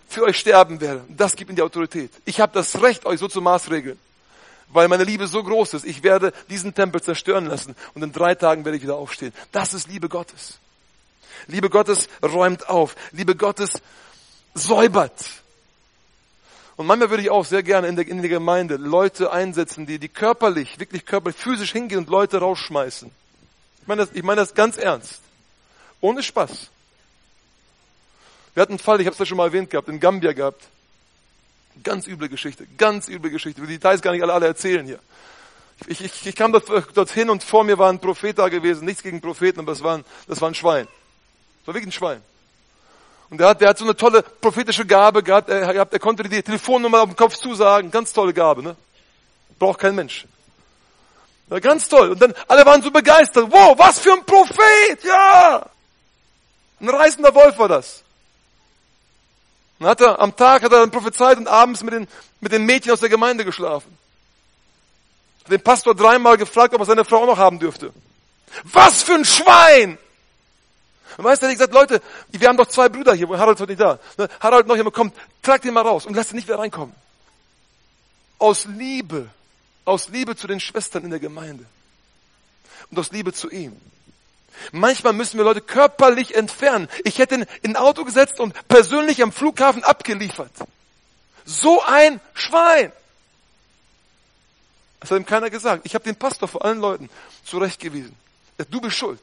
für 0.09 0.25
euch 0.25 0.39
sterben 0.39 0.81
werde. 0.81 1.05
Das 1.09 1.37
gibt 1.37 1.51
ihm 1.51 1.57
die 1.57 1.63
Autorität. 1.63 2.11
Ich 2.25 2.41
habe 2.41 2.53
das 2.53 2.83
Recht, 2.83 3.07
euch 3.07 3.21
so 3.21 3.29
zu 3.29 3.41
maßregeln. 3.41 3.99
Weil 4.69 4.89
meine 4.89 5.05
Liebe 5.05 5.27
so 5.27 5.43
groß 5.43 5.75
ist. 5.75 5.85
Ich 5.85 6.03
werde 6.03 6.33
diesen 6.49 6.75
Tempel 6.75 7.03
zerstören 7.03 7.47
lassen 7.47 7.77
und 7.95 8.03
in 8.03 8.13
drei 8.13 8.35
Tagen 8.35 8.65
werde 8.65 8.77
ich 8.77 8.83
wieder 8.83 8.97
aufstehen. 8.97 9.33
Das 9.53 9.75
ist 9.75 9.89
Liebe 9.89 10.09
Gottes. 10.09 10.59
Liebe 11.47 11.70
Gottes 11.70 12.09
räumt 12.22 12.68
auf. 12.68 12.95
Liebe 13.12 13.37
Gottes 13.37 13.80
säubert. 14.55 15.14
Und 16.76 16.87
manchmal 16.87 17.11
würde 17.11 17.22
ich 17.22 17.30
auch 17.30 17.45
sehr 17.45 17.62
gerne 17.62 17.89
in 17.89 17.97
der, 17.97 18.07
in 18.07 18.22
der 18.22 18.30
Gemeinde 18.30 18.76
Leute 18.76 19.30
einsetzen, 19.30 19.87
die, 19.87 19.99
die 19.99 20.09
körperlich, 20.09 20.78
wirklich 20.80 21.05
körperlich, 21.05 21.39
physisch 21.39 21.72
hingehen 21.72 21.99
und 21.99 22.09
Leute 22.09 22.39
rausschmeißen. 22.39 23.11
Ich 23.80 23.87
meine 23.87 24.07
das, 24.07 24.14
ich 24.14 24.22
meine 24.22 24.41
das 24.41 24.55
ganz 24.55 24.78
ernst. 24.78 25.20
Ohne 26.01 26.22
Spaß. 26.22 26.70
Wir 28.55 28.61
hatten 28.61 28.72
einen 28.72 28.78
Fall, 28.78 29.01
ich 29.01 29.07
habe 29.07 29.14
es 29.14 29.18
ja 29.18 29.26
schon 29.26 29.37
mal 29.37 29.47
erwähnt 29.47 29.70
gehabt, 29.70 29.89
in 29.89 30.01
Gambia 30.01 30.33
gehabt. 30.33 30.62
Ganz 31.83 32.07
üble 32.07 32.28
Geschichte, 32.28 32.66
ganz 32.76 33.09
üble 33.09 33.30
Geschichte. 33.30 33.61
Die 33.62 33.66
Details 33.66 34.03
gar 34.03 34.12
nicht 34.12 34.22
alle, 34.22 34.33
alle 34.33 34.47
erzählen 34.47 34.85
hier. 34.85 34.99
Ich, 35.87 36.01
ich, 36.01 36.26
ich 36.26 36.37
kam 36.37 36.53
dort, 36.53 36.68
dorthin 36.97 37.30
und 37.30 37.43
vor 37.43 37.64
mir 37.64 37.78
war 37.78 37.91
ein 37.91 37.99
Prophet 37.99 38.39
da 38.39 38.49
gewesen. 38.49 38.85
Nichts 38.85 39.03
gegen 39.03 39.20
Propheten, 39.20 39.61
aber 39.61 39.72
das 39.72 39.83
war 39.83 39.99
ein, 39.99 40.05
das 40.26 40.41
war 40.41 40.49
ein 40.49 40.55
Schwein. 40.55 40.87
Das 41.63 41.69
war 41.69 41.75
wirklich 41.75 41.89
ein 41.89 41.93
Schwein. 41.93 42.23
Und 43.31 43.39
der 43.39 43.49
hat, 43.49 43.61
der 43.61 43.71
hat 43.71 43.79
so 43.79 43.85
eine 43.85 43.97
tolle 43.97 44.23
prophetische 44.23 44.85
Gabe 44.85 45.23
gehabt. 45.23 45.49
Er, 45.49 45.75
er 45.75 45.99
konnte 45.99 46.25
die 46.25 46.43
Telefonnummer 46.43 47.03
auf 47.03 47.09
dem 47.09 47.17
Kopf 47.17 47.35
zusagen. 47.35 47.91
Ganz 47.91 48.13
tolle 48.13 48.35
Gabe, 48.35 48.63
ne? 48.63 48.77
Braucht 49.59 49.79
kein 49.79 49.95
Mensch. 49.95 50.27
Ja, 51.49 51.59
ganz 51.61 51.89
toll. 51.89 52.11
Und 52.11 52.21
dann 52.21 52.35
alle 52.49 52.67
waren 52.67 52.83
so 52.83 52.91
begeistert. 52.91 53.47
Wow, 53.51 53.79
was 53.79 54.01
für 54.01 54.13
ein 54.13 54.25
Prophet! 54.27 55.05
Ja! 55.05 55.65
Ein 56.81 56.89
reißender 56.89 57.35
Wolf 57.35 57.57
war 57.59 57.69
das. 57.69 58.03
Dann 59.79 59.89
hat 59.89 60.01
er, 60.01 60.21
am 60.21 60.37
Tag 60.37 60.63
hat 60.63 60.73
er 60.73 60.81
dann 60.81 60.91
prophezeit 60.91 61.39
und 61.39 61.47
abends 61.47 61.83
mit 61.83 61.95
den, 61.95 62.09
mit 62.41 62.53
den 62.53 62.67
Mädchen 62.67 62.93
aus 62.93 63.01
der 63.01 63.09
Gemeinde 63.09 63.45
geschlafen. 63.45 63.97
Hat 65.45 65.53
den 65.53 65.63
Pastor 65.63 65.95
dreimal 65.95 66.37
gefragt, 66.37 66.75
ob 66.75 66.81
er 66.81 66.87
seine 66.87 67.05
Frau 67.05 67.25
noch 67.25 67.39
haben 67.39 67.59
dürfte. 67.59 67.93
Was 68.65 69.03
für 69.03 69.15
ein 69.15 69.25
Schwein! 69.25 69.97
Und 71.17 71.25
du, 71.25 71.29
er 71.29 71.33
hat 71.33 71.41
gesagt, 71.41 71.75
Leute, 71.75 72.03
wir 72.31 72.49
haben 72.49 72.57
doch 72.57 72.67
zwei 72.67 72.89
Brüder 72.89 73.15
hier, 73.15 73.29
Harald 73.29 73.61
ist 73.61 73.69
nicht 73.69 73.81
da. 73.81 73.99
Ne, 74.17 74.29
Harald 74.41 74.67
noch 74.67 74.77
jemand 74.77 74.95
kommt, 74.95 75.15
tragt 75.43 75.65
ihn 75.65 75.75
mal 75.75 75.83
raus 75.83 76.07
und 76.07 76.15
lasst 76.15 76.33
ihn 76.33 76.37
nicht 76.37 76.49
wieder 76.49 76.59
reinkommen. 76.59 76.95
Aus 78.39 78.67
Liebe, 78.67 79.29
aus 79.85 80.09
Liebe 80.09 80.37
zu 80.37 80.47
den 80.47 80.61
Schwestern 80.61 81.05
in 81.05 81.11
der 81.11 81.21
Gemeinde. 81.21 81.65
Und 82.91 82.99
aus 82.99 83.13
Liebe 83.13 83.33
zu 83.33 83.51
ihm. 83.51 83.77
Manchmal 84.71 85.13
müssen 85.13 85.39
wir 85.39 85.45
Leute 85.45 85.61
körperlich 85.61 86.35
entfernen. 86.35 86.89
Ich 87.05 87.19
hätte 87.19 87.37
ihn 87.37 87.47
in 87.63 87.73
ein 87.73 87.77
Auto 87.77 88.05
gesetzt 88.05 88.41
und 88.41 88.55
persönlich 88.69 89.23
am 89.23 89.33
Flughafen 89.33 89.83
abgeliefert. 89.85 90.53
So 91.45 91.83
ein 91.83 92.21
Schwein. 92.35 92.93
Das 95.01 95.11
hat 95.11 95.19
ihm 95.19 95.27
keiner 95.27 95.51
gesagt. 95.51 95.85
Ich 95.85 95.95
habe 95.95 96.05
den 96.05 96.17
Pastor 96.17 96.49
vor 96.49 96.65
allen 96.65 96.81
Leuten 96.81 97.11
zurechtgewiesen. 97.45 98.15
Du 98.71 98.81
bist 98.81 98.97
schuld 98.97 99.21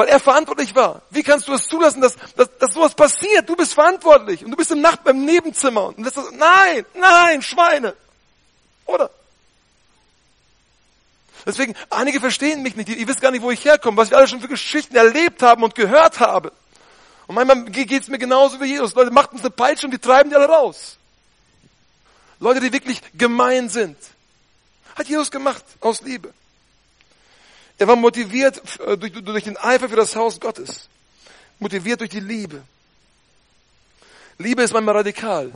weil 0.00 0.08
er 0.08 0.18
verantwortlich 0.18 0.74
war. 0.74 1.02
Wie 1.10 1.22
kannst 1.22 1.46
du 1.46 1.52
es 1.52 1.68
zulassen, 1.68 2.00
dass, 2.00 2.16
dass, 2.34 2.48
dass 2.56 2.72
sowas 2.72 2.94
passiert? 2.94 3.46
Du 3.46 3.54
bist 3.54 3.74
verantwortlich 3.74 4.42
und 4.42 4.50
du 4.50 4.56
bist 4.56 4.70
im 4.70 4.80
Nacht 4.80 5.04
beim 5.04 5.26
Nebenzimmer 5.26 5.88
und 5.88 5.98
lässt 5.98 6.16
das, 6.16 6.30
nein, 6.32 6.86
nein, 6.94 7.42
Schweine. 7.42 7.94
Oder? 8.86 9.10
Deswegen, 11.44 11.74
einige 11.90 12.18
verstehen 12.18 12.62
mich 12.62 12.76
nicht, 12.76 12.88
ihr 12.88 13.06
wisst 13.06 13.20
gar 13.20 13.30
nicht, 13.30 13.42
wo 13.42 13.50
ich 13.50 13.62
herkomme, 13.62 13.98
was 13.98 14.08
wir 14.10 14.16
alle 14.16 14.26
schon 14.26 14.40
für 14.40 14.48
Geschichten 14.48 14.96
erlebt 14.96 15.42
haben 15.42 15.62
und 15.62 15.74
gehört 15.74 16.18
haben. 16.18 16.50
Und 17.26 17.34
manchmal 17.34 17.64
geht 17.64 17.90
es 17.92 18.08
mir 18.08 18.18
genauso 18.18 18.58
wie 18.58 18.68
Jesus. 18.68 18.94
Leute, 18.94 19.10
macht 19.10 19.32
uns 19.32 19.42
eine 19.42 19.50
Peitsche 19.50 19.84
und 19.84 19.92
die 19.92 19.98
treiben 19.98 20.30
die 20.30 20.36
alle 20.36 20.48
raus. 20.48 20.96
Leute, 22.38 22.60
die 22.60 22.72
wirklich 22.72 23.02
gemein 23.12 23.68
sind. 23.68 23.98
Hat 24.94 25.08
Jesus 25.08 25.30
gemacht, 25.30 25.62
aus 25.82 26.00
Liebe. 26.00 26.32
Er 27.80 27.88
war 27.88 27.96
motiviert 27.96 28.60
äh, 28.80 28.98
durch, 28.98 29.10
durch 29.10 29.44
den 29.44 29.56
Eifer 29.56 29.88
für 29.88 29.96
das 29.96 30.14
Haus 30.14 30.38
Gottes. 30.38 30.86
Motiviert 31.58 32.00
durch 32.00 32.10
die 32.10 32.20
Liebe. 32.20 32.62
Liebe 34.36 34.62
ist 34.62 34.74
manchmal 34.74 34.98
radikal. 34.98 35.50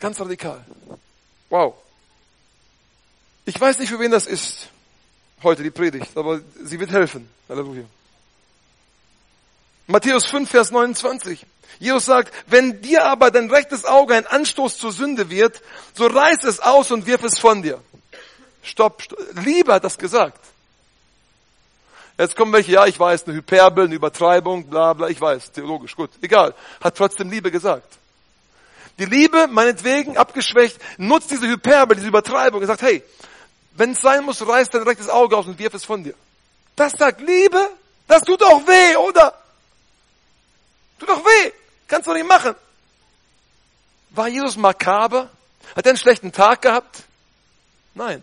Ganz 0.00 0.20
radikal. 0.20 0.64
Wow. 1.48 1.74
Ich 3.44 3.60
weiß 3.60 3.78
nicht, 3.78 3.88
für 3.88 4.00
wen 4.00 4.10
das 4.10 4.26
ist. 4.26 4.68
Heute 5.44 5.62
die 5.62 5.70
Predigt, 5.70 6.16
aber 6.16 6.40
sie 6.60 6.80
wird 6.80 6.90
helfen. 6.90 7.30
Halleluja. 7.48 7.84
Matthäus 9.86 10.26
5, 10.26 10.50
Vers 10.50 10.72
29. 10.72 11.46
Jesus 11.78 12.04
sagt, 12.04 12.34
wenn 12.48 12.82
dir 12.82 13.04
aber 13.04 13.30
dein 13.30 13.48
rechtes 13.48 13.84
Auge 13.84 14.14
ein 14.14 14.26
Anstoß 14.26 14.76
zur 14.76 14.90
Sünde 14.90 15.30
wird, 15.30 15.62
so 15.94 16.08
reiß 16.08 16.42
es 16.42 16.58
aus 16.58 16.90
und 16.90 17.06
wirf 17.06 17.22
es 17.22 17.38
von 17.38 17.62
dir. 17.62 17.80
Stopp, 18.60 19.02
stopp. 19.02 19.20
Liebe 19.44 19.72
hat 19.72 19.84
das 19.84 19.96
gesagt. 19.96 20.49
Jetzt 22.20 22.36
kommen 22.36 22.52
welche, 22.52 22.72
ja, 22.72 22.84
ich 22.84 23.00
weiß, 23.00 23.24
eine 23.24 23.36
Hyperbel, 23.36 23.86
eine 23.86 23.94
Übertreibung, 23.94 24.66
bla 24.66 24.92
bla, 24.92 25.08
ich 25.08 25.18
weiß, 25.18 25.52
theologisch, 25.52 25.96
gut, 25.96 26.10
egal. 26.20 26.54
Hat 26.82 26.94
trotzdem 26.94 27.30
Liebe 27.30 27.50
gesagt. 27.50 27.96
Die 28.98 29.06
Liebe, 29.06 29.46
meinetwegen, 29.46 30.18
abgeschwächt, 30.18 30.78
nutzt 30.98 31.30
diese 31.30 31.48
Hyperbel, 31.48 31.96
diese 31.96 32.08
Übertreibung 32.08 32.60
und 32.60 32.66
sagt, 32.66 32.82
hey, 32.82 33.02
wenn 33.72 33.92
es 33.92 34.02
sein 34.02 34.22
muss, 34.22 34.46
reiß 34.46 34.68
dein 34.68 34.82
rechtes 34.82 35.08
Auge 35.08 35.34
aus 35.34 35.46
und 35.46 35.58
wirf 35.58 35.72
es 35.72 35.86
von 35.86 36.04
dir. 36.04 36.12
Das 36.76 36.92
sagt 36.92 37.22
Liebe, 37.22 37.70
das 38.06 38.20
tut 38.20 38.42
doch 38.42 38.66
weh, 38.66 38.96
oder? 38.96 39.32
Tut 40.98 41.08
doch 41.08 41.24
weh, 41.24 41.52
kannst 41.88 42.06
du 42.06 42.12
nicht 42.12 42.28
machen. 42.28 42.54
War 44.10 44.28
Jesus 44.28 44.58
makaber? 44.58 45.30
Hat 45.74 45.86
er 45.86 45.92
einen 45.92 45.98
schlechten 45.98 46.32
Tag 46.32 46.60
gehabt? 46.60 47.02
Nein. 47.94 48.22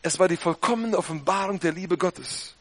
Es 0.00 0.18
war 0.18 0.26
die 0.26 0.38
vollkommene 0.38 0.96
Offenbarung 0.96 1.60
der 1.60 1.72
Liebe 1.72 1.98
Gottes. 1.98 2.54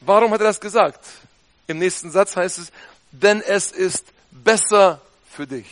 Warum 0.00 0.32
hat 0.32 0.40
er 0.40 0.48
das 0.48 0.60
gesagt? 0.60 1.04
Im 1.66 1.78
nächsten 1.78 2.10
Satz 2.10 2.36
heißt 2.36 2.58
es, 2.58 2.72
denn 3.10 3.42
es 3.42 3.72
ist 3.72 4.04
besser 4.30 5.00
für 5.30 5.46
dich. 5.46 5.66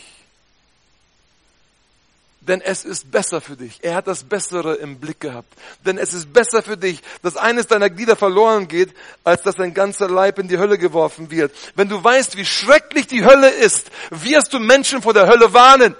Denn 2.41 2.61
es 2.61 2.85
ist 2.85 3.11
besser 3.11 3.41
für 3.41 3.57
dich. 3.57 3.79
Er 3.81 3.95
hat 3.95 4.07
das 4.07 4.23
Bessere 4.23 4.75
im 4.75 4.99
Blick 4.99 5.19
gehabt. 5.19 5.51
Denn 5.85 5.97
es 5.97 6.13
ist 6.13 6.31
besser 6.31 6.63
für 6.63 6.77
dich, 6.77 7.01
dass 7.21 7.35
eines 7.35 7.67
deiner 7.67 7.89
Glieder 7.89 8.15
verloren 8.15 8.69
geht, 8.69 8.95
als 9.25 9.41
dass 9.41 9.55
dein 9.55 9.73
ganzer 9.73 10.07
Leib 10.07 10.39
in 10.39 10.47
die 10.47 10.57
Hölle 10.57 10.77
geworfen 10.77 11.29
wird. 11.29 11.53
Wenn 11.75 11.89
du 11.89 12.01
weißt, 12.01 12.37
wie 12.37 12.45
schrecklich 12.45 13.07
die 13.07 13.25
Hölle 13.25 13.49
ist, 13.49 13.91
wirst 14.11 14.53
du 14.53 14.59
Menschen 14.59 15.01
vor 15.01 15.13
der 15.13 15.27
Hölle 15.27 15.53
warnen. 15.53 15.95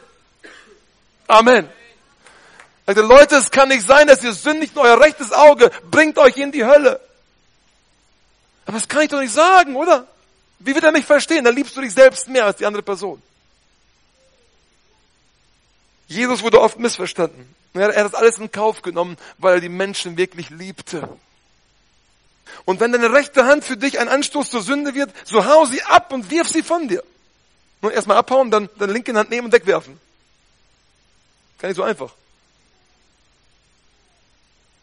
Amen. 1.27 1.67
Also 2.85 3.01
Leute, 3.01 3.35
es 3.35 3.51
kann 3.51 3.67
nicht 3.67 3.85
sein, 3.85 4.07
dass 4.07 4.23
ihr 4.23 4.31
sündigt 4.31 4.77
euer 4.77 5.01
rechtes 5.01 5.33
Auge 5.33 5.69
bringt 5.91 6.17
euch 6.17 6.37
in 6.37 6.53
die 6.53 6.63
Hölle. 6.63 7.01
Aber 8.67 8.77
das 8.77 8.87
kann 8.87 9.03
ich 9.03 9.09
doch 9.09 9.21
nicht 9.21 9.33
sagen, 9.33 9.75
oder? 9.75 10.05
Wie 10.59 10.75
wird 10.75 10.83
er 10.83 10.91
mich 10.91 11.05
verstehen? 11.05 11.45
Dann 11.45 11.55
liebst 11.55 11.75
du 11.75 11.81
dich 11.81 11.93
selbst 11.93 12.27
mehr 12.27 12.45
als 12.45 12.57
die 12.57 12.65
andere 12.65 12.83
Person. 12.83 13.21
Jesus 16.07 16.43
wurde 16.43 16.59
oft 16.59 16.77
missverstanden. 16.77 17.55
Er 17.73 17.87
hat 17.87 17.95
das 17.95 18.13
alles 18.13 18.37
in 18.39 18.51
Kauf 18.51 18.81
genommen, 18.81 19.17
weil 19.37 19.55
er 19.55 19.61
die 19.61 19.69
Menschen 19.69 20.17
wirklich 20.17 20.49
liebte. 20.49 21.07
Und 22.65 22.79
wenn 22.81 22.91
deine 22.91 23.13
rechte 23.13 23.45
Hand 23.45 23.63
für 23.63 23.77
dich 23.77 23.99
ein 23.99 24.09
Anstoß 24.09 24.49
zur 24.49 24.61
Sünde 24.61 24.93
wird, 24.95 25.11
so 25.23 25.45
hau 25.45 25.65
sie 25.65 25.81
ab 25.83 26.11
und 26.11 26.29
wirf 26.29 26.49
sie 26.49 26.63
von 26.63 26.89
dir. 26.89 27.03
Nur 27.81 27.93
erstmal 27.93 28.17
abhauen, 28.17 28.51
dann 28.51 28.69
deine 28.77 28.91
linke 28.91 29.13
Hand 29.13 29.29
nehmen 29.29 29.45
und 29.45 29.53
wegwerfen. 29.53 29.97
Gar 31.59 31.69
nicht 31.69 31.77
so 31.77 31.83
einfach. 31.83 32.13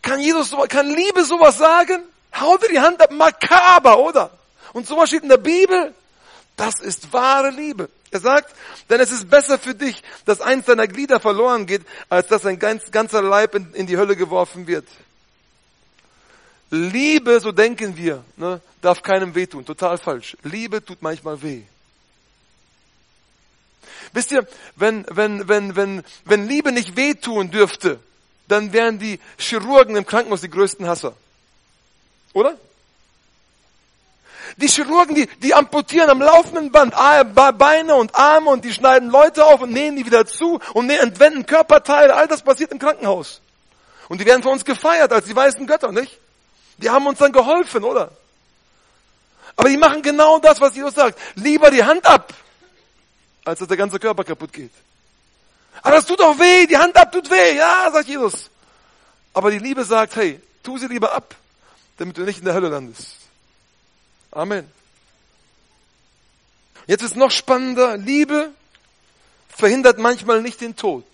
Kann 0.01 0.21
Jesus, 0.21 0.55
kann 0.69 0.89
Liebe 0.89 1.25
sowas 1.25 1.59
sagen? 1.59 2.03
Hau 2.41 2.57
dir 2.59 2.69
die 2.69 2.81
Hand 2.81 3.01
ab, 3.01 3.11
makaber, 3.11 3.99
oder? 3.99 4.31
Und 4.73 4.87
sowas 4.87 5.09
steht 5.09 5.23
in 5.23 5.29
der 5.29 5.37
Bibel. 5.37 5.95
Das 6.57 6.81
ist 6.81 7.13
wahre 7.13 7.51
Liebe. 7.51 7.89
Er 8.11 8.21
sagt, 8.21 8.55
denn 8.89 9.01
es 9.01 9.11
ist 9.11 9.29
besser 9.29 9.59
für 9.59 9.75
dich, 9.75 10.03
dass 10.25 10.41
eins 10.41 10.67
deiner 10.67 10.87
Glieder 10.87 11.19
verloren 11.19 11.67
geht, 11.67 11.83
als 12.09 12.29
dass 12.29 12.47
ein 12.47 12.59
ganz, 12.59 12.91
ganzer 12.91 13.23
Leib 13.23 13.55
in, 13.55 13.73
in 13.75 13.87
die 13.87 13.97
Hölle 13.97 14.15
geworfen 14.15 14.67
wird. 14.67 14.87
Liebe, 16.71 17.41
so 17.41 17.53
denken 17.53 17.97
wir, 17.97 18.25
ne, 18.37 18.61
darf 18.81 19.03
keinem 19.03 19.35
wehtun. 19.35 19.65
Total 19.65 19.99
falsch. 19.99 20.37
Liebe 20.43 20.85
tut 20.85 21.03
manchmal 21.03 21.41
weh. 21.43 21.63
Wisst 24.13 24.31
ihr, 24.33 24.47
wenn, 24.77 25.05
wenn, 25.11 25.49
wenn, 25.49 25.77
wenn, 25.77 26.05
wenn 26.25 26.49
Liebe 26.49 26.73
nicht 26.73 26.97
wehtun 26.97 27.51
dürfte, 27.51 27.99
dann 28.47 28.73
wären 28.73 28.99
die 28.99 29.19
Chirurgen 29.39 29.97
im 29.97 30.07
Krankenhaus 30.07 30.41
die 30.41 30.51
größten 30.51 30.87
Hasser. 30.87 31.17
Oder? 32.35 32.57
Die 34.57 34.69
Chirurgen, 34.69 35.15
die, 35.15 35.27
die 35.39 35.55
amputieren 35.55 36.11
am 36.11 36.21
laufenden 36.21 36.71
Band 36.71 36.95
Beine 37.59 37.95
und 37.95 38.15
Arme 38.15 38.51
und 38.51 38.65
die 38.65 38.73
schneiden 38.73 39.11
Leute 39.11 39.45
auf 39.45 39.63
und 39.63 39.73
nähen 39.73 39.97
die 39.97 40.07
wieder 40.07 40.27
zu 40.27 40.61
und 40.75 40.91
entwenden 40.91 41.47
Körperteile. 41.47 42.15
All 42.15 42.29
das 42.29 42.43
passiert 42.43 42.71
im 42.71 42.79
Krankenhaus. 42.79 43.41
Und 44.09 44.21
die 44.21 44.27
werden 44.27 44.43
von 44.43 44.53
uns 44.53 44.65
gefeiert 44.65 45.13
als 45.13 45.27
die 45.27 45.35
weißen 45.35 45.67
Götter, 45.67 45.91
nicht? 45.91 46.19
Die 46.77 46.91
haben 46.91 47.07
uns 47.07 47.19
dann 47.19 47.33
geholfen, 47.33 47.85
oder? 47.85 48.11
Aber 49.57 49.69
die 49.69 49.77
machen 49.77 50.03
genau 50.03 50.39
das, 50.39 50.61
was 50.61 50.75
Jesus 50.75 50.95
sagt. 50.95 51.19
Lieber 51.37 51.71
die 51.71 51.83
Hand 51.83 52.05
ab, 52.07 52.33
als 53.45 53.61
dass 53.61 53.69
der 53.69 53.77
ganze 53.77 53.99
Körper 53.99 54.25
kaputt 54.25 54.53
geht. 54.53 54.73
Aber 55.83 55.97
das 55.97 56.07
tut 56.07 56.21
doch 56.21 56.39
weh, 56.39 56.67
die 56.67 56.77
Hand 56.77 56.97
ab 56.97 57.13
tut 57.13 57.31
weh. 57.31 57.57
Ja, 57.57 57.91
sagt 57.93 58.09
Jesus. 58.09 58.51
Aber 59.33 59.51
die 59.51 59.59
Liebe 59.59 59.85
sagt, 59.85 60.17
hey, 60.17 60.41
tu 60.63 60.79
sie 60.79 60.87
lieber 60.87 61.13
ab, 61.13 61.35
damit 61.97 62.17
du 62.17 62.23
nicht 62.23 62.41
in 62.41 62.45
der 62.45 62.55
Hölle 62.55 62.69
landest. 62.69 63.17
Amen. 64.31 64.71
Jetzt 66.87 67.03
ist 67.03 67.17
noch 67.17 67.31
spannender. 67.31 67.97
Liebe 67.97 68.51
verhindert 69.49 69.99
manchmal 69.99 70.43
nicht 70.43 70.61
den 70.61 70.77
Tod. 70.77 71.05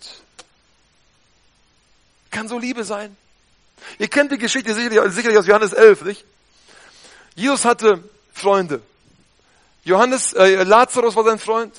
Kann 2.30 2.48
so 2.48 2.58
Liebe 2.58 2.84
sein. 2.84 3.16
Ihr 3.98 4.08
kennt 4.08 4.32
die 4.32 4.38
Geschichte 4.38 4.74
sicherlich, 4.74 5.12
sicherlich 5.12 5.38
aus 5.38 5.46
Johannes 5.46 5.72
11, 5.72 6.02
nicht? 6.02 6.24
Jesus 7.34 7.64
hatte 7.64 8.02
Freunde. 8.32 8.82
Johannes, 9.84 10.32
äh, 10.34 10.62
Lazarus 10.64 11.16
war 11.16 11.24
sein 11.24 11.38
Freund. 11.38 11.74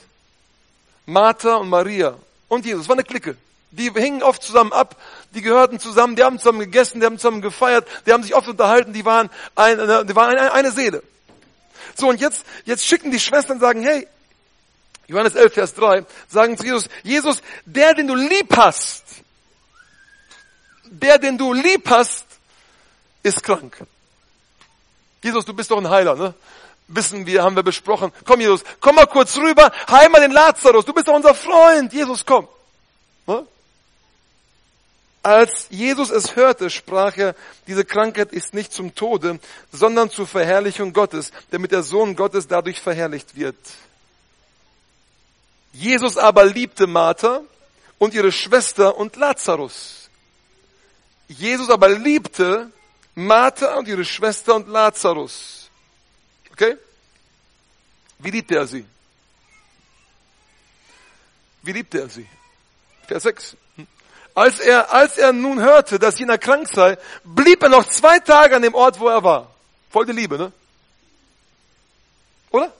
Martha 1.05 1.55
und 1.55 1.69
Maria 1.69 2.17
und 2.47 2.65
Jesus. 2.65 2.87
war 2.87 2.95
eine 2.95 3.03
Clique. 3.03 3.37
Die 3.71 3.89
hingen 3.89 4.21
oft 4.21 4.43
zusammen 4.43 4.73
ab, 4.73 4.97
die 5.33 5.41
gehörten 5.41 5.79
zusammen, 5.79 6.15
die 6.15 6.23
haben 6.23 6.37
zusammen 6.39 6.59
gegessen, 6.59 6.99
die 6.99 7.05
haben 7.05 7.17
zusammen 7.17 7.41
gefeiert, 7.41 7.87
die 8.05 8.11
haben 8.11 8.21
sich 8.21 8.35
oft 8.35 8.47
unterhalten, 8.47 8.91
die 8.91 9.05
waren, 9.05 9.29
ein, 9.55 9.77
die 9.77 10.15
waren 10.15 10.37
eine, 10.37 10.51
eine 10.51 10.71
Seele. 10.71 11.01
So, 11.95 12.09
und 12.09 12.19
jetzt, 12.19 12.45
jetzt 12.65 12.85
schicken 12.85 13.11
die 13.11 13.19
Schwestern 13.19 13.57
und 13.57 13.61
sagen, 13.61 13.81
hey, 13.81 14.07
Johannes 15.07 15.35
11, 15.35 15.53
Vers 15.53 15.73
3, 15.75 16.05
sagen 16.29 16.57
zu 16.57 16.65
Jesus, 16.65 16.89
Jesus, 17.03 17.41
der, 17.65 17.93
den 17.93 18.07
du 18.07 18.15
lieb 18.15 18.55
hast, 18.55 19.03
der, 20.85 21.17
den 21.17 21.37
du 21.37 21.53
lieb 21.53 21.89
hast, 21.89 22.25
ist 23.23 23.43
krank. 23.43 23.77
Jesus, 25.23 25.45
du 25.45 25.53
bist 25.53 25.71
doch 25.71 25.77
ein 25.77 25.89
Heiler, 25.89 26.15
ne? 26.15 26.33
Wissen 26.87 27.25
wir, 27.25 27.43
haben 27.43 27.55
wir 27.55 27.63
besprochen. 27.63 28.11
Komm, 28.25 28.41
Jesus, 28.41 28.63
komm 28.81 28.95
mal 28.95 29.05
kurz 29.05 29.37
rüber, 29.37 29.71
heil 29.89 30.09
mal 30.09 30.19
den 30.19 30.31
Lazarus, 30.31 30.83
du 30.83 30.93
bist 30.93 31.07
doch 31.07 31.13
unser 31.13 31.33
Freund. 31.33 31.93
Jesus, 31.93 32.25
komm. 32.25 32.47
Ne? 33.27 33.45
Als 35.23 35.67
Jesus 35.69 36.09
es 36.09 36.35
hörte, 36.35 36.69
sprach 36.69 37.15
er, 37.15 37.35
diese 37.67 37.85
Krankheit 37.85 38.31
ist 38.31 38.55
nicht 38.55 38.73
zum 38.73 38.95
Tode, 38.95 39.39
sondern 39.71 40.09
zur 40.09 40.25
Verherrlichung 40.25 40.93
Gottes, 40.93 41.31
damit 41.51 41.71
der 41.71 41.83
Sohn 41.83 42.15
Gottes 42.15 42.47
dadurch 42.47 42.79
verherrlicht 42.81 43.35
wird. 43.35 43.55
Jesus 45.73 46.17
aber 46.17 46.45
liebte 46.45 46.87
Martha 46.87 47.41
und 47.99 48.15
ihre 48.15 48.31
Schwester 48.31 48.97
und 48.97 49.15
Lazarus. 49.15 50.09
Jesus 51.27 51.69
aber 51.69 51.89
liebte 51.89 52.71
Martha 53.13 53.75
und 53.75 53.87
ihre 53.87 54.03
Schwester 54.03 54.55
und 54.55 54.67
Lazarus. 54.67 55.69
Okay? 56.51 56.77
Wie 58.19 58.31
liebte 58.31 58.55
er 58.55 58.67
sie? 58.67 58.85
Wie 61.61 61.71
liebte 61.71 62.01
er 62.01 62.09
sie? 62.09 62.27
Vers 63.07 63.23
6. 63.23 63.55
Als 64.33 64.59
er, 64.59 64.93
als 64.93 65.17
er 65.17 65.33
nun 65.33 65.61
hörte, 65.61 65.99
dass 65.99 66.19
jener 66.19 66.37
krank 66.37 66.67
sei, 66.67 66.97
blieb 67.23 67.63
er 67.63 67.69
noch 67.69 67.87
zwei 67.87 68.19
Tage 68.19 68.55
an 68.55 68.61
dem 68.61 68.73
Ort, 68.73 68.99
wo 68.99 69.07
er 69.07 69.23
war. 69.23 69.51
Voll 69.89 70.05
die 70.05 70.13
Liebe, 70.13 70.37
ne? 70.37 70.51
Oder? 72.51 72.71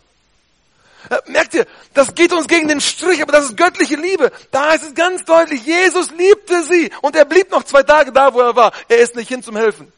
Merkt 1.26 1.56
ihr, 1.56 1.66
das 1.94 2.14
geht 2.14 2.32
uns 2.32 2.48
gegen 2.48 2.68
den 2.68 2.80
Strich, 2.80 3.22
aber 3.22 3.32
das 3.32 3.46
ist 3.46 3.58
göttliche 3.58 3.96
Liebe. 3.96 4.32
Da 4.52 4.74
ist 4.74 4.84
es 4.84 4.94
ganz 4.94 5.26
deutlich, 5.26 5.66
Jesus 5.66 6.12
liebte 6.12 6.64
sie 6.64 6.92
und 7.02 7.16
er 7.16 7.26
blieb 7.26 7.52
noch 7.52 7.64
zwei 7.64 7.84
Tage 7.84 8.12
da, 8.12 8.34
wo 8.34 8.40
er 8.40 8.56
war. 8.56 8.72
Er 8.88 9.00
ist 9.00 9.16
nicht 9.16 9.28
hin 9.28 9.44
zum 9.44 9.58
Helfen. 9.58 9.92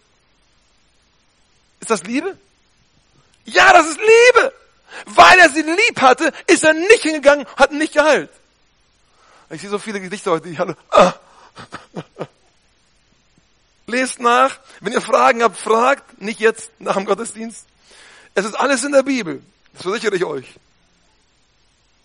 Ist 1.82 1.92
das 1.92 2.04
Liebe? 2.04 2.38
Ja, 3.46 3.74
das 3.74 3.88
ist 3.88 4.00
Liebe. 4.00 4.54
Weil 5.06 5.40
er 5.40 5.50
sie 5.50 5.64
lieb 5.64 6.02
hatte, 6.02 6.32
ist 6.48 6.64
er 6.64 6.74
nicht 6.74 7.02
hingegangen, 7.02 7.46
hat 7.58 7.72
nicht 7.72 7.94
geheilt. 7.94 8.30
Ich 9.50 9.62
sehe 9.62 9.70
so 9.70 9.80
viele 9.80 10.00
Gedichte 10.00 10.32
heute, 10.32 10.50
die 10.50 10.58
alle, 10.58 10.78
ah. 10.92 11.14
Lest 13.88 14.20
nach. 14.20 14.60
Wenn 14.80 14.94
ihr 14.94 15.02
Fragen 15.02 15.44
habt, 15.44 15.58
fragt. 15.58 16.22
Nicht 16.22 16.40
jetzt 16.40 16.72
nach 16.80 16.96
dem 16.96 17.06
Gottesdienst. 17.06 17.66
Es 18.36 18.46
ist 18.46 18.56
alles 18.56 18.84
in 18.84 18.92
der 18.92 19.04
Bibel. 19.04 19.42
Das 19.74 19.84
versichere 19.84 20.16
ich 20.16 20.26
euch. 20.26 20.48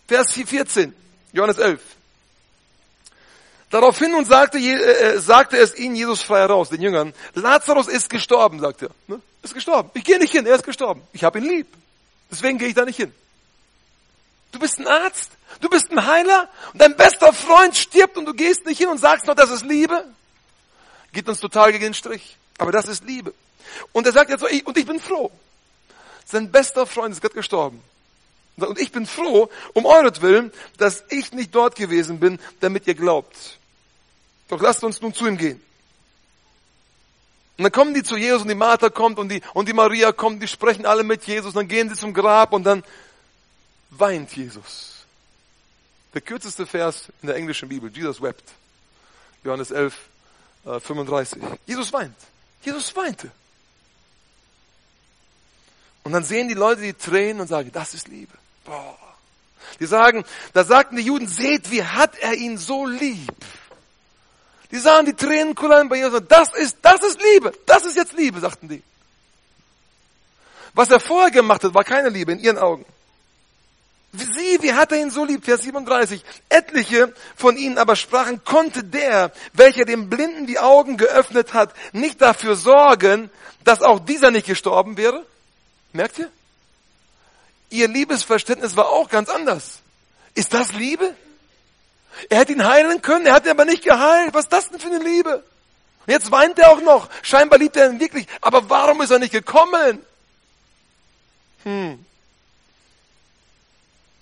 Vers 0.07 0.33
14, 0.33 0.95
Johannes 1.33 1.59
11. 1.59 1.81
Daraufhin 3.69 4.15
und 4.15 4.25
sagte, 4.25 4.57
äh, 4.57 4.71
äh, 4.73 5.19
sagte 5.19 5.57
es 5.57 5.77
ihnen 5.77 5.95
Jesus 5.95 6.23
frei 6.23 6.39
heraus, 6.39 6.69
den 6.69 6.81
Jüngern, 6.81 7.13
Lazarus 7.35 7.87
ist 7.87 8.09
gestorben, 8.09 8.59
sagt 8.59 8.81
er. 8.81 8.89
Ne? 9.07 9.21
Ist 9.43 9.53
gestorben. 9.53 9.91
Ich 9.93 10.03
gehe 10.03 10.17
nicht 10.17 10.31
hin, 10.31 10.47
er 10.47 10.55
ist 10.55 10.63
gestorben. 10.63 11.03
Ich 11.13 11.23
habe 11.23 11.37
ihn 11.37 11.45
lieb. 11.45 11.67
Deswegen 12.31 12.57
gehe 12.57 12.69
ich 12.69 12.73
da 12.73 12.85
nicht 12.85 12.97
hin. 12.97 13.13
Du 14.51 14.59
bist 14.59 14.79
ein 14.79 14.87
Arzt, 14.87 15.31
du 15.61 15.69
bist 15.69 15.91
ein 15.91 16.05
Heiler 16.05 16.49
und 16.73 16.81
dein 16.81 16.95
bester 16.95 17.31
Freund 17.33 17.75
stirbt 17.75 18.17
und 18.17 18.25
du 18.25 18.33
gehst 18.33 18.65
nicht 18.65 18.79
hin 18.79 18.89
und 18.89 18.97
sagst 18.97 19.27
noch, 19.27 19.35
das 19.35 19.51
ist 19.51 19.65
Liebe. 19.65 20.05
Geht 21.13 21.27
uns 21.27 21.39
total 21.39 21.71
gegen 21.71 21.85
den 21.85 21.93
Strich. 21.93 22.37
Aber 22.57 22.71
das 22.71 22.87
ist 22.87 23.05
Liebe. 23.05 23.33
Und 23.91 24.05
er 24.05 24.11
sagt 24.11 24.29
jetzt 24.29 24.41
so, 24.41 24.47
ich, 24.47 24.65
und 24.65 24.77
ich 24.77 24.85
bin 24.85 24.99
froh. 24.99 25.31
Sein 26.25 26.51
bester 26.51 26.85
Freund 26.85 27.13
ist 27.13 27.21
gerade 27.21 27.35
gestorben. 27.35 27.81
Und 28.57 28.79
ich 28.79 28.91
bin 28.91 29.05
froh, 29.05 29.49
um 29.73 29.85
euretwillen, 29.85 30.51
dass 30.77 31.03
ich 31.09 31.31
nicht 31.31 31.55
dort 31.55 31.75
gewesen 31.75 32.19
bin, 32.19 32.39
damit 32.59 32.87
ihr 32.87 32.95
glaubt. 32.95 33.57
Doch 34.49 34.61
lasst 34.61 34.83
uns 34.83 35.01
nun 35.01 35.13
zu 35.13 35.27
ihm 35.27 35.37
gehen. 35.37 35.61
Und 37.57 37.63
dann 37.63 37.71
kommen 37.71 37.93
die 37.93 38.03
zu 38.03 38.15
Jesus 38.15 38.41
und 38.41 38.47
die 38.47 38.55
Martha 38.55 38.89
kommt 38.89 39.19
und 39.19 39.29
die, 39.29 39.41
und 39.53 39.67
die 39.67 39.73
Maria 39.73 40.11
kommt, 40.11 40.41
die 40.41 40.47
sprechen 40.47 40.85
alle 40.85 41.03
mit 41.03 41.25
Jesus, 41.25 41.47
und 41.47 41.55
dann 41.55 41.67
gehen 41.67 41.89
sie 41.89 41.95
zum 41.95 42.13
Grab 42.13 42.53
und 42.53 42.63
dann 42.63 42.83
weint 43.89 44.35
Jesus. 44.35 45.05
Der 46.13 46.21
kürzeste 46.21 46.65
Vers 46.65 47.05
in 47.21 47.27
der 47.27 47.35
englischen 47.35 47.69
Bibel, 47.69 47.91
Jesus 47.91 48.21
wept. 48.21 48.43
Johannes 49.43 49.71
11, 49.71 49.95
äh, 50.65 50.79
35. 50.79 51.41
Jesus 51.65 51.93
weint. 51.93 52.15
Jesus 52.61 52.95
weinte. 52.95 53.31
Und 56.03 56.13
dann 56.13 56.23
sehen 56.23 56.47
die 56.47 56.55
Leute 56.55 56.81
die 56.81 56.93
Tränen 56.93 57.41
und 57.41 57.47
sagen, 57.47 57.71
das 57.71 57.93
ist 57.93 58.07
Liebe. 58.07 58.33
Boah. 58.65 58.97
Die 59.79 59.85
sagen, 59.85 60.25
da 60.53 60.63
sagten 60.63 60.95
die 60.95 61.03
Juden, 61.03 61.27
seht, 61.27 61.69
wie 61.71 61.83
hat 61.83 62.17
er 62.17 62.33
ihn 62.33 62.57
so 62.57 62.85
lieb. 62.85 63.35
Die 64.71 64.79
sahen 64.79 65.05
die 65.05 65.13
Tränen 65.13 65.55
kullern 65.55 65.89
bei 65.89 65.97
Jesus. 65.97 66.21
Das 66.27 66.53
ist, 66.53 66.77
das 66.81 67.01
ist 67.03 67.19
Liebe. 67.21 67.53
Das 67.65 67.85
ist 67.85 67.95
jetzt 67.95 68.13
Liebe, 68.13 68.39
sagten 68.39 68.67
die. 68.67 68.83
Was 70.73 70.91
er 70.91 70.99
vorher 70.99 71.31
gemacht 71.31 71.63
hat, 71.63 71.73
war 71.73 71.83
keine 71.83 72.09
Liebe 72.09 72.31
in 72.31 72.39
ihren 72.39 72.57
Augen. 72.57 72.85
Sie, 74.11 74.57
wie 74.61 74.73
hat 74.73 74.91
er 74.91 74.99
ihn 74.99 75.11
so 75.11 75.23
lieb? 75.23 75.45
Vers 75.45 75.61
37. 75.61 76.23
Etliche 76.49 77.13
von 77.35 77.57
ihnen 77.57 77.77
aber 77.77 77.95
sprachen, 77.95 78.43
konnte 78.43 78.83
der, 78.83 79.31
welcher 79.53 79.85
dem 79.85 80.09
Blinden 80.09 80.47
die 80.47 80.57
Augen 80.57 80.97
geöffnet 80.97 81.53
hat, 81.53 81.73
nicht 81.93 82.19
dafür 82.21 82.55
sorgen, 82.55 83.29
dass 83.63 83.83
auch 83.83 83.99
dieser 83.99 84.31
nicht 84.31 84.47
gestorben 84.47 84.97
wäre? 84.97 85.25
Merkt 85.93 86.17
ihr? 86.17 86.31
Ihr 87.69 87.87
Liebesverständnis 87.87 88.75
war 88.75 88.89
auch 88.89 89.09
ganz 89.09 89.29
anders. 89.29 89.79
Ist 90.33 90.55
das 90.55 90.73
Liebe? 90.73 91.13
Er 92.29 92.39
hätte 92.39 92.53
ihn 92.53 92.67
heilen 92.67 93.03
können, 93.03 93.27
er 93.27 93.33
hat 93.33 93.45
ihn 93.45 93.51
aber 93.51 93.65
nicht 93.65 93.83
geheilt. 93.83 94.33
Was 94.33 94.45
ist 94.45 94.53
das 94.53 94.69
denn 94.69 94.79
für 94.79 94.87
eine 94.87 95.03
Liebe? 95.03 95.43
Jetzt 96.07 96.31
weint 96.31 96.57
er 96.57 96.71
auch 96.71 96.81
noch. 96.81 97.09
Scheinbar 97.21 97.59
liebt 97.59 97.77
er 97.77 97.91
ihn 97.91 97.99
wirklich. 97.99 98.27
Aber 98.41 98.67
warum 98.71 99.01
ist 99.01 99.11
er 99.11 99.19
nicht 99.19 99.31
gekommen? 99.31 100.03
Hm. 101.63 102.03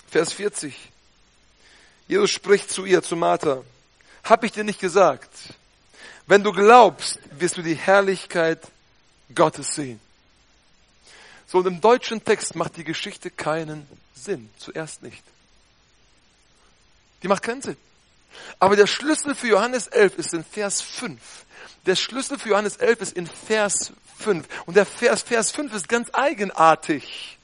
Vers 0.10 0.34
40. 0.34 0.92
Jesus 2.08 2.32
spricht 2.32 2.72
zu 2.72 2.86
ihr, 2.86 3.04
zu 3.04 3.16
Martha. 3.16 3.64
Hab 4.24 4.44
ich 4.44 4.52
dir 4.52 4.64
nicht 4.64 4.80
gesagt? 4.80 5.30
Wenn 6.26 6.44
du 6.44 6.52
glaubst, 6.52 7.20
wirst 7.32 7.58
du 7.58 7.62
die 7.62 7.76
Herrlichkeit 7.76 8.60
Gottes 9.34 9.76
sehen. 9.76 10.00
So, 11.48 11.60
und 11.60 11.68
im 11.68 11.80
deutschen 11.80 12.24
Text 12.24 12.56
macht 12.56 12.76
die 12.76 12.84
Geschichte 12.84 13.32
keinen 13.32 13.88
Sinn. 14.14 14.50
Zuerst 14.58 15.02
nicht. 15.02 15.24
Die 17.24 17.28
macht 17.28 17.44
keinen 17.44 17.62
Sinn. 17.62 17.78
Aber 18.60 18.76
der 18.76 18.88
Schlüssel 18.88 19.34
für 19.34 19.48
Johannes 19.48 19.88
11 19.88 20.18
ist 20.18 20.34
in 20.34 20.44
Vers 20.44 20.82
5. 20.82 21.20
Der 21.86 21.96
Schlüssel 21.96 22.38
für 22.38 22.50
Johannes 22.50 22.78
11 22.78 23.02
ist 23.02 23.18
in 23.18 23.28
Vers 23.28 23.94
5. 24.20 24.46
Und 24.66 24.76
der 24.76 24.86
Vers, 24.86 25.22
Vers 25.22 25.52
5 25.52 25.74
ist 25.74 25.88
ganz 25.88 26.10
eigenartig. 26.14 27.37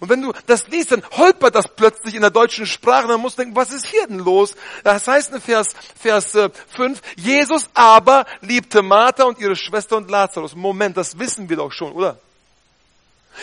Und 0.00 0.08
wenn 0.08 0.22
du 0.22 0.32
das 0.46 0.66
liest, 0.68 0.92
dann 0.92 1.02
holpert 1.12 1.54
das 1.54 1.68
plötzlich 1.68 2.14
in 2.14 2.22
der 2.22 2.30
deutschen 2.30 2.66
Sprache. 2.66 3.06
Dann 3.06 3.20
musst 3.20 3.38
du 3.38 3.42
denken, 3.42 3.54
was 3.54 3.70
ist 3.70 3.86
hier 3.86 4.06
denn 4.06 4.18
los? 4.18 4.54
Das 4.82 5.06
heißt 5.06 5.34
in 5.34 5.40
Vers, 5.42 5.68
Vers 6.00 6.32
5, 6.74 6.98
äh, 6.98 7.20
Jesus 7.20 7.68
aber 7.74 8.24
liebte 8.40 8.80
Martha 8.80 9.24
und 9.24 9.38
ihre 9.38 9.54
Schwester 9.54 9.98
und 9.98 10.10
Lazarus. 10.10 10.56
Moment, 10.56 10.96
das 10.96 11.18
wissen 11.18 11.50
wir 11.50 11.58
doch 11.58 11.70
schon, 11.70 11.92
oder? 11.92 12.18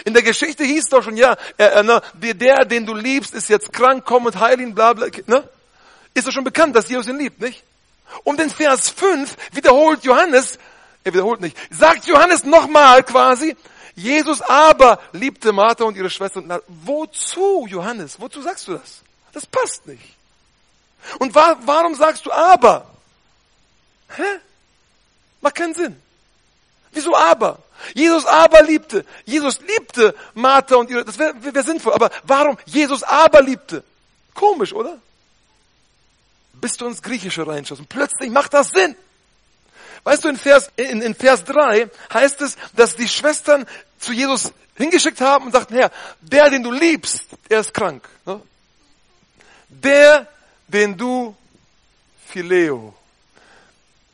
In 0.03 0.13
der 0.13 0.23
Geschichte 0.23 0.63
hieß 0.63 0.89
doch 0.89 1.03
schon, 1.03 1.15
ja, 1.15 1.37
äh, 1.57 1.65
äh, 1.65 1.83
ne, 1.83 2.01
der, 2.15 2.65
den 2.65 2.85
du 2.85 2.95
liebst, 2.95 3.33
ist 3.35 3.49
jetzt 3.49 3.71
krank, 3.71 4.03
komm 4.05 4.25
und 4.25 4.39
heil 4.39 4.59
ihn, 4.59 4.73
bla, 4.73 4.93
bla, 4.93 5.07
ne? 5.27 5.47
Ist 6.13 6.27
doch 6.27 6.31
schon 6.31 6.43
bekannt, 6.43 6.75
dass 6.75 6.89
Jesus 6.89 7.07
ihn 7.07 7.19
liebt, 7.19 7.39
nicht? 7.39 7.63
Und 8.23 8.41
in 8.41 8.49
Vers 8.49 8.89
5 8.89 9.35
wiederholt 9.53 10.03
Johannes, 10.03 10.57
er 11.03 11.13
wiederholt 11.13 11.41
nicht, 11.41 11.55
sagt 11.69 12.05
Johannes 12.07 12.43
nochmal 12.43 13.03
quasi, 13.03 13.55
Jesus 13.97 14.41
aber 14.41 14.99
liebte 15.11 15.51
Martha 15.51 15.83
und 15.83 15.97
ihre 15.97 16.11
Schwester. 16.11 16.39
Und 16.39 16.61
wozu, 16.67 17.65
Johannes? 17.67 18.21
Wozu 18.21 18.43
sagst 18.43 18.67
du 18.67 18.73
das? 18.73 19.01
Das 19.33 19.47
passt 19.47 19.87
nicht. 19.87 20.15
Und 21.17 21.33
wa 21.33 21.57
warum 21.61 21.95
sagst 21.95 22.23
du 22.27 22.31
aber? 22.31 22.87
Hä? 24.15 24.39
Macht 25.41 25.55
keinen 25.55 25.73
Sinn. 25.73 25.99
Wieso 26.91 27.15
aber? 27.15 27.57
Jesus 27.95 28.27
aber 28.27 28.61
liebte. 28.61 29.03
Jesus 29.25 29.59
liebte 29.61 30.13
Martha 30.35 30.75
und 30.75 30.91
ihre, 30.91 31.03
das 31.03 31.17
wäre 31.17 31.33
wär 31.41 31.63
sinnvoll. 31.63 31.93
Aber 31.93 32.11
warum 32.23 32.55
Jesus 32.65 33.01
aber 33.01 33.41
liebte? 33.41 33.83
Komisch, 34.35 34.73
oder? 34.73 34.99
Bis 36.53 36.77
du 36.77 36.85
ins 36.85 37.01
Griechische 37.01 37.47
reinschaust 37.47 37.81
plötzlich 37.89 38.29
macht 38.29 38.53
das 38.53 38.69
Sinn. 38.69 38.95
Weißt 40.07 40.23
du, 40.23 40.29
in 40.29 40.37
Vers, 40.37 40.71
in, 40.77 41.01
in 41.01 41.13
Vers 41.15 41.43
3 41.43 41.89
heißt 42.13 42.41
es, 42.41 42.55
dass 42.73 42.95
die 42.95 43.09
Schwestern 43.09 43.67
zu 43.99 44.13
Jesus 44.13 44.51
hingeschickt 44.75 45.21
haben 45.21 45.45
und 45.45 45.51
sagten, 45.51 45.75
Herr, 45.75 45.91
der, 46.21 46.49
den 46.49 46.63
du 46.63 46.71
liebst, 46.71 47.25
der 47.49 47.61
ist 47.61 47.73
krank. 47.73 48.07
Ne? 48.25 48.41
Der, 49.69 50.27
den 50.67 50.97
du 50.97 51.35
Phileo 52.27 52.93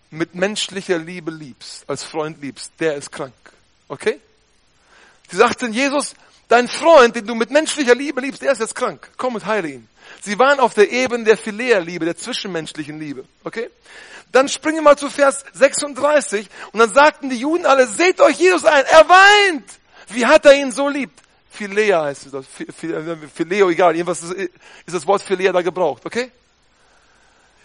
mit 0.09 0.35
menschlicher 0.35 0.97
Liebe 0.97 1.31
liebst, 1.31 1.89
als 1.89 2.03
Freund 2.03 2.41
liebst, 2.41 2.71
der 2.79 2.95
ist 2.95 3.11
krank. 3.11 3.33
Okay? 3.87 4.19
Sie 5.29 5.37
sagten, 5.37 5.73
Jesus, 5.73 6.13
dein 6.47 6.67
Freund, 6.67 7.15
den 7.15 7.25
du 7.25 7.35
mit 7.35 7.49
menschlicher 7.49 7.95
Liebe 7.95 8.21
liebst, 8.21 8.41
der 8.41 8.51
ist 8.51 8.59
jetzt 8.59 8.75
krank. 8.75 9.09
Komm 9.17 9.35
und 9.35 9.45
heile 9.45 9.69
ihn. 9.69 9.89
Sie 10.21 10.37
waren 10.37 10.59
auf 10.59 10.73
der 10.73 10.91
Ebene 10.91 11.23
der 11.23 11.37
Philea-Liebe, 11.37 12.05
der 12.05 12.15
zwischenmenschlichen 12.15 12.99
Liebe. 12.99 13.25
Okay? 13.43 13.69
Dann 14.33 14.49
springen 14.49 14.77
wir 14.77 14.81
mal 14.81 14.97
zu 14.97 15.09
Vers 15.09 15.45
36 15.53 16.47
und 16.73 16.79
dann 16.79 16.91
sagten 16.91 17.29
die 17.29 17.37
Juden 17.37 17.65
alle, 17.65 17.87
seht 17.87 18.19
euch 18.19 18.37
Jesus 18.37 18.65
ein, 18.65 18.83
er 18.83 19.07
weint. 19.07 19.65
Wie 20.09 20.25
hat 20.25 20.45
er 20.45 20.55
ihn 20.55 20.71
so 20.71 20.89
liebt? 20.89 21.19
Philea 21.51 22.05
heißt 22.05 22.33
es, 22.33 22.45
Phileo, 23.35 23.69
egal, 23.69 23.95
jedenfalls 23.95 24.23
ist 24.23 24.49
das 24.87 25.05
Wort 25.05 25.21
Philea 25.21 25.51
da 25.51 25.61
gebraucht, 25.61 26.03
okay? 26.05 26.31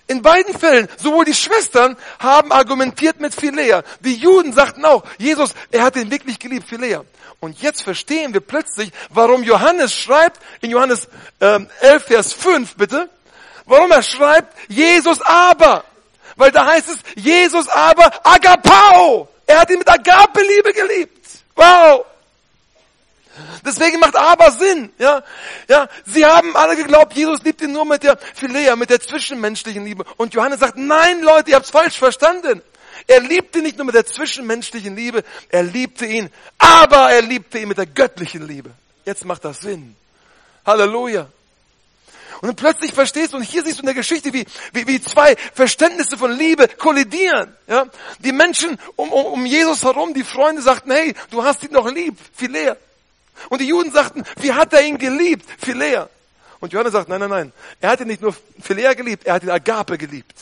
In 0.08 0.20
beiden 0.20 0.58
Fällen, 0.58 0.88
sowohl 0.98 1.24
die 1.24 1.34
Schwestern 1.34 1.96
haben 2.18 2.52
argumentiert 2.52 3.18
mit 3.18 3.34
Philea. 3.34 3.82
Die 4.00 4.14
Juden 4.14 4.52
sagten 4.52 4.84
auch, 4.84 5.04
Jesus, 5.16 5.54
er 5.70 5.82
hat 5.82 5.96
ihn 5.96 6.10
wirklich 6.10 6.38
geliebt, 6.38 6.68
Philea. 6.68 7.02
Und 7.40 7.62
jetzt 7.62 7.82
verstehen 7.82 8.34
wir 8.34 8.40
plötzlich, 8.40 8.92
warum 9.08 9.42
Johannes 9.42 9.94
schreibt, 9.94 10.38
in 10.60 10.70
Johannes 10.70 11.08
ähm, 11.40 11.68
11, 11.80 12.04
Vers 12.04 12.32
5 12.34 12.76
bitte, 12.76 13.08
warum 13.64 13.90
er 13.90 14.02
schreibt, 14.02 14.54
Jesus 14.68 15.22
aber. 15.22 15.84
Weil 16.38 16.52
da 16.52 16.64
heißt 16.66 16.88
es, 16.88 16.98
Jesus 17.22 17.68
aber 17.68 18.10
agapao. 18.24 19.28
Er 19.44 19.60
hat 19.60 19.70
ihn 19.70 19.78
mit 19.78 19.90
Agape-Liebe 19.90 20.72
geliebt. 20.72 21.26
Wow. 21.56 22.06
Deswegen 23.64 23.98
macht 23.98 24.16
aber 24.16 24.50
Sinn, 24.52 24.92
ja. 24.98 25.22
Ja, 25.68 25.88
sie 26.06 26.24
haben 26.24 26.56
alle 26.56 26.76
geglaubt, 26.76 27.14
Jesus 27.14 27.42
liebt 27.42 27.60
ihn 27.60 27.72
nur 27.72 27.84
mit 27.84 28.02
der 28.04 28.16
Philea, 28.34 28.76
mit 28.76 28.90
der 28.90 29.00
zwischenmenschlichen 29.00 29.84
Liebe. 29.84 30.04
Und 30.16 30.34
Johannes 30.34 30.60
sagt, 30.60 30.76
nein 30.76 31.22
Leute, 31.22 31.50
ihr 31.50 31.56
habt's 31.56 31.70
falsch 31.70 31.98
verstanden. 31.98 32.62
Er 33.06 33.20
liebte 33.20 33.60
nicht 33.60 33.76
nur 33.76 33.86
mit 33.86 33.94
der 33.94 34.06
zwischenmenschlichen 34.06 34.94
Liebe, 34.96 35.24
er 35.48 35.62
liebte 35.62 36.06
ihn, 36.06 36.30
aber 36.58 37.10
er 37.10 37.22
liebte 37.22 37.58
ihn 37.58 37.68
mit 37.68 37.78
der 37.78 37.86
göttlichen 37.86 38.46
Liebe. 38.46 38.70
Jetzt 39.04 39.24
macht 39.24 39.44
das 39.44 39.60
Sinn. 39.60 39.96
Halleluja. 40.66 41.28
Und 42.40 42.48
dann 42.48 42.56
plötzlich 42.56 42.92
verstehst 42.92 43.32
du, 43.32 43.36
und 43.38 43.42
hier 43.42 43.64
siehst 43.64 43.78
du 43.78 43.82
in 43.82 43.86
der 43.86 43.94
Geschichte, 43.94 44.32
wie, 44.32 44.46
wie, 44.72 44.86
wie 44.86 45.00
zwei 45.00 45.36
Verständnisse 45.54 46.16
von 46.16 46.30
Liebe 46.30 46.68
kollidieren. 46.68 47.54
Ja? 47.66 47.86
Die 48.20 48.32
Menschen 48.32 48.78
um, 48.96 49.10
um, 49.10 49.26
um 49.26 49.46
Jesus 49.46 49.82
herum, 49.82 50.14
die 50.14 50.24
Freunde 50.24 50.62
sagten, 50.62 50.92
hey, 50.92 51.14
du 51.30 51.42
hast 51.42 51.64
ihn 51.64 51.72
noch 51.72 51.90
lieb, 51.90 52.16
Philea. 52.34 52.76
Und 53.48 53.60
die 53.60 53.66
Juden 53.66 53.90
sagten, 53.90 54.24
wie 54.36 54.52
hat 54.52 54.72
er 54.72 54.82
ihn 54.82 54.98
geliebt, 54.98 55.46
Philea. 55.58 56.08
Und 56.60 56.72
Johannes 56.72 56.92
sagt, 56.92 57.08
nein, 57.08 57.20
nein, 57.20 57.30
nein. 57.30 57.52
Er 57.80 57.90
hat 57.90 58.00
ihn 58.00 58.08
nicht 58.08 58.22
nur 58.22 58.34
Philea 58.60 58.94
geliebt, 58.94 59.26
er 59.26 59.34
hat 59.34 59.42
ihn 59.42 59.50
Agape 59.50 59.98
geliebt. 59.98 60.34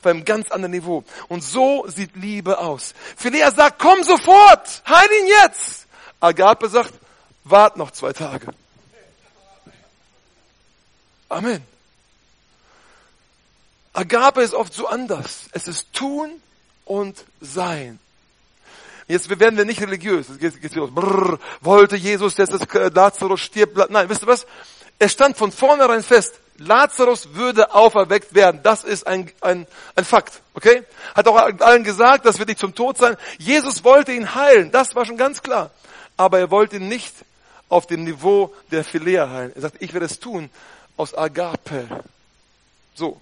Auf 0.00 0.06
einem 0.06 0.24
ganz 0.24 0.50
anderen 0.50 0.72
Niveau. 0.72 1.04
Und 1.28 1.42
so 1.42 1.86
sieht 1.88 2.14
Liebe 2.14 2.58
aus. 2.58 2.94
Philea 3.16 3.50
sagt, 3.50 3.78
komm 3.78 4.02
sofort, 4.02 4.82
heil 4.88 5.08
ihn 5.20 5.28
jetzt. 5.42 5.86
Agape 6.20 6.68
sagt, 6.68 6.92
wart 7.44 7.76
noch 7.76 7.90
zwei 7.90 8.12
Tage. 8.12 8.48
Amen. 11.28 11.62
Agape 13.92 14.42
ist 14.42 14.54
oft 14.54 14.74
so 14.74 14.88
anders. 14.88 15.48
Es 15.52 15.68
ist 15.68 15.92
tun 15.92 16.30
und 16.84 17.24
sein. 17.40 17.98
Jetzt 19.06 19.28
werden 19.28 19.56
wir 19.56 19.64
nicht 19.64 19.80
religiös. 19.80 20.26
Jetzt 20.28 20.40
geht, 20.40 20.60
geht 20.62 20.74
los. 20.74 20.90
Brrr, 20.92 21.38
wollte 21.60 21.96
Jesus, 21.96 22.34
dass 22.34 22.50
das 22.50 22.62
Lazarus 22.92 23.40
stirbt. 23.40 23.90
Nein, 23.90 24.08
wisst 24.08 24.22
ihr 24.22 24.26
was? 24.26 24.46
Es 24.98 25.12
stand 25.12 25.36
von 25.36 25.52
vornherein 25.52 26.02
fest, 26.02 26.34
Lazarus 26.56 27.34
würde 27.34 27.74
auferweckt 27.74 28.34
werden. 28.34 28.60
Das 28.62 28.84
ist 28.84 29.06
ein, 29.06 29.30
ein, 29.40 29.66
ein 29.96 30.04
Fakt. 30.04 30.40
Okay? 30.54 30.84
Hat 31.14 31.26
auch 31.26 31.36
allen 31.36 31.84
gesagt, 31.84 32.26
das 32.26 32.38
wird 32.38 32.48
nicht 32.48 32.60
zum 32.60 32.74
Tod 32.74 32.96
sein. 32.96 33.16
Jesus 33.38 33.84
wollte 33.84 34.12
ihn 34.12 34.34
heilen. 34.34 34.70
Das 34.70 34.94
war 34.94 35.04
schon 35.04 35.16
ganz 35.16 35.42
klar. 35.42 35.70
Aber 36.16 36.38
er 36.38 36.50
wollte 36.50 36.76
ihn 36.76 36.88
nicht 36.88 37.12
auf 37.68 37.86
dem 37.86 38.04
Niveau 38.04 38.54
der 38.70 38.84
Philea 38.84 39.28
heilen. 39.28 39.52
Er 39.54 39.62
sagt, 39.62 39.76
ich 39.80 39.92
werde 39.92 40.06
es 40.06 40.20
tun, 40.20 40.48
aus 40.96 41.14
Agape. 41.14 42.04
So. 42.94 43.20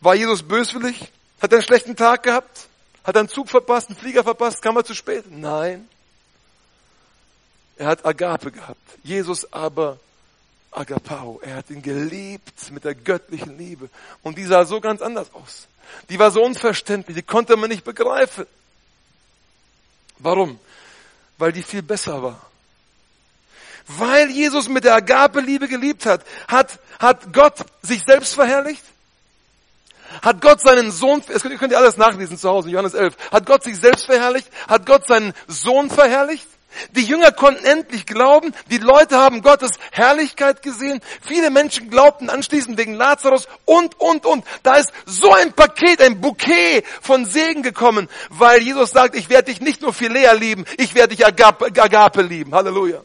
War 0.00 0.14
Jesus 0.14 0.42
böswillig? 0.42 1.12
Hat 1.40 1.52
er 1.52 1.58
einen 1.58 1.66
schlechten 1.66 1.96
Tag 1.96 2.22
gehabt? 2.22 2.68
Hat 3.04 3.16
er 3.16 3.20
einen 3.20 3.28
Zug 3.28 3.48
verpasst, 3.48 3.88
einen 3.88 3.98
Flieger 3.98 4.24
verpasst? 4.24 4.62
Kam 4.62 4.76
er 4.76 4.84
zu 4.84 4.94
spät? 4.94 5.24
Nein. 5.30 5.88
Er 7.76 7.88
hat 7.88 8.04
Agape 8.04 8.50
gehabt. 8.50 8.80
Jesus 9.02 9.52
aber 9.52 9.98
Agapao. 10.70 11.40
Er 11.42 11.56
hat 11.56 11.70
ihn 11.70 11.82
geliebt 11.82 12.70
mit 12.70 12.84
der 12.84 12.94
göttlichen 12.94 13.56
Liebe. 13.58 13.88
Und 14.22 14.38
die 14.38 14.44
sah 14.44 14.64
so 14.64 14.80
ganz 14.80 15.02
anders 15.02 15.32
aus. 15.34 15.68
Die 16.08 16.18
war 16.18 16.30
so 16.30 16.42
unverständlich, 16.42 17.16
die 17.16 17.22
konnte 17.22 17.56
man 17.56 17.70
nicht 17.70 17.84
begreifen. 17.84 18.46
Warum? 20.18 20.58
Weil 21.38 21.52
die 21.52 21.62
viel 21.62 21.82
besser 21.82 22.22
war. 22.22 22.50
Weil 23.88 24.30
Jesus 24.30 24.68
mit 24.68 24.84
der 24.84 24.94
Agape-Liebe 24.94 25.68
geliebt 25.68 26.06
hat, 26.06 26.22
hat, 26.48 26.78
hat 26.98 27.32
Gott 27.32 27.54
sich 27.82 28.02
selbst 28.04 28.34
verherrlicht? 28.34 28.82
Hat 30.22 30.40
Gott 30.40 30.60
seinen 30.60 30.90
Sohn, 30.90 31.22
das 31.28 31.42
könnt, 31.42 31.54
ihr 31.54 31.58
könnt 31.58 31.72
ihr 31.72 31.78
alles 31.78 31.96
nachlesen 31.96 32.38
zu 32.38 32.48
Hause, 32.48 32.70
Johannes 32.70 32.94
11. 32.94 33.16
Hat 33.30 33.46
Gott 33.46 33.62
sich 33.62 33.76
selbst 33.78 34.06
verherrlicht? 34.06 34.48
Hat 34.68 34.86
Gott 34.86 35.06
seinen 35.06 35.34
Sohn 35.46 35.90
verherrlicht? 35.90 36.46
Die 36.92 37.04
Jünger 37.04 37.32
konnten 37.32 37.64
endlich 37.64 38.04
glauben, 38.06 38.52
die 38.70 38.78
Leute 38.78 39.16
haben 39.16 39.40
Gottes 39.40 39.70
Herrlichkeit 39.92 40.62
gesehen, 40.62 41.00
viele 41.22 41.50
Menschen 41.50 41.88
glaubten 41.88 42.28
anschließend 42.28 42.76
wegen 42.76 42.94
Lazarus 42.94 43.48
und, 43.64 43.98
und, 43.98 44.26
und. 44.26 44.44
Da 44.62 44.74
ist 44.74 44.92
so 45.06 45.32
ein 45.32 45.54
Paket, 45.54 46.02
ein 46.02 46.20
Bouquet 46.20 46.84
von 47.00 47.24
Segen 47.24 47.62
gekommen, 47.62 48.08
weil 48.28 48.62
Jesus 48.62 48.90
sagt, 48.90 49.16
ich 49.16 49.30
werde 49.30 49.50
dich 49.50 49.62
nicht 49.62 49.80
nur 49.80 49.94
Philea 49.94 50.32
lieben, 50.32 50.66
ich 50.76 50.94
werde 50.94 51.14
dich 51.16 51.26
Agape, 51.26 51.66
Agape 51.66 52.22
lieben. 52.22 52.54
Halleluja. 52.54 53.00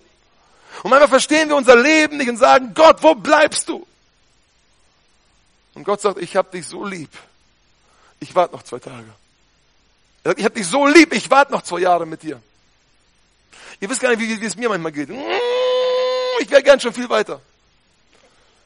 Und 0.84 0.89
manchmal 0.89 1.09
verstehen 1.09 1.49
wir 1.49 1.55
unser 1.55 1.75
Leben 1.75 2.17
nicht 2.17 2.29
und 2.29 2.38
sagen, 2.38 2.73
Gott, 2.73 3.03
wo 3.03 3.13
bleibst 3.13 3.69
du? 3.69 3.86
Und 5.73 5.84
Gott 5.84 6.01
sagt, 6.01 6.19
ich 6.19 6.36
habe 6.36 6.49
dich 6.51 6.67
so 6.67 6.86
lieb. 6.86 7.11
Ich 8.19 8.36
warte 8.36 8.55
noch 8.55 8.63
zwei 8.63 8.79
Tage. 8.79 9.05
Er 10.23 10.32
sagt, 10.32 10.39
ich 10.39 10.45
habe 10.45 10.55
dich 10.55 10.67
so 10.67 10.86
lieb, 10.88 11.13
ich 11.13 11.29
warte 11.29 11.51
noch 11.51 11.61
zwei 11.61 11.79
Jahre 11.79 12.05
mit 12.05 12.23
dir. 12.23 12.41
Ihr 13.79 13.89
wisst 13.89 14.01
gar 14.01 14.09
nicht, 14.09 14.19
wie, 14.19 14.41
wie 14.41 14.45
es 14.45 14.55
mir 14.55 14.69
manchmal 14.69 14.91
geht. 14.91 15.09
Ich 16.39 16.49
wäre 16.49 16.63
gern 16.63 16.79
schon 16.79 16.93
viel 16.93 17.09
weiter. 17.09 17.41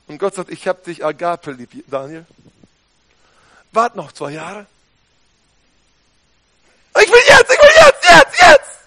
Und 0.07 0.17
Gott 0.17 0.35
sagt, 0.35 0.49
ich 0.51 0.67
habe 0.67 0.81
dich 0.83 1.03
Agape 1.03 1.51
lieb, 1.51 1.83
Daniel. 1.87 2.25
Wart 3.71 3.95
noch 3.95 4.11
zwei 4.11 4.31
Jahre. 4.31 4.65
Ich 7.01 7.11
will 7.11 7.21
jetzt, 7.27 7.51
ich 7.51 7.59
will 7.59 7.69
jetzt, 7.75 8.09
jetzt, 8.09 8.41
jetzt. 8.41 8.79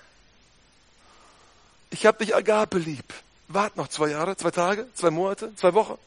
Ich 1.91 2.07
habe 2.07 2.25
dich 2.25 2.35
Agape 2.35 2.79
lieb. 2.79 3.05
Wart 3.49 3.77
noch 3.77 3.89
zwei 3.89 4.09
Jahre, 4.11 4.37
zwei 4.37 4.51
Tage, 4.51 4.87
zwei 4.95 5.11
Monate, 5.11 5.55
zwei 5.57 5.73
Wochen. 5.75 5.99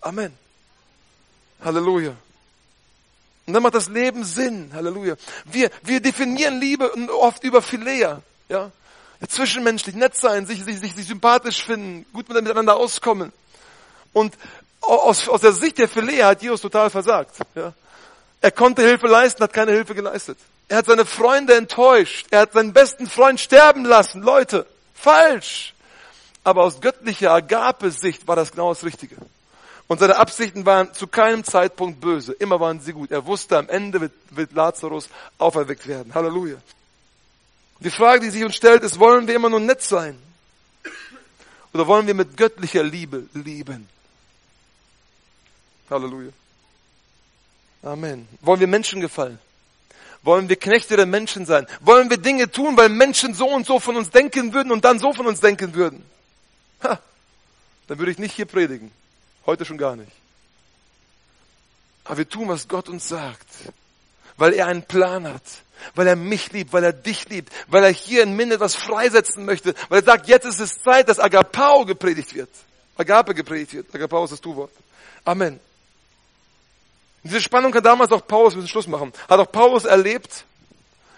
Amen. 0.00 0.32
Halleluja. 1.62 2.14
Und 3.46 3.54
dann 3.54 3.62
macht 3.62 3.74
das 3.74 3.88
Leben 3.88 4.24
Sinn. 4.24 4.70
Halleluja. 4.74 5.16
Wir, 5.44 5.70
wir 5.82 6.00
definieren 6.00 6.60
Liebe 6.60 6.90
oft 7.18 7.44
über 7.44 7.62
Philea. 7.62 8.22
Ja? 8.48 8.70
Zwischenmenschlich, 9.26 9.94
nett 9.94 10.14
sein, 10.16 10.46
sich, 10.46 10.64
sich, 10.64 10.78
sich, 10.78 10.94
sich 10.94 11.06
sympathisch 11.06 11.64
finden, 11.64 12.06
gut 12.12 12.28
miteinander 12.28 12.76
auskommen. 12.76 13.32
Und 14.12 14.34
aus, 14.80 15.28
aus 15.28 15.40
der 15.40 15.52
Sicht 15.52 15.78
der 15.78 15.88
Philea 15.88 16.28
hat 16.28 16.42
Jesus 16.42 16.60
total 16.60 16.88
versagt. 16.88 17.36
Ja? 17.54 17.72
Er 18.40 18.52
konnte 18.52 18.82
Hilfe 18.82 19.06
leisten, 19.06 19.42
hat 19.42 19.52
keine 19.52 19.72
Hilfe 19.72 19.94
geleistet. 19.94 20.38
Er 20.68 20.78
hat 20.78 20.86
seine 20.86 21.04
Freunde 21.06 21.54
enttäuscht. 21.54 22.26
Er 22.30 22.40
hat 22.40 22.52
seinen 22.52 22.72
besten 22.72 23.08
Freund 23.08 23.40
sterben 23.40 23.84
lassen. 23.84 24.22
Leute, 24.22 24.66
falsch. 25.00 25.74
Aber 26.44 26.64
aus 26.64 26.80
göttlicher 26.80 27.32
Agape-Sicht 27.32 28.26
war 28.26 28.36
das 28.36 28.52
genau 28.52 28.70
das 28.70 28.84
Richtige. 28.84 29.16
Und 29.86 30.00
seine 30.00 30.16
Absichten 30.16 30.66
waren 30.66 30.92
zu 30.92 31.06
keinem 31.06 31.44
Zeitpunkt 31.44 32.00
böse. 32.00 32.32
Immer 32.32 32.60
waren 32.60 32.80
sie 32.80 32.92
gut. 32.92 33.10
Er 33.10 33.24
wusste, 33.26 33.58
am 33.58 33.68
Ende 33.68 34.00
wird, 34.00 34.12
wird 34.30 34.52
Lazarus 34.52 35.08
auferweckt 35.38 35.86
werden. 35.86 36.14
Halleluja. 36.14 36.56
Die 37.80 37.90
Frage, 37.90 38.20
die 38.20 38.30
sich 38.30 38.44
uns 38.44 38.54
stellt, 38.54 38.82
ist, 38.82 38.98
wollen 38.98 39.26
wir 39.26 39.34
immer 39.34 39.48
nur 39.48 39.60
nett 39.60 39.82
sein? 39.82 40.18
Oder 41.72 41.86
wollen 41.86 42.06
wir 42.06 42.14
mit 42.14 42.36
göttlicher 42.36 42.82
Liebe 42.82 43.26
lieben? 43.34 43.88
Halleluja. 45.90 46.32
Amen. 47.82 48.28
Wollen 48.42 48.60
wir 48.60 48.66
Menschen 48.66 49.00
gefallen? 49.00 49.38
Wollen 50.22 50.48
wir 50.48 50.56
Knechte 50.56 50.96
der 50.96 51.06
Menschen 51.06 51.46
sein? 51.46 51.66
Wollen 51.80 52.10
wir 52.10 52.18
Dinge 52.18 52.50
tun, 52.50 52.76
weil 52.76 52.88
Menschen 52.88 53.34
so 53.34 53.48
und 53.48 53.66
so 53.66 53.78
von 53.78 53.96
uns 53.96 54.10
denken 54.10 54.52
würden 54.52 54.72
und 54.72 54.84
dann 54.84 54.98
so 54.98 55.12
von 55.12 55.26
uns 55.26 55.40
denken 55.40 55.74
würden? 55.74 56.04
Ha, 56.82 56.98
dann 57.86 57.98
würde 57.98 58.12
ich 58.12 58.18
nicht 58.18 58.34
hier 58.34 58.46
predigen. 58.46 58.90
Heute 59.46 59.64
schon 59.64 59.78
gar 59.78 59.96
nicht. 59.96 60.12
Aber 62.04 62.18
wir 62.18 62.28
tun, 62.28 62.48
was 62.48 62.68
Gott 62.68 62.88
uns 62.88 63.08
sagt, 63.08 63.46
weil 64.36 64.54
er 64.54 64.66
einen 64.66 64.82
Plan 64.82 65.26
hat, 65.26 65.42
weil 65.94 66.06
er 66.06 66.16
mich 66.16 66.52
liebt, 66.52 66.72
weil 66.72 66.84
er 66.84 66.92
dich 66.92 67.28
liebt, 67.28 67.52
weil 67.66 67.84
er 67.84 67.90
hier 67.90 68.22
in 68.22 68.34
Minne 68.34 68.60
was 68.60 68.74
freisetzen 68.74 69.44
möchte, 69.44 69.74
weil 69.88 70.00
er 70.00 70.04
sagt, 70.04 70.28
jetzt 70.28 70.46
ist 70.46 70.60
es 70.60 70.82
Zeit, 70.82 71.08
dass 71.08 71.18
Agapao 71.18 71.84
gepredigt 71.84 72.34
wird. 72.34 72.50
Agape 72.96 73.34
gepredigt 73.34 73.74
wird. 73.74 73.94
Agapao 73.94 74.24
ist 74.24 74.32
das 74.32 74.40
Tu-Wort. 74.40 74.72
Amen. 75.24 75.60
Diese 77.22 77.40
Spannung 77.40 77.72
kann 77.72 77.82
damals 77.82 78.12
auch 78.12 78.26
Paulus, 78.26 78.54
wir 78.54 78.58
müssen 78.58 78.70
Schluss 78.70 78.86
machen, 78.86 79.12
hat 79.28 79.40
auch 79.40 79.50
Paulus 79.50 79.84
erlebt 79.84 80.44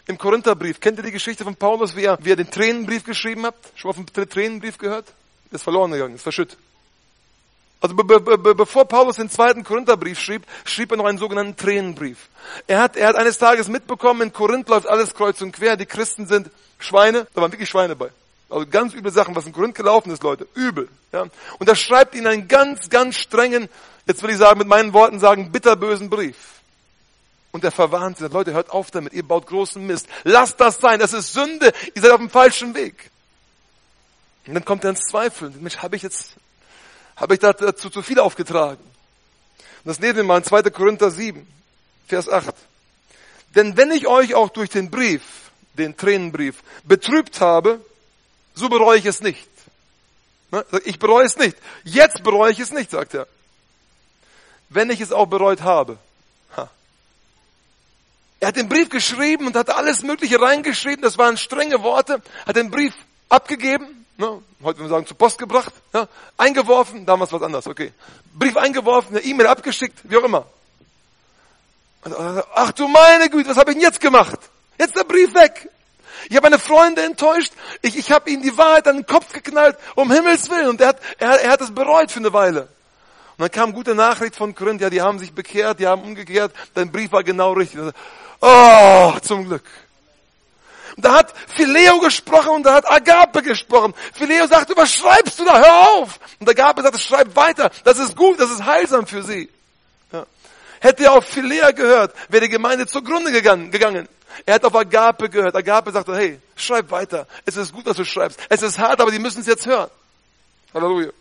im 0.06 0.18
Korintherbrief. 0.18 0.80
Kennt 0.80 0.98
ihr 0.98 1.04
die 1.04 1.12
Geschichte 1.12 1.44
von 1.44 1.54
Paulus, 1.54 1.94
wie 1.94 2.04
er, 2.04 2.18
wie 2.22 2.32
er 2.32 2.36
den 2.36 2.50
Tränenbrief 2.50 3.04
geschrieben 3.04 3.46
hat? 3.46 3.54
Schon 3.74 3.90
mal 3.90 3.94
vom 3.94 4.06
Tränenbrief 4.06 4.78
gehört? 4.78 5.06
Ist 5.50 5.62
verloren 5.62 5.90
gegangen, 5.90 6.14
ist 6.14 6.22
verschütt. 6.22 6.56
Also 7.80 7.94
be 7.96 8.04
be 8.04 8.20
be 8.20 8.54
bevor 8.54 8.84
Paulus 8.84 9.16
den 9.16 9.30
zweiten 9.30 9.64
Korintherbrief 9.64 10.18
schrieb, 10.18 10.44
schrieb 10.64 10.90
er 10.90 10.98
noch 10.98 11.06
einen 11.06 11.16
sogenannten 11.16 11.56
Tränenbrief. 11.56 12.28
Er 12.66 12.82
hat, 12.82 12.96
er 12.96 13.08
hat 13.08 13.16
eines 13.16 13.38
Tages 13.38 13.68
mitbekommen, 13.68 14.20
in 14.20 14.32
Korinth 14.32 14.68
läuft 14.68 14.86
alles 14.86 15.14
kreuz 15.14 15.40
und 15.40 15.52
quer, 15.52 15.76
die 15.76 15.86
Christen 15.86 16.26
sind 16.26 16.50
Schweine, 16.78 17.26
da 17.34 17.40
waren 17.40 17.52
wirklich 17.52 17.70
Schweine 17.70 17.96
bei. 17.96 18.10
Also 18.50 18.66
ganz 18.66 18.94
üble 18.94 19.12
Sachen, 19.12 19.34
was 19.34 19.46
in 19.46 19.52
Korinth 19.52 19.76
gelaufen 19.76 20.10
ist, 20.10 20.22
Leute. 20.22 20.46
Übel. 20.54 20.88
Ja. 21.12 21.26
Und 21.58 21.68
er 21.68 21.76
schreibt 21.76 22.14
ihnen 22.14 22.26
einen 22.26 22.48
ganz, 22.48 22.90
ganz 22.90 23.16
strengen, 23.16 23.68
jetzt 24.06 24.22
will 24.22 24.30
ich 24.30 24.38
sagen, 24.38 24.58
mit 24.58 24.68
meinen 24.68 24.92
Worten 24.92 25.20
sagen, 25.20 25.52
bitterbösen 25.52 26.10
Brief. 26.10 26.36
Und 27.52 27.64
er 27.64 27.72
verwarnt 27.72 28.18
sie, 28.18 28.28
Leute, 28.28 28.52
hört 28.52 28.70
auf 28.70 28.90
damit, 28.90 29.12
ihr 29.12 29.26
baut 29.26 29.46
großen 29.46 29.84
Mist. 29.84 30.06
Lasst 30.24 30.60
das 30.60 30.78
sein, 30.78 31.00
das 31.00 31.12
ist 31.12 31.32
Sünde, 31.32 31.72
ihr 31.94 32.02
seid 32.02 32.12
auf 32.12 32.20
dem 32.20 32.30
falschen 32.30 32.74
Weg. 32.74 33.10
Und 34.46 34.54
dann 34.54 34.64
kommt 34.64 34.84
er 34.84 34.90
ins 34.90 35.06
Zweifeln. 35.10 35.54
Mensch, 35.60 35.78
habe 35.78 35.96
ich 35.96 36.02
jetzt 36.02 36.36
habe 37.20 37.34
ich 37.34 37.40
dazu 37.40 37.90
zu 37.90 38.02
viel 38.02 38.18
aufgetragen. 38.18 38.82
Und 38.82 39.86
das 39.86 40.00
lesen 40.00 40.16
wir 40.16 40.24
mal 40.24 40.38
in 40.38 40.44
2. 40.44 40.62
Korinther 40.70 41.10
7, 41.10 41.46
Vers 42.08 42.28
8. 42.28 42.54
Denn 43.54 43.76
wenn 43.76 43.90
ich 43.90 44.06
euch 44.06 44.34
auch 44.34 44.48
durch 44.48 44.70
den 44.70 44.90
Brief, 44.90 45.22
den 45.74 45.96
Tränenbrief, 45.96 46.62
betrübt 46.84 47.40
habe, 47.40 47.84
so 48.54 48.68
bereue 48.68 48.98
ich 48.98 49.06
es 49.06 49.20
nicht. 49.20 49.48
Ne? 50.50 50.64
Ich 50.84 50.98
bereue 50.98 51.26
es 51.26 51.36
nicht. 51.36 51.56
Jetzt 51.84 52.22
bereue 52.22 52.52
ich 52.52 52.58
es 52.58 52.72
nicht, 52.72 52.90
sagt 52.90 53.14
er. 53.14 53.26
Wenn 54.70 54.90
ich 54.90 55.00
es 55.00 55.12
auch 55.12 55.26
bereut 55.26 55.62
habe. 55.62 55.98
Er 58.42 58.48
hat 58.48 58.56
den 58.56 58.70
Brief 58.70 58.88
geschrieben 58.88 59.46
und 59.48 59.54
hat 59.54 59.68
alles 59.68 60.02
Mögliche 60.02 60.40
reingeschrieben. 60.40 61.02
Das 61.02 61.18
waren 61.18 61.36
strenge 61.36 61.82
Worte. 61.82 62.22
Hat 62.46 62.56
den 62.56 62.70
Brief 62.70 62.94
abgegeben 63.28 64.00
ne, 64.20 64.42
heute 64.62 64.78
würden 64.78 64.82
wir 64.82 64.88
sagen, 64.88 65.06
zur 65.06 65.16
Post 65.16 65.38
gebracht, 65.38 65.72
ja, 65.92 66.06
eingeworfen, 66.36 67.04
damals 67.06 67.32
was 67.32 67.42
anderes, 67.42 67.66
okay. 67.66 67.92
Brief 68.34 68.56
eingeworfen, 68.56 69.16
eine 69.16 69.24
E-Mail 69.24 69.48
abgeschickt, 69.48 69.98
wie 70.04 70.16
auch 70.16 70.24
immer. 70.24 70.46
Ach 72.54 72.72
du 72.72 72.86
meine 72.86 73.28
Güte, 73.28 73.50
was 73.50 73.56
habe 73.56 73.72
ich 73.72 73.76
denn 73.76 73.84
jetzt 73.84 74.00
gemacht? 74.00 74.38
Jetzt 74.78 74.96
der 74.96 75.04
Brief 75.04 75.34
weg. 75.34 75.68
Ich 76.28 76.36
habe 76.36 76.46
meine 76.46 76.58
Freunde 76.58 77.02
enttäuscht. 77.02 77.52
Ich, 77.82 77.96
ich 77.96 78.12
habe 78.12 78.30
ihnen 78.30 78.42
die 78.42 78.56
Wahrheit 78.56 78.86
an 78.88 78.96
den 78.96 79.06
Kopf 79.06 79.32
geknallt, 79.32 79.76
um 79.96 80.10
Himmels 80.10 80.48
Willen. 80.48 80.68
Und 80.68 80.80
er 80.80 80.88
hat, 80.88 81.00
er, 81.18 81.40
er 81.40 81.50
hat 81.50 81.60
es 81.60 81.74
bereut 81.74 82.10
für 82.10 82.20
eine 82.20 82.32
Weile. 82.32 82.68
Und 83.40 83.44
dann 83.44 83.52
kam 83.52 83.72
gute 83.72 83.94
Nachricht 83.94 84.36
von 84.36 84.54
Korinth, 84.54 84.82
ja, 84.82 84.90
die 84.90 85.00
haben 85.00 85.18
sich 85.18 85.32
bekehrt, 85.32 85.80
die 85.80 85.86
haben 85.86 86.02
umgekehrt. 86.02 86.52
Dein 86.74 86.92
Brief 86.92 87.10
war 87.10 87.24
genau 87.24 87.54
richtig. 87.54 87.80
Oh, 88.38 89.14
zum 89.22 89.46
Glück. 89.46 89.64
Da 90.98 91.14
hat 91.14 91.32
Phileo 91.48 92.00
gesprochen 92.00 92.50
und 92.50 92.66
da 92.66 92.74
hat 92.74 92.90
Agape 92.90 93.40
gesprochen. 93.42 93.94
Phileo 94.12 94.46
sagte, 94.46 94.76
was 94.76 94.92
schreibst 94.92 95.38
du 95.38 95.46
da? 95.46 95.58
Hör 95.58 95.88
auf! 95.88 96.20
Und 96.38 96.50
Agape 96.50 96.82
sagte, 96.82 96.98
schreib 96.98 97.34
weiter. 97.34 97.70
Das 97.82 97.98
ist 97.98 98.14
gut, 98.14 98.38
das 98.38 98.50
ist 98.50 98.66
heilsam 98.66 99.06
für 99.06 99.22
sie. 99.22 99.48
Ja. 100.12 100.26
Hätte 100.80 101.04
er 101.04 101.14
auf 101.14 101.24
Philea 101.24 101.70
gehört, 101.70 102.14
wäre 102.28 102.44
die 102.44 102.50
Gemeinde 102.50 102.86
zugrunde 102.86 103.32
gegangen. 103.32 104.06
Er 104.44 104.54
hat 104.56 104.66
auf 104.66 104.76
Agape 104.76 105.30
gehört. 105.30 105.56
Agape 105.56 105.92
sagte, 105.92 106.14
hey, 106.14 106.38
schreib 106.56 106.90
weiter. 106.90 107.26
Es 107.46 107.56
ist 107.56 107.72
gut, 107.72 107.86
was 107.86 107.96
du 107.96 108.04
schreibst. 108.04 108.38
Es 108.50 108.60
ist 108.60 108.78
hart, 108.78 109.00
aber 109.00 109.10
die 109.10 109.18
müssen 109.18 109.40
es 109.40 109.46
jetzt 109.46 109.64
hören. 109.64 109.88
Halleluja. 110.74 111.12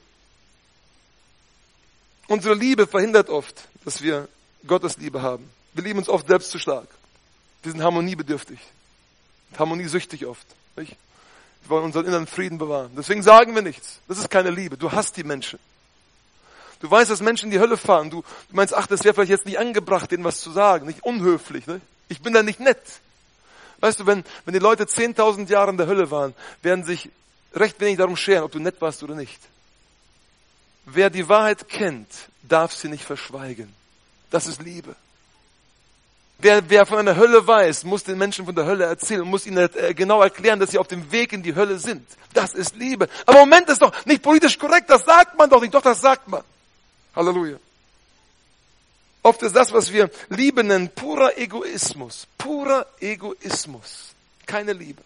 Unsere 2.30 2.54
Liebe 2.54 2.86
verhindert 2.86 3.30
oft, 3.30 3.68
dass 3.84 4.04
wir 4.04 4.28
Gottes 4.68 4.98
Liebe 4.98 5.24
haben. 5.24 5.50
Wir 5.74 5.84
lieben 5.84 5.98
uns 5.98 6.10
oft 6.10 6.28
selbst 6.28 6.52
zu 6.52 6.60
stark. 6.60 6.88
Wir 7.64 7.72
sind 7.72 7.82
harmoniebedürftig. 7.82 8.60
Harmoniesüchtig 9.58 10.28
oft. 10.28 10.46
Nicht? 10.76 10.96
Wir 11.64 11.70
wollen 11.72 11.86
unseren 11.86 12.06
inneren 12.06 12.28
Frieden 12.28 12.60
bewahren. 12.60 12.92
Deswegen 12.96 13.24
sagen 13.24 13.56
wir 13.56 13.64
nichts. 13.64 14.00
Das 14.08 14.20
ist 14.20 14.30
keine 14.30 14.52
Liebe. 14.52 14.78
Du 14.78 14.92
hast 14.92 15.18
die 15.18 15.24
Menschen. 15.24 15.58
Du 16.82 16.90
weißt, 16.90 17.10
dass 17.10 17.20
Menschen 17.20 17.46
in 17.46 17.52
die 17.52 17.60
Hölle 17.60 17.78
fahren. 17.78 18.12
Du, 18.12 18.22
du 18.22 18.56
meinst, 18.56 18.76
ach, 18.76 18.86
das 18.86 19.04
wäre 19.04 19.16
vielleicht 19.16 19.32
jetzt 19.32 19.48
nicht 19.48 19.58
angebracht, 19.58 20.12
denen 20.12 20.24
was 20.24 20.40
zu 20.40 20.52
sagen. 20.52 20.86
Nicht 20.86 21.04
unhöflich. 21.04 21.66
Ne? 21.66 21.82
Ich 22.10 22.22
bin 22.22 22.34
da 22.34 22.44
nicht 22.44 22.60
nett. 22.60 22.78
Weißt 23.80 24.00
du, 24.00 24.06
wenn, 24.06 24.24
wenn 24.46 24.54
die 24.54 24.60
Leute 24.60 24.84
10.000 24.84 25.50
Jahre 25.50 25.72
in 25.72 25.78
der 25.78 25.88
Hölle 25.88 26.12
waren, 26.12 26.36
werden 26.62 26.86
sich 26.86 27.10
recht 27.56 27.80
wenig 27.80 27.98
darum 27.98 28.16
scheren, 28.16 28.44
ob 28.44 28.52
du 28.52 28.60
nett 28.60 28.80
warst 28.82 29.02
oder 29.02 29.16
nicht. 29.16 29.40
Wer 30.94 31.10
die 31.10 31.28
Wahrheit 31.30 31.70
kennt, 31.70 32.10
darf 32.44 32.74
sie 32.74 32.90
nicht 32.90 33.04
verschweigen. 33.04 33.74
Das 34.30 34.48
ist 34.48 34.62
Liebe. 34.62 34.96
Wer, 36.40 36.70
wer 36.70 36.86
von 36.86 37.00
einer 37.00 37.18
Hölle 37.18 37.46
weiß, 37.46 37.84
muss 37.84 38.04
den 38.04 38.18
Menschen 38.18 38.46
von 38.46 38.56
der 38.56 38.66
Hölle 38.66 38.86
erzählen 38.86 39.22
und 39.22 39.30
muss 39.30 39.46
ihnen 39.46 39.70
äh, 39.76 39.94
genau 39.94 40.22
erklären, 40.22 40.60
dass 40.60 40.72
sie 40.72 40.78
auf 40.78 40.88
dem 40.88 41.12
Weg 41.12 41.34
in 41.34 41.44
die 41.44 41.54
Hölle 41.54 41.78
sind. 41.78 42.08
Das 42.34 42.54
ist 42.54 42.76
Liebe. 42.78 43.10
Aber 43.26 43.40
Moment 43.40 43.68
ist 43.70 43.82
doch 43.82 43.94
nicht 44.06 44.24
politisch 44.24 44.58
korrekt, 44.58 44.90
das 44.90 45.04
sagt 45.04 45.38
man 45.38 45.50
doch 45.50 45.62
nicht, 45.62 45.74
doch 45.74 45.82
das 45.82 46.00
sagt 46.00 46.28
man. 46.30 46.44
Halleluja. 47.16 47.58
Oft 49.22 49.44
ist 49.44 49.56
das, 49.56 49.74
was 49.74 49.92
wir 49.92 50.10
Liebe 50.30 50.64
nennen, 50.64 50.90
purer 50.90 51.38
Egoismus. 51.38 52.26
Purer 52.38 52.86
Egoismus. 53.02 54.14
Keine 54.46 54.72
Liebe. 54.72 55.02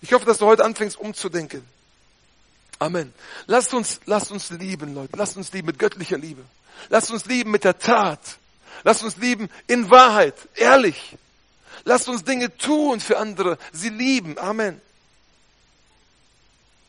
Ich 0.00 0.12
hoffe, 0.14 0.24
dass 0.24 0.38
du 0.38 0.46
heute 0.46 0.64
anfängst 0.64 0.98
umzudenken. 0.98 1.73
Amen. 2.78 3.12
Lasst 3.46 3.72
uns, 3.74 4.00
lasst 4.06 4.30
uns 4.32 4.50
lieben, 4.50 4.94
Leute. 4.94 5.16
Lasst 5.16 5.36
uns 5.36 5.52
lieben 5.52 5.66
mit 5.66 5.78
göttlicher 5.78 6.18
Liebe. 6.18 6.42
Lasst 6.88 7.10
uns 7.10 7.24
lieben 7.26 7.50
mit 7.50 7.64
der 7.64 7.78
Tat. 7.78 8.20
Lasst 8.82 9.02
uns 9.02 9.16
lieben 9.16 9.48
in 9.66 9.90
Wahrheit, 9.90 10.34
ehrlich. 10.56 11.16
Lasst 11.84 12.08
uns 12.08 12.24
Dinge 12.24 12.56
tun 12.56 13.00
für 13.00 13.18
andere, 13.18 13.58
sie 13.72 13.90
lieben. 13.90 14.38
Amen. 14.38 14.80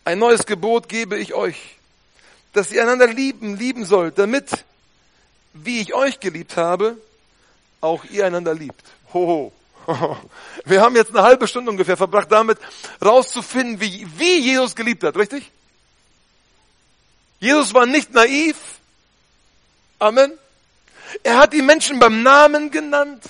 Ein 0.06 0.20
neues 0.20 0.46
Gebot 0.46 0.88
gebe 0.88 1.18
ich 1.18 1.34
euch, 1.34 1.78
dass 2.54 2.72
ihr 2.72 2.82
einander 2.82 3.08
lieben, 3.08 3.58
lieben 3.58 3.86
sollt, 3.86 4.18
damit, 4.18 4.66
wie 5.54 5.82
ich 5.82 5.94
euch 5.94 6.20
geliebt 6.20 6.58
habe, 6.58 6.98
auch 7.82 8.06
ihr 8.06 8.26
einander 8.26 8.54
liebt. 8.54 8.84
Hoho. 9.14 9.52
Wir 10.66 10.82
haben 10.82 10.96
jetzt 10.96 11.12
eine 11.12 11.24
halbe 11.24 11.48
Stunde 11.48 11.70
ungefähr 11.72 11.98
verbracht 11.98 12.32
damit, 12.32 12.58
rauszufinden, 13.04 13.80
wie, 13.80 14.08
wie 14.18 14.40
Jesus 14.40 14.76
geliebt 14.76 15.04
hat, 15.04 15.16
richtig? 15.16 15.52
Jesus 17.46 17.76
war 17.76 17.86
nicht 17.86 18.12
naiv. 18.12 18.58
Amen. 20.00 20.32
Er 21.22 21.38
hat 21.38 21.54
die 21.54 21.62
Menschen 21.62 22.00
beim 22.00 22.24
Namen 22.24 22.72
genannt. 22.72 23.24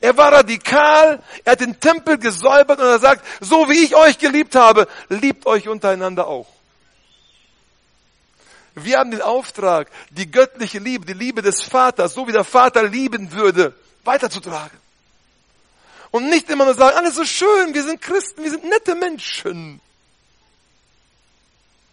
Er 0.00 0.16
war 0.16 0.32
radikal. 0.32 1.22
Er 1.44 1.52
hat 1.52 1.60
den 1.60 1.78
Tempel 1.78 2.18
gesäubert 2.18 2.80
und 2.80 2.86
er 2.86 2.98
sagt, 2.98 3.24
so 3.40 3.68
wie 3.68 3.84
ich 3.84 3.94
euch 3.94 4.18
geliebt 4.18 4.56
habe, 4.56 4.88
liebt 5.08 5.46
euch 5.46 5.68
untereinander 5.68 6.26
auch. 6.26 6.48
Wir 8.74 8.98
haben 8.98 9.12
den 9.12 9.22
Auftrag, 9.22 9.90
die 10.10 10.28
göttliche 10.28 10.80
Liebe, 10.80 11.06
die 11.06 11.12
Liebe 11.12 11.40
des 11.40 11.62
Vaters, 11.62 12.14
so 12.14 12.26
wie 12.26 12.32
der 12.32 12.44
Vater 12.44 12.82
lieben 12.82 13.30
würde, 13.30 13.74
weiterzutragen. 14.02 14.76
Und 16.10 16.28
nicht 16.28 16.50
immer 16.50 16.64
nur 16.64 16.74
sagen, 16.74 16.96
alles 16.96 17.14
so 17.14 17.24
schön, 17.24 17.72
wir 17.72 17.84
sind 17.84 18.02
Christen, 18.02 18.42
wir 18.42 18.50
sind 18.50 18.64
nette 18.64 18.96
Menschen. 18.96 19.80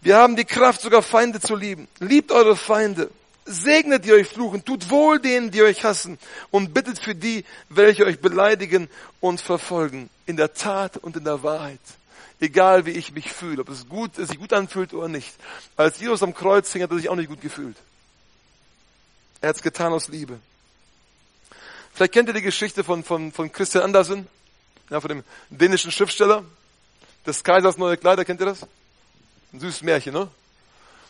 Wir 0.04 0.18
haben 0.18 0.36
die 0.36 0.44
Kraft, 0.44 0.82
sogar 0.82 1.00
Feinde 1.00 1.40
zu 1.40 1.56
lieben. 1.56 1.88
Liebt 1.98 2.30
eure 2.30 2.56
Feinde. 2.56 3.10
Segnet 3.46 4.04
die 4.04 4.12
euch 4.12 4.28
fluchen, 4.28 4.62
tut 4.62 4.90
wohl 4.90 5.18
denen, 5.18 5.50
die 5.50 5.62
euch 5.62 5.82
hassen 5.82 6.18
und 6.50 6.74
bittet 6.74 6.98
für 6.98 7.14
die, 7.14 7.44
welche 7.70 8.04
euch 8.04 8.20
beleidigen 8.20 8.90
und 9.20 9.40
verfolgen. 9.40 10.10
In 10.26 10.36
der 10.36 10.52
Tat 10.52 10.98
und 10.98 11.16
in 11.16 11.24
der 11.24 11.42
Wahrheit. 11.42 11.80
Egal 12.38 12.84
wie 12.84 12.90
ich 12.90 13.12
mich 13.12 13.32
fühle, 13.32 13.62
ob 13.62 13.70
es 13.70 13.88
gut, 13.88 14.16
sich 14.16 14.38
gut 14.38 14.52
anfühlt 14.52 14.92
oder 14.92 15.08
nicht. 15.08 15.34
Als 15.74 15.98
Jesus 15.98 16.22
am 16.22 16.34
Kreuz 16.34 16.70
hing, 16.70 16.82
hat 16.82 16.90
er 16.90 16.98
sich 16.98 17.08
auch 17.08 17.16
nicht 17.16 17.30
gut 17.30 17.40
gefühlt. 17.40 17.76
Er 19.40 19.48
hat 19.48 19.56
es 19.56 19.62
getan 19.62 19.94
aus 19.94 20.08
Liebe. 20.08 20.38
Vielleicht 21.94 22.12
kennt 22.12 22.28
ihr 22.28 22.34
die 22.34 22.42
Geschichte 22.42 22.84
von, 22.84 23.04
von, 23.04 23.32
von 23.32 23.50
Christian 23.50 23.84
Andersen, 23.84 24.26
ja, 24.90 25.00
von 25.00 25.08
dem 25.08 25.24
dänischen 25.48 25.90
Schriftsteller. 25.90 26.44
Des 27.26 27.42
Kaisers 27.42 27.78
neue 27.78 27.96
Kleider, 27.96 28.26
kennt 28.26 28.40
ihr 28.40 28.46
das? 28.46 28.66
Ein 29.54 29.60
süßes 29.60 29.82
Märchen, 29.82 30.12
ne? 30.12 30.28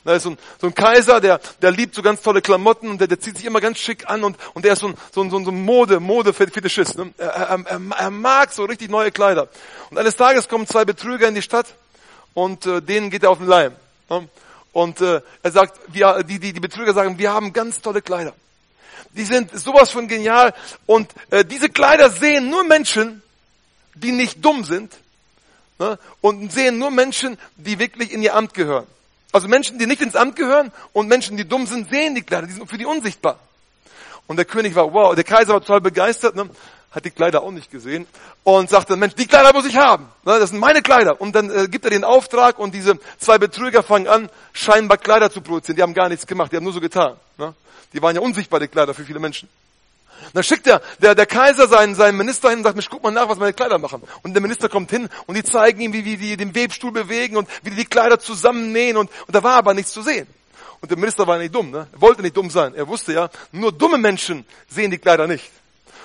Da 0.04 0.14
ist 0.14 0.24
so 0.24 0.30
ein, 0.30 0.38
so 0.60 0.66
ein 0.66 0.74
Kaiser, 0.74 1.18
der, 1.18 1.40
der 1.62 1.70
liebt 1.70 1.94
so 1.94 2.02
ganz 2.02 2.20
tolle 2.20 2.42
Klamotten 2.42 2.90
und 2.90 2.98
der, 3.00 3.08
der 3.08 3.18
zieht 3.18 3.38
sich 3.38 3.46
immer 3.46 3.62
ganz 3.62 3.78
schick 3.78 4.06
an 4.06 4.22
und, 4.22 4.36
und 4.52 4.62
der 4.62 4.74
ist 4.74 4.80
so 4.80 4.88
ein, 4.88 4.96
so 5.14 5.22
ein, 5.22 5.30
so 5.30 5.38
ein 5.38 5.64
Mode, 5.64 5.98
Mode-Fetischist. 5.98 6.98
Ne? 6.98 7.14
Er, 7.16 7.28
er, 7.28 7.64
er, 7.66 7.80
er 7.98 8.10
mag 8.10 8.52
so 8.52 8.66
richtig 8.66 8.90
neue 8.90 9.10
Kleider. 9.10 9.48
Und 9.88 9.96
eines 9.96 10.14
Tages 10.14 10.46
kommen 10.46 10.66
zwei 10.66 10.84
Betrüger 10.84 11.26
in 11.26 11.34
die 11.34 11.40
Stadt 11.40 11.68
und 12.34 12.66
äh, 12.66 12.82
denen 12.82 13.08
geht 13.08 13.22
er 13.22 13.30
auf 13.30 13.38
den 13.38 13.46
Leim. 13.46 13.72
Ne? 14.10 14.28
Und 14.74 15.00
äh, 15.00 15.22
er 15.42 15.50
sagt, 15.50 15.80
wir, 15.88 16.22
die, 16.22 16.38
die, 16.38 16.52
die 16.52 16.60
Betrüger 16.60 16.92
sagen, 16.92 17.16
wir 17.18 17.32
haben 17.32 17.54
ganz 17.54 17.80
tolle 17.80 18.02
Kleider 18.02 18.34
die 19.16 19.24
sind 19.24 19.56
sowas 19.58 19.90
von 19.90 20.08
genial. 20.08 20.54
Und 20.86 21.12
äh, 21.30 21.44
diese 21.44 21.68
Kleider 21.68 22.10
sehen 22.10 22.50
nur 22.50 22.64
Menschen, 22.64 23.22
die 23.94 24.12
nicht 24.12 24.44
dumm 24.44 24.64
sind. 24.64 24.92
Ne? 25.78 25.98
Und 26.20 26.52
sehen 26.52 26.78
nur 26.78 26.90
Menschen, 26.90 27.38
die 27.56 27.78
wirklich 27.78 28.12
in 28.12 28.22
ihr 28.22 28.34
Amt 28.34 28.54
gehören. 28.54 28.86
Also 29.32 29.48
Menschen, 29.48 29.78
die 29.78 29.86
nicht 29.86 30.00
ins 30.00 30.14
Amt 30.14 30.36
gehören 30.36 30.70
und 30.92 31.08
Menschen, 31.08 31.36
die 31.36 31.46
dumm 31.46 31.66
sind, 31.66 31.90
sehen 31.90 32.14
die 32.14 32.22
Kleider, 32.22 32.46
die 32.46 32.52
sind 32.52 32.68
für 32.68 32.78
die 32.78 32.86
unsichtbar. 32.86 33.38
Und 34.26 34.36
der 34.36 34.44
König 34.44 34.74
war, 34.74 34.92
wow, 34.92 35.14
der 35.14 35.24
Kaiser 35.24 35.54
war 35.54 35.60
total 35.60 35.80
begeistert, 35.80 36.36
ne? 36.36 36.48
hat 36.92 37.04
die 37.04 37.10
Kleider 37.10 37.42
auch 37.42 37.50
nicht 37.50 37.70
gesehen 37.70 38.06
und 38.44 38.70
sagte, 38.70 38.96
Mensch, 38.96 39.14
die 39.14 39.26
Kleider 39.26 39.52
muss 39.52 39.66
ich 39.66 39.76
haben. 39.76 40.04
Ne? 40.24 40.38
Das 40.38 40.50
sind 40.50 40.60
meine 40.60 40.80
Kleider. 40.80 41.20
Und 41.20 41.34
dann 41.34 41.50
äh, 41.50 41.66
gibt 41.66 41.84
er 41.84 41.90
den 41.90 42.04
Auftrag 42.04 42.58
und 42.60 42.72
diese 42.72 42.98
zwei 43.18 43.38
Betrüger 43.38 43.82
fangen 43.82 44.06
an, 44.06 44.30
scheinbar 44.52 44.98
Kleider 44.98 45.30
zu 45.30 45.40
produzieren. 45.40 45.76
Die 45.76 45.82
haben 45.82 45.94
gar 45.94 46.08
nichts 46.08 46.26
gemacht, 46.26 46.52
die 46.52 46.56
haben 46.56 46.64
nur 46.64 46.72
so 46.72 46.80
getan. 46.80 47.16
Ne? 47.36 47.52
Die 47.92 48.00
waren 48.00 48.14
ja 48.14 48.22
unsichtbar, 48.22 48.60
die 48.60 48.68
Kleider 48.68 48.94
für 48.94 49.04
viele 49.04 49.18
Menschen. 49.18 49.48
Dann 50.32 50.42
schickt 50.42 50.66
der, 50.66 50.80
der, 51.00 51.14
der 51.14 51.26
Kaiser 51.26 51.68
seinen, 51.68 51.94
seinen 51.94 52.16
Minister 52.16 52.50
hin 52.50 52.58
und 52.58 52.64
sagt, 52.64 52.76
Mensch, 52.76 52.88
guck 52.90 53.02
mal 53.02 53.10
nach, 53.10 53.28
was 53.28 53.38
meine 53.38 53.52
Kleider 53.52 53.78
machen. 53.78 54.02
Und 54.22 54.34
der 54.34 54.42
Minister 54.42 54.68
kommt 54.68 54.90
hin 54.90 55.08
und 55.26 55.36
die 55.36 55.44
zeigen 55.44 55.80
ihm, 55.80 55.92
wie, 55.92 56.04
wie 56.04 56.16
die 56.16 56.36
den 56.36 56.54
Webstuhl 56.54 56.92
bewegen 56.92 57.36
und 57.36 57.48
wie 57.62 57.70
die 57.70 57.76
die 57.76 57.84
Kleider 57.84 58.18
zusammennähen 58.18 58.96
und, 58.96 59.10
und 59.26 59.34
da 59.34 59.42
war 59.42 59.56
aber 59.56 59.74
nichts 59.74 59.92
zu 59.92 60.02
sehen. 60.02 60.26
Und 60.80 60.90
der 60.90 60.98
Minister 60.98 61.26
war 61.26 61.38
nicht 61.38 61.54
dumm, 61.54 61.70
ne? 61.70 61.86
Er 61.92 62.00
wollte 62.00 62.20
nicht 62.20 62.36
dumm 62.36 62.50
sein. 62.50 62.74
Er 62.74 62.86
wusste 62.86 63.12
ja, 63.12 63.30
nur 63.52 63.72
dumme 63.72 63.96
Menschen 63.96 64.44
sehen 64.68 64.90
die 64.90 64.98
Kleider 64.98 65.26
nicht. 65.26 65.50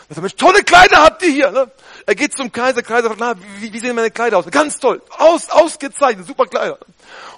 Er 0.07 0.15
sagt, 0.15 0.21
Mensch, 0.21 0.35
tolle 0.35 0.63
Kleider 0.63 1.03
habt 1.03 1.21
ihr 1.21 1.31
hier, 1.31 1.51
ne? 1.51 1.69
Er 2.05 2.15
geht 2.15 2.33
zum 2.33 2.51
Kaiser, 2.51 2.81
Kaiser 2.81 3.09
fragt, 3.09 3.19
na, 3.19 3.35
wie, 3.59 3.73
wie 3.73 3.79
sehen 3.79 3.95
meine 3.95 4.09
Kleider 4.09 4.37
aus? 4.37 4.45
Ganz 4.49 4.79
toll, 4.79 5.01
aus, 5.17 5.49
ausgezeichnet, 5.49 6.25
super 6.25 6.45
Kleider. 6.45 6.79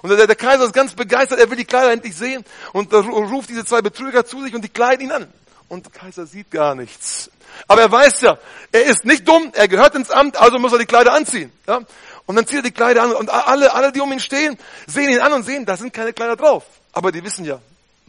Und 0.02 0.10
der, 0.10 0.26
der 0.26 0.36
Kaiser 0.36 0.64
ist 0.64 0.72
ganz 0.72 0.94
begeistert, 0.94 1.40
er 1.40 1.50
will 1.50 1.56
die 1.56 1.64
Kleider 1.64 1.92
endlich 1.92 2.16
sehen 2.16 2.44
und 2.72 2.92
ruft 2.94 3.50
diese 3.50 3.64
zwei 3.64 3.82
Betrüger 3.82 4.24
zu 4.24 4.42
sich 4.42 4.54
und 4.54 4.62
die 4.62 4.68
kleiden 4.68 5.06
ihn 5.06 5.12
an. 5.12 5.32
Und 5.72 5.86
der 5.86 5.92
Kaiser 6.02 6.26
sieht 6.26 6.50
gar 6.50 6.74
nichts. 6.74 7.30
Aber 7.66 7.80
er 7.80 7.90
weiß 7.90 8.20
ja, 8.20 8.36
er 8.72 8.84
ist 8.84 9.06
nicht 9.06 9.26
dumm, 9.26 9.52
er 9.54 9.68
gehört 9.68 9.94
ins 9.94 10.10
Amt, 10.10 10.36
also 10.36 10.58
muss 10.58 10.70
er 10.70 10.78
die 10.78 10.84
Kleider 10.84 11.14
anziehen. 11.14 11.50
Ja? 11.66 11.80
Und 12.26 12.36
dann 12.36 12.46
zieht 12.46 12.58
er 12.58 12.62
die 12.62 12.72
Kleider 12.72 13.04
an 13.04 13.12
und 13.12 13.30
alle, 13.30 13.72
alle, 13.72 13.90
die 13.90 14.02
um 14.02 14.12
ihn 14.12 14.20
stehen, 14.20 14.58
sehen 14.86 15.08
ihn 15.08 15.20
an 15.20 15.32
und 15.32 15.44
sehen, 15.44 15.64
da 15.64 15.78
sind 15.78 15.94
keine 15.94 16.12
Kleider 16.12 16.36
drauf. 16.36 16.64
Aber 16.92 17.10
die 17.10 17.24
wissen 17.24 17.46
ja, 17.46 17.58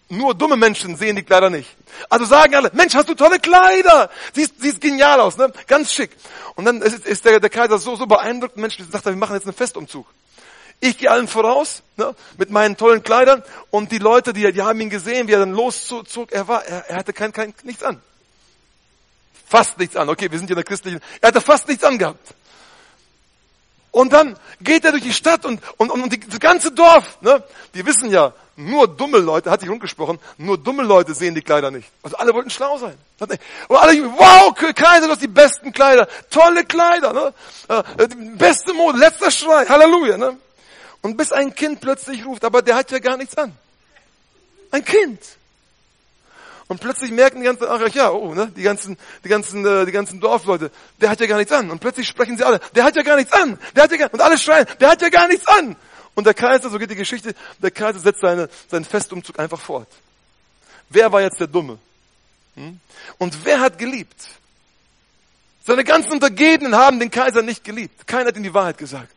nur 0.10 0.36
dumme 0.36 0.58
Menschen 0.58 0.98
sehen 0.98 1.16
die 1.16 1.24
Kleider 1.24 1.50
nicht. 1.50 1.74
Also 2.10 2.26
sagen 2.26 2.54
alle, 2.54 2.70
Mensch, 2.74 2.96
hast 2.96 3.08
du 3.08 3.16
tolle 3.16 3.40
Kleider. 3.40 4.10
Siehst, 4.34 4.56
siehst 4.60 4.82
genial 4.82 5.22
aus, 5.22 5.38
ne? 5.38 5.50
Ganz 5.66 5.94
schick. 5.94 6.12
Und 6.56 6.66
dann 6.66 6.82
ist, 6.82 7.06
ist 7.06 7.24
der, 7.24 7.40
der 7.40 7.50
Kaiser 7.50 7.80
so, 7.80 7.96
so 7.96 8.06
beeindruckt, 8.08 8.58
Mensch, 8.58 8.78
sagt 8.92 9.06
er, 9.06 9.14
wir 9.14 9.18
machen 9.18 9.36
jetzt 9.36 9.46
einen 9.46 9.56
Festumzug. 9.56 10.06
Ich 10.84 10.98
gehe 10.98 11.10
allen 11.10 11.30
voraus, 11.30 11.82
ne, 11.96 12.14
mit 12.38 12.50
meinen 12.50 12.76
tollen 12.76 13.04
Kleidern 13.04 13.42
und 13.72 13.94
die 13.94 14.00
Leute, 14.00 14.34
die, 14.34 14.52
die 14.52 14.62
haben 14.64 14.82
ihn 14.82 14.90
gesehen, 14.90 15.30
wie 15.30 15.32
er 15.32 15.40
dann 15.40 15.54
loszog, 15.54 16.34
er 16.34 16.50
war, 16.50 16.66
er, 16.66 16.90
er 16.90 16.98
hatte 16.98 17.14
kein, 17.14 17.32
kein, 17.32 17.54
nichts 17.64 17.84
an. 17.84 18.02
Fast 19.48 19.78
nichts 19.80 19.96
an. 19.96 20.10
Okay, 20.10 20.30
wir 20.30 20.38
sind 20.38 20.50
ja 20.50 20.56
in 20.56 20.58
der 20.58 20.66
christlichen, 20.66 21.00
er 21.22 21.30
hatte 21.30 21.40
fast 21.40 21.70
nichts 21.70 21.86
angehabt. 21.86 22.36
Und 23.92 24.12
dann 24.12 24.38
geht 24.60 24.84
er 24.84 24.92
durch 24.92 25.04
die 25.04 25.14
Stadt 25.14 25.46
und, 25.46 25.62
und, 25.78 25.90
und, 25.90 26.02
und 26.02 26.12
die, 26.12 26.20
das 26.20 26.42
ganze 26.42 26.70
Dorf, 26.74 27.18
ne, 27.22 27.42
die 27.74 27.86
wissen 27.86 28.12
ja, 28.12 28.34
nur 28.58 28.86
dumme 28.90 29.20
Leute, 29.20 29.52
hat 29.52 29.62
sich 29.62 29.70
rumgesprochen, 29.70 30.20
nur 30.38 30.58
dumme 30.58 30.84
Leute 30.84 31.14
sehen 31.14 31.34
die 31.34 31.44
Kleider 31.44 31.72
nicht. 31.72 31.88
Also 32.04 32.18
alle 32.18 32.34
wollten 32.34 32.50
schlau 32.50 32.78
sein. 32.78 32.98
Und 33.20 33.40
alle, 33.78 34.04
wow, 34.18 34.54
Kaiser, 34.54 35.06
du 35.06 35.14
hast 35.14 35.22
die 35.22 35.28
besten 35.28 35.72
Kleider, 35.72 36.10
tolle 36.30 36.66
Kleider, 36.66 37.14
ne? 37.14 37.34
Äh, 37.70 38.08
beste 38.36 38.74
Mode, 38.74 38.98
letzter 38.98 39.32
Schrei, 39.32 39.66
Halleluja, 39.66 40.18
ne? 40.18 40.38
Und 41.04 41.18
bis 41.18 41.32
ein 41.32 41.54
Kind 41.54 41.82
plötzlich 41.82 42.26
ruft, 42.26 42.44
aber 42.46 42.62
der 42.62 42.76
hat 42.76 42.90
ja 42.90 42.98
gar 43.00 43.18
nichts 43.18 43.38
an. 43.38 43.56
Ein 44.72 44.84
Kind. 44.84 45.20
Und 46.68 46.80
plötzlich 46.80 47.12
merken 47.12 47.40
die 47.40 47.46
ganzen, 47.46 47.68
ach 47.68 47.88
ja, 47.94 48.10
oh, 48.10 48.34
ne, 48.34 48.52
die 48.56 48.64
ganzen, 48.64 48.98
die 49.24 49.28
ganzen, 49.30 49.66
äh, 49.66 49.86
die 49.86 49.92
ganzen 49.92 50.22
Dorfleute, 50.22 50.72
der 51.02 51.10
hat 51.10 51.20
ja 51.20 51.28
gar 51.28 51.38
nichts 51.38 51.52
an. 51.52 51.70
Und 51.70 51.80
plötzlich 51.80 52.08
sprechen 52.08 52.38
sie 52.38 52.46
alle, 52.46 52.60
der 52.74 52.86
hat 52.86 52.96
ja 52.96 53.04
gar 53.04 53.18
nichts 53.18 53.34
an, 53.34 53.60
der 53.76 53.84
hat 53.84 53.92
ja 53.92 53.98
gar, 53.98 54.14
und 54.14 54.22
alle 54.22 54.38
schreien, 54.38 54.66
der 54.80 54.90
hat 54.92 55.02
ja 55.02 55.10
gar 55.10 55.28
nichts 55.28 55.46
an. 55.46 55.76
Und 56.16 56.26
der 56.26 56.34
Kaiser, 56.34 56.70
so 56.70 56.80
geht 56.80 56.90
die 56.90 56.96
Geschichte, 56.96 57.36
der 57.62 57.72
Kaiser 57.72 58.00
setzt 58.00 58.22
seine, 58.22 58.50
seinen 58.72 58.86
Festumzug 58.86 59.38
einfach 59.40 59.60
fort. 59.60 59.90
Wer 60.90 61.12
war 61.12 61.22
jetzt 61.22 61.40
der 61.40 61.48
Dumme? 61.48 61.80
Hm? 62.56 62.80
Und 63.18 63.46
wer 63.46 63.60
hat 63.60 63.78
geliebt? 63.78 64.28
Seine 65.66 65.84
ganzen 65.84 66.14
Untergebenen 66.14 66.76
haben 66.76 67.00
den 67.00 67.12
Kaiser 67.12 67.42
nicht 67.42 67.64
geliebt. 67.64 68.08
Keiner 68.08 68.30
hat 68.30 68.38
ihm 68.38 68.44
die 68.44 68.54
Wahrheit 68.54 68.78
gesagt. 68.78 69.14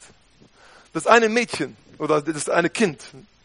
Das 0.97 1.07
eine 1.07 1.29
Mädchen 1.29 1.77
oder 1.99 2.23
das 2.23 2.49
eine 2.49 2.71
Kind, 2.71 3.03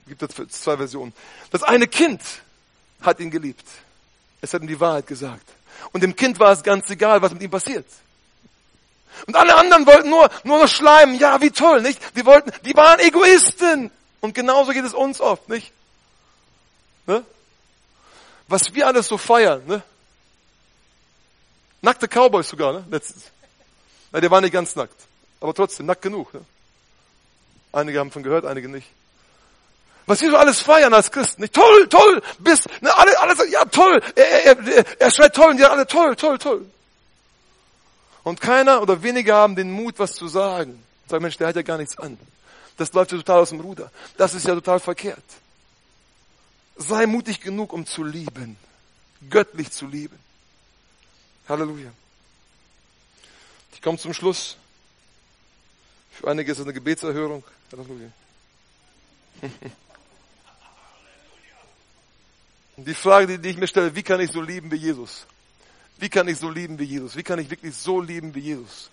gibt 0.08 0.22
es 0.22 0.62
zwei 0.62 0.78
Versionen. 0.78 1.12
Das 1.52 1.64
eine 1.64 1.86
Kind 1.86 2.22
hat 3.02 3.20
ihn 3.20 3.30
geliebt. 3.30 3.66
Es 4.40 4.54
hat 4.54 4.62
ihm 4.62 4.70
die 4.70 4.80
Wahrheit 4.80 5.06
gesagt. 5.06 5.50
Und 5.92 6.02
dem 6.02 6.16
Kind 6.16 6.40
war 6.40 6.54
es 6.54 6.64
ganz 6.64 6.90
egal, 6.90 7.22
was 7.22 7.34
mit 7.34 7.42
ihm 7.42 7.52
passiert. 7.52 7.86
Und 9.28 9.36
alle 9.36 9.54
anderen 9.58 9.86
wollten 9.86 10.10
nur, 10.10 10.30
nur 10.46 10.60
noch 10.60 10.70
schleimen. 10.70 11.20
Ja, 11.20 11.42
wie 11.42 11.52
toll, 11.52 11.82
nicht? 11.82 12.00
Die 12.16 12.26
wollten, 12.26 12.54
die 12.64 12.74
waren 12.74 13.02
Egoisten. 13.02 13.92
Und 14.22 14.34
genauso 14.34 14.72
geht 14.72 14.86
es 14.86 14.94
uns 14.94 15.20
oft, 15.20 15.50
nicht? 15.50 15.74
Ne? 17.06 17.26
Was 18.48 18.74
wir 18.74 18.88
alles 18.88 19.10
so 19.10 19.18
feiern, 19.18 19.62
ne? 19.68 19.84
Nackte 21.82 22.08
Cowboys 22.08 22.48
sogar, 22.48 22.72
ne? 22.72 22.86
Letztens. 22.90 23.26
Na, 24.14 24.22
der 24.22 24.32
war 24.32 24.40
nicht 24.40 24.54
ganz 24.54 24.74
nackt. 24.78 24.96
Aber 25.42 25.54
trotzdem, 25.54 25.88
nackt 25.88 26.02
genug, 26.02 26.34
ne? 26.34 26.46
Einige 27.72 28.00
haben 28.00 28.12
von 28.12 28.24
gehört, 28.24 28.46
einige 28.46 28.68
nicht. 28.68 28.88
Was 30.06 30.22
wir 30.22 30.32
so 30.32 30.38
alles 30.38 30.60
feiern 30.60 30.94
als 30.94 31.12
Christen. 31.12 31.42
Nicht? 31.42 31.54
Toll, 31.54 31.88
toll, 31.88 32.22
bis, 32.40 32.66
ne, 32.82 32.96
alle, 32.98 33.20
alles, 33.20 33.50
ja, 33.50 33.64
toll. 33.66 34.02
Er, 34.16 34.46
er, 34.46 34.68
er, 34.68 35.02
er 35.02 35.12
schreit 35.12 35.36
toll 35.36 35.52
und 35.52 35.58
die 35.58 35.66
alle 35.66 35.88
toll, 35.88 36.16
toll, 36.16 36.38
toll. 36.38 36.66
Und 38.24 38.42
keiner 38.42 38.82
oder 38.82 39.02
wenige 39.04 39.34
haben 39.34 39.56
den 39.56 39.72
Mut, 39.72 40.00
was 40.00 40.14
zu 40.14 40.28
sagen. 40.28 40.84
Sag 41.08 41.22
Mensch, 41.22 41.38
der 41.38 41.48
hat 41.48 41.56
ja 41.56 41.62
gar 41.62 41.78
nichts 41.78 41.98
an. 41.98 42.18
Das 42.78 42.94
läuft 42.94 43.12
ja 43.12 43.18
total 43.18 43.40
aus 43.42 43.50
dem 43.50 43.60
Ruder. 43.60 43.92
Das 44.18 44.34
ist 44.34 44.48
ja 44.48 44.54
total 44.54 44.80
verkehrt. 44.80 45.24
Sei 46.78 47.06
mutig 47.06 47.42
genug, 47.42 47.74
um 47.74 47.86
zu 47.86 48.04
lieben. 48.04 48.58
Göttlich 49.30 49.72
zu 49.72 49.86
lieben. 49.88 50.18
Halleluja. 51.48 51.92
Ich 53.74 53.82
komme 53.82 53.98
zum 53.98 54.14
Schluss. 54.14 54.58
Für 56.12 56.30
einige 56.30 56.52
ist 56.52 56.60
es 56.60 56.66
eine 56.66 56.74
Gebetserhörung. 56.74 57.44
Halleluja. 57.72 58.12
Die 62.78 62.94
Frage, 62.94 63.40
die 63.40 63.50
ich 63.50 63.58
mir 63.58 63.68
stelle, 63.68 63.96
wie 63.96 64.04
kann 64.04 64.20
ich 64.20 64.32
so 64.32 64.42
lieben 64.42 64.72
wie 64.72 64.78
Jesus? 64.78 65.26
Wie 66.00 66.10
kann 66.10 66.28
ich 66.28 66.38
so 66.38 66.50
lieben 66.50 66.80
wie 66.80 66.86
Jesus? 66.86 67.16
Wie 67.16 67.24
kann 67.24 67.38
ich 67.40 67.50
wirklich 67.50 67.76
so 67.76 68.02
lieben 68.02 68.34
wie 68.34 68.40
Jesus? 68.40 68.90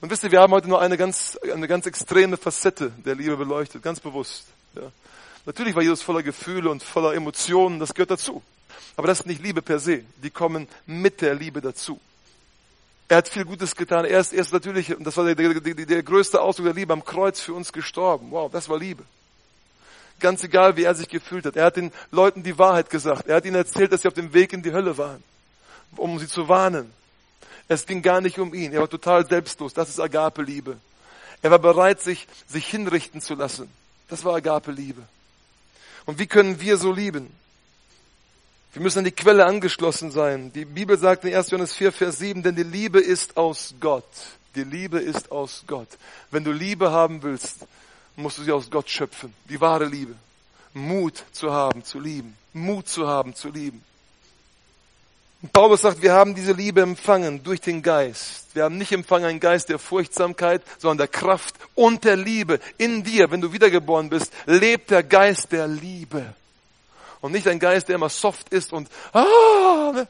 Und 0.00 0.10
wisst 0.10 0.22
ihr, 0.24 0.30
wir 0.30 0.40
haben 0.40 0.52
heute 0.52 0.68
nur 0.68 0.80
eine 0.80 0.96
ganz, 0.96 1.36
eine 1.52 1.66
ganz 1.66 1.86
extreme 1.86 2.36
Facette 2.36 2.90
der 3.04 3.14
Liebe 3.14 3.36
beleuchtet, 3.36 3.82
ganz 3.82 4.00
bewusst. 4.00 4.46
Ja. 4.74 4.92
Natürlich 5.44 5.74
war 5.74 5.82
Jesus 5.82 6.02
voller 6.02 6.22
Gefühle 6.22 6.70
und 6.70 6.82
voller 6.82 7.14
Emotionen, 7.14 7.80
das 7.80 7.94
gehört 7.94 8.12
dazu. 8.12 8.42
Aber 8.96 9.08
das 9.08 9.20
ist 9.20 9.26
nicht 9.26 9.42
Liebe 9.42 9.62
per 9.62 9.78
se. 9.78 10.04
Die 10.22 10.30
kommen 10.30 10.68
mit 10.86 11.20
der 11.20 11.34
Liebe 11.34 11.60
dazu. 11.60 12.00
Er 13.12 13.18
hat 13.18 13.28
viel 13.28 13.44
Gutes 13.44 13.76
getan. 13.76 14.06
Er 14.06 14.20
ist, 14.20 14.32
er 14.32 14.40
ist 14.40 14.54
natürlich, 14.54 14.96
und 14.96 15.04
das 15.04 15.18
war 15.18 15.26
der, 15.26 15.34
der, 15.34 15.60
der, 15.60 16.02
größte 16.02 16.40
Ausdruck 16.40 16.64
der 16.64 16.74
Liebe, 16.74 16.94
am 16.94 17.04
Kreuz 17.04 17.42
für 17.42 17.52
uns 17.52 17.70
gestorben. 17.70 18.28
Wow, 18.30 18.50
das 18.50 18.70
war 18.70 18.78
Liebe. 18.78 19.04
Ganz 20.18 20.42
egal, 20.44 20.78
wie 20.78 20.84
er 20.84 20.94
sich 20.94 21.10
gefühlt 21.10 21.44
hat. 21.44 21.54
Er 21.54 21.66
hat 21.66 21.76
den 21.76 21.92
Leuten 22.10 22.42
die 22.42 22.58
Wahrheit 22.58 22.88
gesagt. 22.88 23.26
Er 23.28 23.36
hat 23.36 23.44
ihnen 23.44 23.56
erzählt, 23.56 23.92
dass 23.92 24.00
sie 24.00 24.08
auf 24.08 24.14
dem 24.14 24.32
Weg 24.32 24.54
in 24.54 24.62
die 24.62 24.72
Hölle 24.72 24.96
waren, 24.96 25.22
um 25.96 26.18
sie 26.18 26.26
zu 26.26 26.48
warnen. 26.48 26.90
Es 27.68 27.84
ging 27.84 28.00
gar 28.00 28.22
nicht 28.22 28.38
um 28.38 28.54
ihn. 28.54 28.72
Er 28.72 28.80
war 28.80 28.88
total 28.88 29.28
selbstlos. 29.28 29.74
Das 29.74 29.90
ist 29.90 30.00
Agape-Liebe. 30.00 30.78
Er 31.42 31.50
war 31.50 31.58
bereit, 31.58 32.00
sich, 32.00 32.26
sich 32.46 32.66
hinrichten 32.66 33.20
zu 33.20 33.34
lassen. 33.34 33.70
Das 34.08 34.24
war 34.24 34.36
Agape-Liebe. 34.36 35.02
Und 36.06 36.18
wie 36.18 36.26
können 36.26 36.62
wir 36.62 36.78
so 36.78 36.90
lieben? 36.90 37.30
Wir 38.72 38.80
müssen 38.80 39.00
an 39.00 39.04
die 39.04 39.12
Quelle 39.12 39.44
angeschlossen 39.44 40.10
sein. 40.10 40.50
Die 40.52 40.64
Bibel 40.64 40.96
sagt 40.96 41.24
in 41.24 41.34
1. 41.34 41.50
Johannes 41.50 41.74
4, 41.74 41.92
Vers 41.92 42.18
7, 42.18 42.42
denn 42.42 42.56
die 42.56 42.62
Liebe 42.62 43.00
ist 43.00 43.36
aus 43.36 43.74
Gott. 43.78 44.04
Die 44.54 44.64
Liebe 44.64 44.98
ist 44.98 45.30
aus 45.30 45.64
Gott. 45.66 45.88
Wenn 46.30 46.42
du 46.42 46.52
Liebe 46.52 46.90
haben 46.90 47.22
willst, 47.22 47.66
musst 48.16 48.38
du 48.38 48.42
sie 48.42 48.52
aus 48.52 48.70
Gott 48.70 48.88
schöpfen. 48.88 49.34
Die 49.50 49.60
wahre 49.60 49.84
Liebe. 49.84 50.14
Mut 50.72 51.22
zu 51.32 51.52
haben, 51.52 51.84
zu 51.84 52.00
lieben. 52.00 52.34
Mut 52.54 52.88
zu 52.88 53.06
haben, 53.06 53.34
zu 53.34 53.50
lieben. 53.50 53.82
Paulus 55.52 55.82
sagt, 55.82 56.00
wir 56.00 56.14
haben 56.14 56.34
diese 56.34 56.52
Liebe 56.52 56.80
empfangen 56.80 57.42
durch 57.42 57.60
den 57.60 57.82
Geist. 57.82 58.54
Wir 58.54 58.64
haben 58.64 58.78
nicht 58.78 58.92
empfangen 58.92 59.26
einen 59.26 59.40
Geist 59.40 59.68
der 59.68 59.78
Furchtsamkeit, 59.78 60.62
sondern 60.78 60.98
der 60.98 61.08
Kraft 61.08 61.56
und 61.74 62.04
der 62.04 62.16
Liebe. 62.16 62.58
In 62.78 63.02
dir, 63.04 63.30
wenn 63.30 63.42
du 63.42 63.52
wiedergeboren 63.52 64.08
bist, 64.08 64.32
lebt 64.46 64.90
der 64.90 65.02
Geist 65.02 65.52
der 65.52 65.66
Liebe 65.66 66.34
und 67.22 67.32
nicht 67.32 67.48
ein 67.48 67.58
Geist, 67.58 67.88
der 67.88 67.94
immer 67.94 68.10
soft 68.10 68.50
ist 68.50 68.74
und 68.74 68.90
ah, 69.14 69.92
ne? 69.94 70.06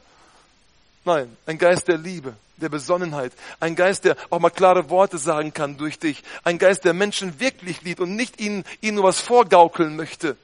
nein, 1.05 1.37
ein 1.45 1.57
Geist 1.57 1.87
der 1.87 1.97
Liebe, 1.97 2.33
der 2.57 2.67
Besonnenheit, 2.67 3.31
ein 3.61 3.75
Geist, 3.75 4.03
der 4.03 4.17
auch 4.29 4.39
mal 4.39 4.49
klare 4.49 4.89
Worte 4.89 5.17
sagen 5.17 5.53
kann 5.53 5.77
durch 5.77 5.99
dich, 5.99 6.23
ein 6.43 6.57
Geist, 6.57 6.83
der 6.83 6.93
Menschen 6.93 7.39
wirklich 7.39 7.83
liebt 7.83 8.01
und 8.01 8.15
nicht 8.17 8.41
ihnen, 8.41 8.65
ihnen 8.81 8.95
nur 8.95 9.05
was 9.05 9.21
vorgaukeln 9.21 9.95
möchte. 9.95 10.35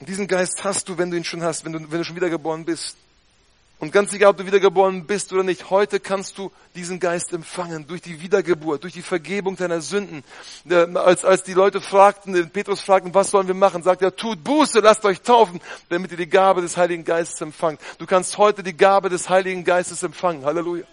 Und 0.00 0.08
diesen 0.08 0.26
Geist 0.26 0.64
hast 0.64 0.88
du, 0.88 0.98
wenn 0.98 1.10
du 1.10 1.16
ihn 1.16 1.24
schon 1.24 1.42
hast, 1.42 1.64
wenn 1.64 1.72
du, 1.72 1.80
wenn 1.90 1.98
du 1.98 2.04
schon 2.04 2.16
wiedergeboren 2.16 2.64
bist. 2.64 2.96
Und 3.78 3.92
ganz 3.92 4.10
egal, 4.14 4.30
ob 4.30 4.38
du 4.38 4.46
wiedergeboren 4.46 5.06
bist 5.06 5.34
oder 5.34 5.42
nicht, 5.42 5.68
heute 5.68 6.00
kannst 6.00 6.38
du 6.38 6.50
diesen 6.74 6.98
Geist 6.98 7.34
empfangen 7.34 7.86
durch 7.86 8.00
die 8.00 8.22
Wiedergeburt, 8.22 8.82
durch 8.82 8.94
die 8.94 9.02
Vergebung 9.02 9.54
deiner 9.56 9.82
Sünden. 9.82 10.24
Als, 10.94 11.26
als 11.26 11.42
die 11.42 11.52
Leute 11.52 11.82
fragten, 11.82 12.48
Petrus 12.50 12.80
fragten, 12.80 13.12
was 13.12 13.30
sollen 13.30 13.48
wir 13.48 13.54
machen, 13.54 13.82
sagt 13.82 14.00
er, 14.00 14.16
tut 14.16 14.42
Buße, 14.42 14.80
lasst 14.80 15.04
euch 15.04 15.20
taufen, 15.20 15.60
damit 15.90 16.10
ihr 16.10 16.16
die 16.16 16.28
Gabe 16.28 16.62
des 16.62 16.78
Heiligen 16.78 17.04
Geistes 17.04 17.38
empfangt. 17.42 17.78
Du 17.98 18.06
kannst 18.06 18.38
heute 18.38 18.62
die 18.62 18.74
Gabe 18.74 19.10
des 19.10 19.28
Heiligen 19.28 19.62
Geistes 19.62 20.02
empfangen. 20.02 20.46
Halleluja. 20.46 20.86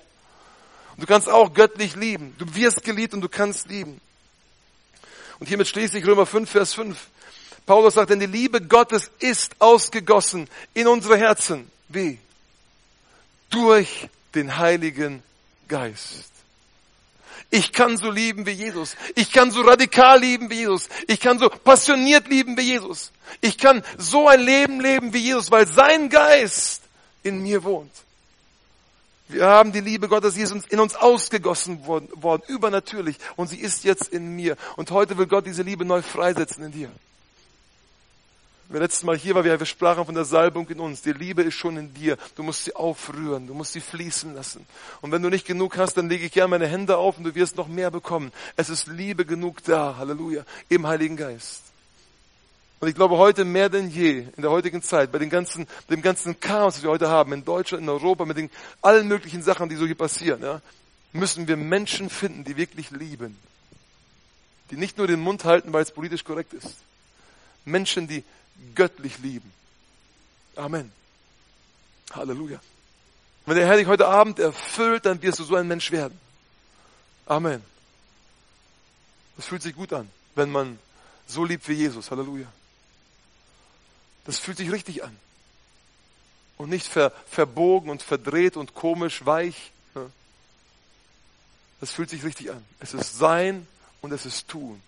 Und 0.95 1.03
du 1.03 1.07
kannst 1.07 1.29
auch 1.29 1.53
göttlich 1.53 1.95
lieben. 1.95 2.35
Du 2.37 2.53
wirst 2.53 2.83
geliebt 2.83 3.13
und 3.13 3.21
du 3.21 3.29
kannst 3.29 3.69
lieben. 3.69 4.01
Und 5.39 5.47
hiermit 5.47 5.69
schließe 5.69 5.97
ich 5.97 6.05
Römer 6.05 6.25
5, 6.25 6.49
Vers 6.49 6.73
5. 6.73 6.97
Paulus 7.65 7.93
sagt, 7.93 8.09
denn 8.09 8.19
die 8.19 8.25
Liebe 8.25 8.59
Gottes 8.59 9.09
ist 9.19 9.55
ausgegossen 9.59 10.49
in 10.73 10.87
unsere 10.87 11.17
Herzen. 11.17 11.71
Wie? 11.87 12.19
Durch 13.53 14.09
den 14.35 14.57
Heiligen 14.57 15.23
Geist. 15.67 16.31
Ich 17.49 17.71
kann 17.71 17.97
so 17.97 18.09
lieben 18.09 18.47
wie 18.47 18.51
Jesus. 18.51 18.95
Ich 19.13 19.31
kann 19.31 19.51
so 19.51 19.61
radikal 19.61 20.19
lieben 20.19 20.49
wie 20.49 20.55
Jesus. 20.55 20.89
Ich 21.07 21.19
kann 21.19 21.37
so 21.37 21.49
passioniert 21.49 22.27
lieben 22.27 22.57
wie 22.57 22.63
Jesus. 22.63 23.11
Ich 23.41 23.59
kann 23.59 23.83
so 23.97 24.27
ein 24.27 24.41
Leben 24.41 24.81
leben 24.81 25.13
wie 25.13 25.19
Jesus, 25.19 25.51
weil 25.51 25.67
sein 25.67 26.09
Geist 26.09 26.81
in 27.21 27.43
mir 27.43 27.63
wohnt. 27.63 27.91
Wir 29.27 29.45
haben 29.45 29.71
die 29.71 29.81
Liebe 29.81 30.07
Gottes, 30.07 30.33
die 30.33 30.41
ist 30.41 30.51
in 30.69 30.79
uns 30.79 30.95
ausgegossen 30.95 31.85
worden, 31.85 32.09
worden, 32.15 32.41
übernatürlich. 32.47 33.17
Und 33.35 33.49
sie 33.49 33.59
ist 33.59 33.83
jetzt 33.83 34.07
in 34.07 34.35
mir. 34.35 34.57
Und 34.75 34.89
heute 34.91 35.17
will 35.17 35.27
Gott 35.27 35.45
diese 35.45 35.61
Liebe 35.61 35.85
neu 35.85 36.01
freisetzen 36.01 36.63
in 36.65 36.71
dir. 36.71 36.91
Wer 38.69 38.79
letztes 38.79 39.03
Mal 39.03 39.17
hier 39.17 39.35
war, 39.35 39.43
wir 39.43 39.65
sprachen 39.65 40.05
von 40.05 40.15
der 40.15 40.25
Salbung 40.25 40.67
in 40.69 40.79
uns. 40.79 41.01
Die 41.01 41.13
Liebe 41.13 41.43
ist 41.43 41.55
schon 41.55 41.77
in 41.77 41.93
dir. 41.93 42.17
Du 42.35 42.43
musst 42.43 42.63
sie 42.63 42.75
aufrühren. 42.75 43.45
Du 43.45 43.53
musst 43.53 43.73
sie 43.73 43.81
fließen 43.81 44.33
lassen. 44.33 44.65
Und 45.01 45.11
wenn 45.11 45.21
du 45.21 45.29
nicht 45.29 45.45
genug 45.45 45.77
hast, 45.77 45.95
dann 45.95 46.09
lege 46.09 46.25
ich 46.25 46.31
gerne 46.31 46.49
meine 46.49 46.67
Hände 46.67 46.97
auf 46.97 47.17
und 47.17 47.23
du 47.23 47.35
wirst 47.35 47.57
noch 47.57 47.67
mehr 47.67 47.91
bekommen. 47.91 48.31
Es 48.55 48.69
ist 48.69 48.87
Liebe 48.87 49.25
genug 49.25 49.63
da. 49.63 49.97
Halleluja. 49.97 50.43
Im 50.69 50.87
Heiligen 50.87 51.17
Geist. 51.17 51.61
Und 52.79 52.89
ich 52.89 52.95
glaube, 52.95 53.17
heute 53.17 53.45
mehr 53.45 53.69
denn 53.69 53.89
je, 53.89 54.25
in 54.35 54.41
der 54.41 54.51
heutigen 54.51 54.81
Zeit, 54.81 55.11
bei 55.11 55.17
den 55.17 55.29
ganzen, 55.29 55.67
dem 55.89 56.01
ganzen 56.01 56.41
Chaos, 56.41 56.75
das 56.75 56.83
wir 56.83 56.89
heute 56.89 57.07
haben, 57.07 57.31
in 57.31 57.45
Deutschland, 57.45 57.83
in 57.83 57.87
Europa, 57.87 58.25
mit 58.25 58.35
den 58.35 58.49
allen 58.81 59.07
möglichen 59.07 59.41
Sachen, 59.41 59.69
die 59.69 59.77
so 59.77 59.85
hier 59.85 59.95
passieren, 59.95 60.41
ja, 60.41 60.61
müssen 61.13 61.47
wir 61.47 61.55
Menschen 61.55 62.09
finden, 62.09 62.43
die 62.43 62.57
wirklich 62.57 62.91
lieben. 62.91 63.37
Die 64.69 64.75
nicht 64.75 64.97
nur 64.97 65.07
den 65.07 65.21
Mund 65.21 65.45
halten, 65.45 65.71
weil 65.71 65.83
es 65.83 65.91
politisch 65.91 66.25
korrekt 66.25 66.53
ist. 66.53 66.75
Menschen, 67.63 68.07
die 68.07 68.25
göttlich 68.75 69.19
lieben. 69.19 69.51
Amen. 70.55 70.91
Halleluja. 72.11 72.59
Wenn 73.45 73.55
der 73.55 73.67
Herr 73.67 73.77
dich 73.77 73.87
heute 73.87 74.07
Abend 74.07 74.39
erfüllt, 74.39 75.05
dann 75.05 75.21
wirst 75.21 75.39
du 75.39 75.43
so 75.43 75.55
ein 75.55 75.67
Mensch 75.67 75.91
werden. 75.91 76.17
Amen. 77.25 77.63
Das 79.35 79.47
fühlt 79.47 79.61
sich 79.61 79.75
gut 79.75 79.91
an, 79.93 80.09
wenn 80.35 80.49
man 80.49 80.79
so 81.27 81.43
liebt 81.43 81.67
wie 81.67 81.73
Jesus. 81.73 82.11
Halleluja. 82.11 82.47
Das 84.25 84.39
fühlt 84.39 84.57
sich 84.57 84.71
richtig 84.71 85.03
an. 85.03 85.17
Und 86.57 86.69
nicht 86.69 86.87
ver, 86.87 87.11
verbogen 87.29 87.89
und 87.89 88.01
verdreht 88.01 88.55
und 88.55 88.73
komisch, 88.73 89.25
weich. 89.25 89.71
Das 91.79 91.91
fühlt 91.91 92.09
sich 92.09 92.23
richtig 92.23 92.51
an. 92.51 92.63
Es 92.79 92.93
ist 92.93 93.17
sein 93.17 93.67
und 94.01 94.13
es 94.13 94.25
ist 94.25 94.47
tun. 94.47 94.81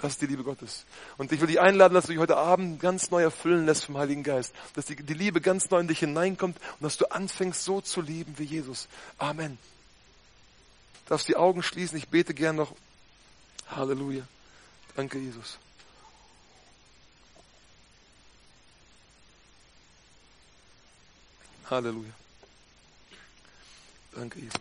Das 0.00 0.12
ist 0.12 0.22
die 0.22 0.26
Liebe 0.26 0.44
Gottes. 0.44 0.86
Und 1.18 1.30
ich 1.30 1.40
will 1.40 1.48
dich 1.48 1.60
einladen, 1.60 1.92
dass 1.92 2.06
du 2.06 2.12
dich 2.12 2.20
heute 2.20 2.38
Abend 2.38 2.80
ganz 2.80 3.10
neu 3.10 3.22
erfüllen 3.22 3.66
lässt 3.66 3.84
vom 3.84 3.98
Heiligen 3.98 4.22
Geist. 4.22 4.54
Dass 4.74 4.86
die, 4.86 4.96
die 4.96 5.14
Liebe 5.14 5.42
ganz 5.42 5.70
neu 5.70 5.80
in 5.80 5.88
dich 5.88 5.98
hineinkommt 5.98 6.56
und 6.56 6.82
dass 6.82 6.96
du 6.96 7.10
anfängst 7.10 7.64
so 7.64 7.82
zu 7.82 8.00
lieben 8.00 8.34
wie 8.38 8.44
Jesus. 8.44 8.88
Amen. 9.18 9.58
Du 11.04 11.10
darfst 11.10 11.28
die 11.28 11.36
Augen 11.36 11.62
schließen. 11.62 11.98
Ich 11.98 12.08
bete 12.08 12.32
gern 12.32 12.56
noch. 12.56 12.74
Halleluja. 13.68 14.22
Danke, 14.96 15.18
Jesus. 15.18 15.58
Halleluja. 21.68 22.10
Danke, 24.12 24.40
Jesus. 24.40 24.60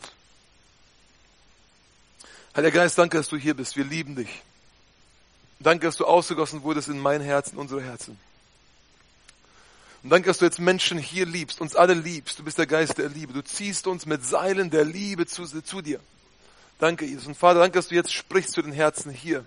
Heiliger 2.55 2.81
Geist, 2.81 2.97
danke, 2.97 3.17
dass 3.17 3.29
du 3.29 3.37
hier 3.37 3.53
bist. 3.53 3.77
Wir 3.77 3.85
lieben 3.85 4.15
dich. 4.15 4.43
Danke, 5.59 5.87
dass 5.87 5.97
du 5.97 6.05
ausgegossen 6.05 6.63
wurdest 6.63 6.87
in 6.87 6.99
mein 6.99 7.21
Herz, 7.21 7.51
in 7.51 7.57
unsere 7.57 7.81
Herzen. 7.81 8.17
Und 10.03 10.09
danke, 10.11 10.27
dass 10.27 10.37
du 10.37 10.45
jetzt 10.45 10.59
Menschen 10.59 10.97
hier 10.97 11.25
liebst, 11.25 11.59
uns 11.59 11.75
alle 11.75 11.93
liebst. 11.93 12.39
Du 12.39 12.43
bist 12.43 12.57
der 12.57 12.67
Geist 12.67 12.97
der 12.97 13.09
Liebe. 13.09 13.33
Du 13.33 13.43
ziehst 13.43 13.85
uns 13.85 14.05
mit 14.05 14.25
Seilen 14.25 14.69
der 14.69 14.85
Liebe 14.85 15.25
zu, 15.25 15.45
zu 15.45 15.81
dir. 15.81 15.99
Danke, 16.79 17.05
Jesus. 17.05 17.27
Und 17.27 17.35
Vater, 17.35 17.59
danke, 17.59 17.77
dass 17.77 17.89
du 17.89 17.95
jetzt 17.95 18.13
sprichst 18.13 18.53
zu 18.53 18.61
den 18.61 18.71
Herzen 18.71 19.11
hier. 19.11 19.43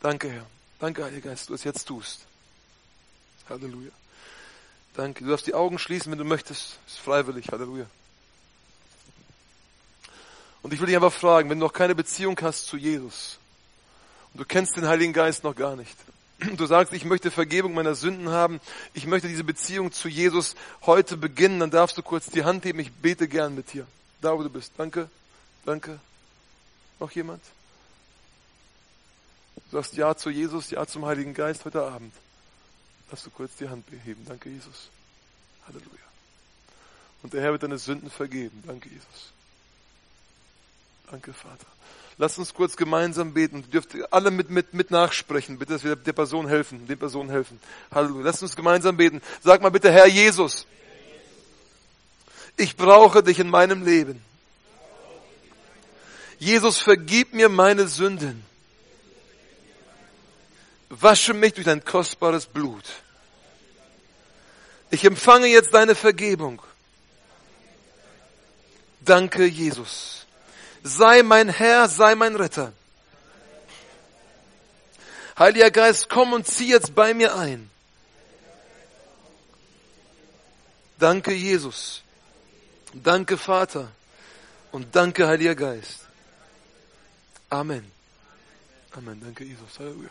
Danke, 0.00 0.30
Herr. 0.30 0.46
Danke, 0.80 1.04
Heiliger 1.04 1.28
Geist, 1.28 1.42
dass 1.42 1.46
du 1.48 1.54
es 1.54 1.64
jetzt 1.64 1.84
tust. 1.84 2.20
Halleluja. 3.50 3.90
Danke. 4.94 5.24
Du 5.24 5.30
darfst 5.30 5.46
die 5.46 5.54
Augen 5.54 5.78
schließen, 5.78 6.10
wenn 6.10 6.18
du 6.18 6.24
möchtest. 6.24 6.78
Ist 6.86 6.98
freiwillig. 6.98 7.48
Halleluja. 7.52 7.86
Und 10.62 10.72
ich 10.72 10.80
will 10.80 10.86
dich 10.86 10.96
einfach 10.96 11.12
fragen, 11.12 11.50
wenn 11.50 11.58
du 11.58 11.66
noch 11.66 11.72
keine 11.72 11.94
Beziehung 11.94 12.38
hast 12.40 12.66
zu 12.66 12.76
Jesus, 12.76 13.38
Du 14.34 14.44
kennst 14.44 14.76
den 14.76 14.86
Heiligen 14.86 15.12
Geist 15.12 15.44
noch 15.44 15.54
gar 15.54 15.76
nicht. 15.76 15.96
Du 16.56 16.66
sagst, 16.66 16.92
ich 16.92 17.04
möchte 17.04 17.30
Vergebung 17.30 17.74
meiner 17.74 17.94
Sünden 17.94 18.30
haben. 18.30 18.60
Ich 18.94 19.06
möchte 19.06 19.28
diese 19.28 19.44
Beziehung 19.44 19.92
zu 19.92 20.08
Jesus 20.08 20.56
heute 20.82 21.16
beginnen. 21.16 21.60
Dann 21.60 21.70
darfst 21.70 21.96
du 21.96 22.02
kurz 22.02 22.26
die 22.26 22.44
Hand 22.44 22.64
heben. 22.64 22.80
Ich 22.80 22.92
bete 22.92 23.28
gern 23.28 23.54
mit 23.54 23.72
dir. 23.72 23.86
Da, 24.20 24.36
wo 24.36 24.42
du 24.42 24.50
bist. 24.50 24.72
Danke. 24.76 25.08
Danke. 25.64 26.00
Noch 26.98 27.10
jemand? 27.12 27.42
Du 29.54 29.76
sagst 29.76 29.94
Ja 29.94 30.16
zu 30.16 30.30
Jesus, 30.30 30.70
Ja 30.70 30.86
zum 30.86 31.06
Heiligen 31.06 31.34
Geist 31.34 31.64
heute 31.64 31.82
Abend. 31.82 32.12
Darfst 33.10 33.26
du 33.26 33.30
kurz 33.30 33.54
die 33.56 33.68
Hand 33.68 33.86
beheben. 33.86 34.24
Danke, 34.26 34.48
Jesus. 34.48 34.88
Halleluja. 35.66 35.88
Und 37.22 37.32
der 37.34 37.42
Herr 37.42 37.52
wird 37.52 37.62
deine 37.62 37.78
Sünden 37.78 38.10
vergeben. 38.10 38.62
Danke, 38.66 38.88
Jesus. 38.88 39.32
Danke, 41.10 41.32
Vater. 41.32 41.66
Lass 42.18 42.38
uns 42.38 42.54
kurz 42.54 42.76
gemeinsam 42.76 43.32
beten. 43.32 43.58
Ihr 43.58 43.80
dürft 43.80 43.96
alle 44.12 44.30
mit, 44.30 44.50
mit, 44.50 44.74
mit 44.74 44.90
nachsprechen. 44.90 45.58
Bitte, 45.58 45.72
dass 45.72 45.84
wir 45.84 45.96
der 45.96 46.12
Person 46.12 46.46
helfen, 46.46 46.86
den 46.86 46.98
Personen 46.98 47.30
helfen. 47.30 47.60
Halleluja. 47.90 48.24
Lass 48.24 48.42
uns 48.42 48.54
gemeinsam 48.54 48.96
beten. 48.96 49.22
Sag 49.42 49.62
mal 49.62 49.70
bitte, 49.70 49.90
Herr 49.90 50.06
Jesus. 50.06 50.66
Ich 52.56 52.76
brauche 52.76 53.22
dich 53.22 53.38
in 53.38 53.48
meinem 53.48 53.84
Leben. 53.84 54.22
Jesus, 56.38 56.78
vergib 56.78 57.32
mir 57.34 57.48
meine 57.48 57.88
Sünden. 57.88 58.44
Wasche 60.90 61.32
mich 61.32 61.54
durch 61.54 61.64
dein 61.64 61.84
kostbares 61.84 62.46
Blut. 62.46 62.84
Ich 64.90 65.04
empfange 65.04 65.46
jetzt 65.46 65.72
deine 65.72 65.94
Vergebung. 65.94 66.60
Danke, 69.00 69.46
Jesus. 69.46 70.21
Sei 70.82 71.22
mein 71.22 71.48
Herr, 71.48 71.88
sei 71.88 72.14
mein 72.14 72.36
Retter. 72.36 72.72
Heiliger 75.38 75.70
Geist, 75.70 76.08
komm 76.08 76.32
und 76.32 76.46
zieh 76.46 76.68
jetzt 76.68 76.94
bei 76.94 77.14
mir 77.14 77.36
ein. 77.36 77.70
Danke, 80.98 81.32
Jesus. 81.32 82.02
Danke, 82.92 83.38
Vater. 83.38 83.90
Und 84.70 84.94
danke, 84.94 85.26
Heiliger 85.26 85.54
Geist. 85.54 86.00
Amen. 87.50 87.90
Amen. 88.92 89.20
Danke, 89.20 89.44
Jesus. 89.44 89.78
Halleluja. 89.78 90.10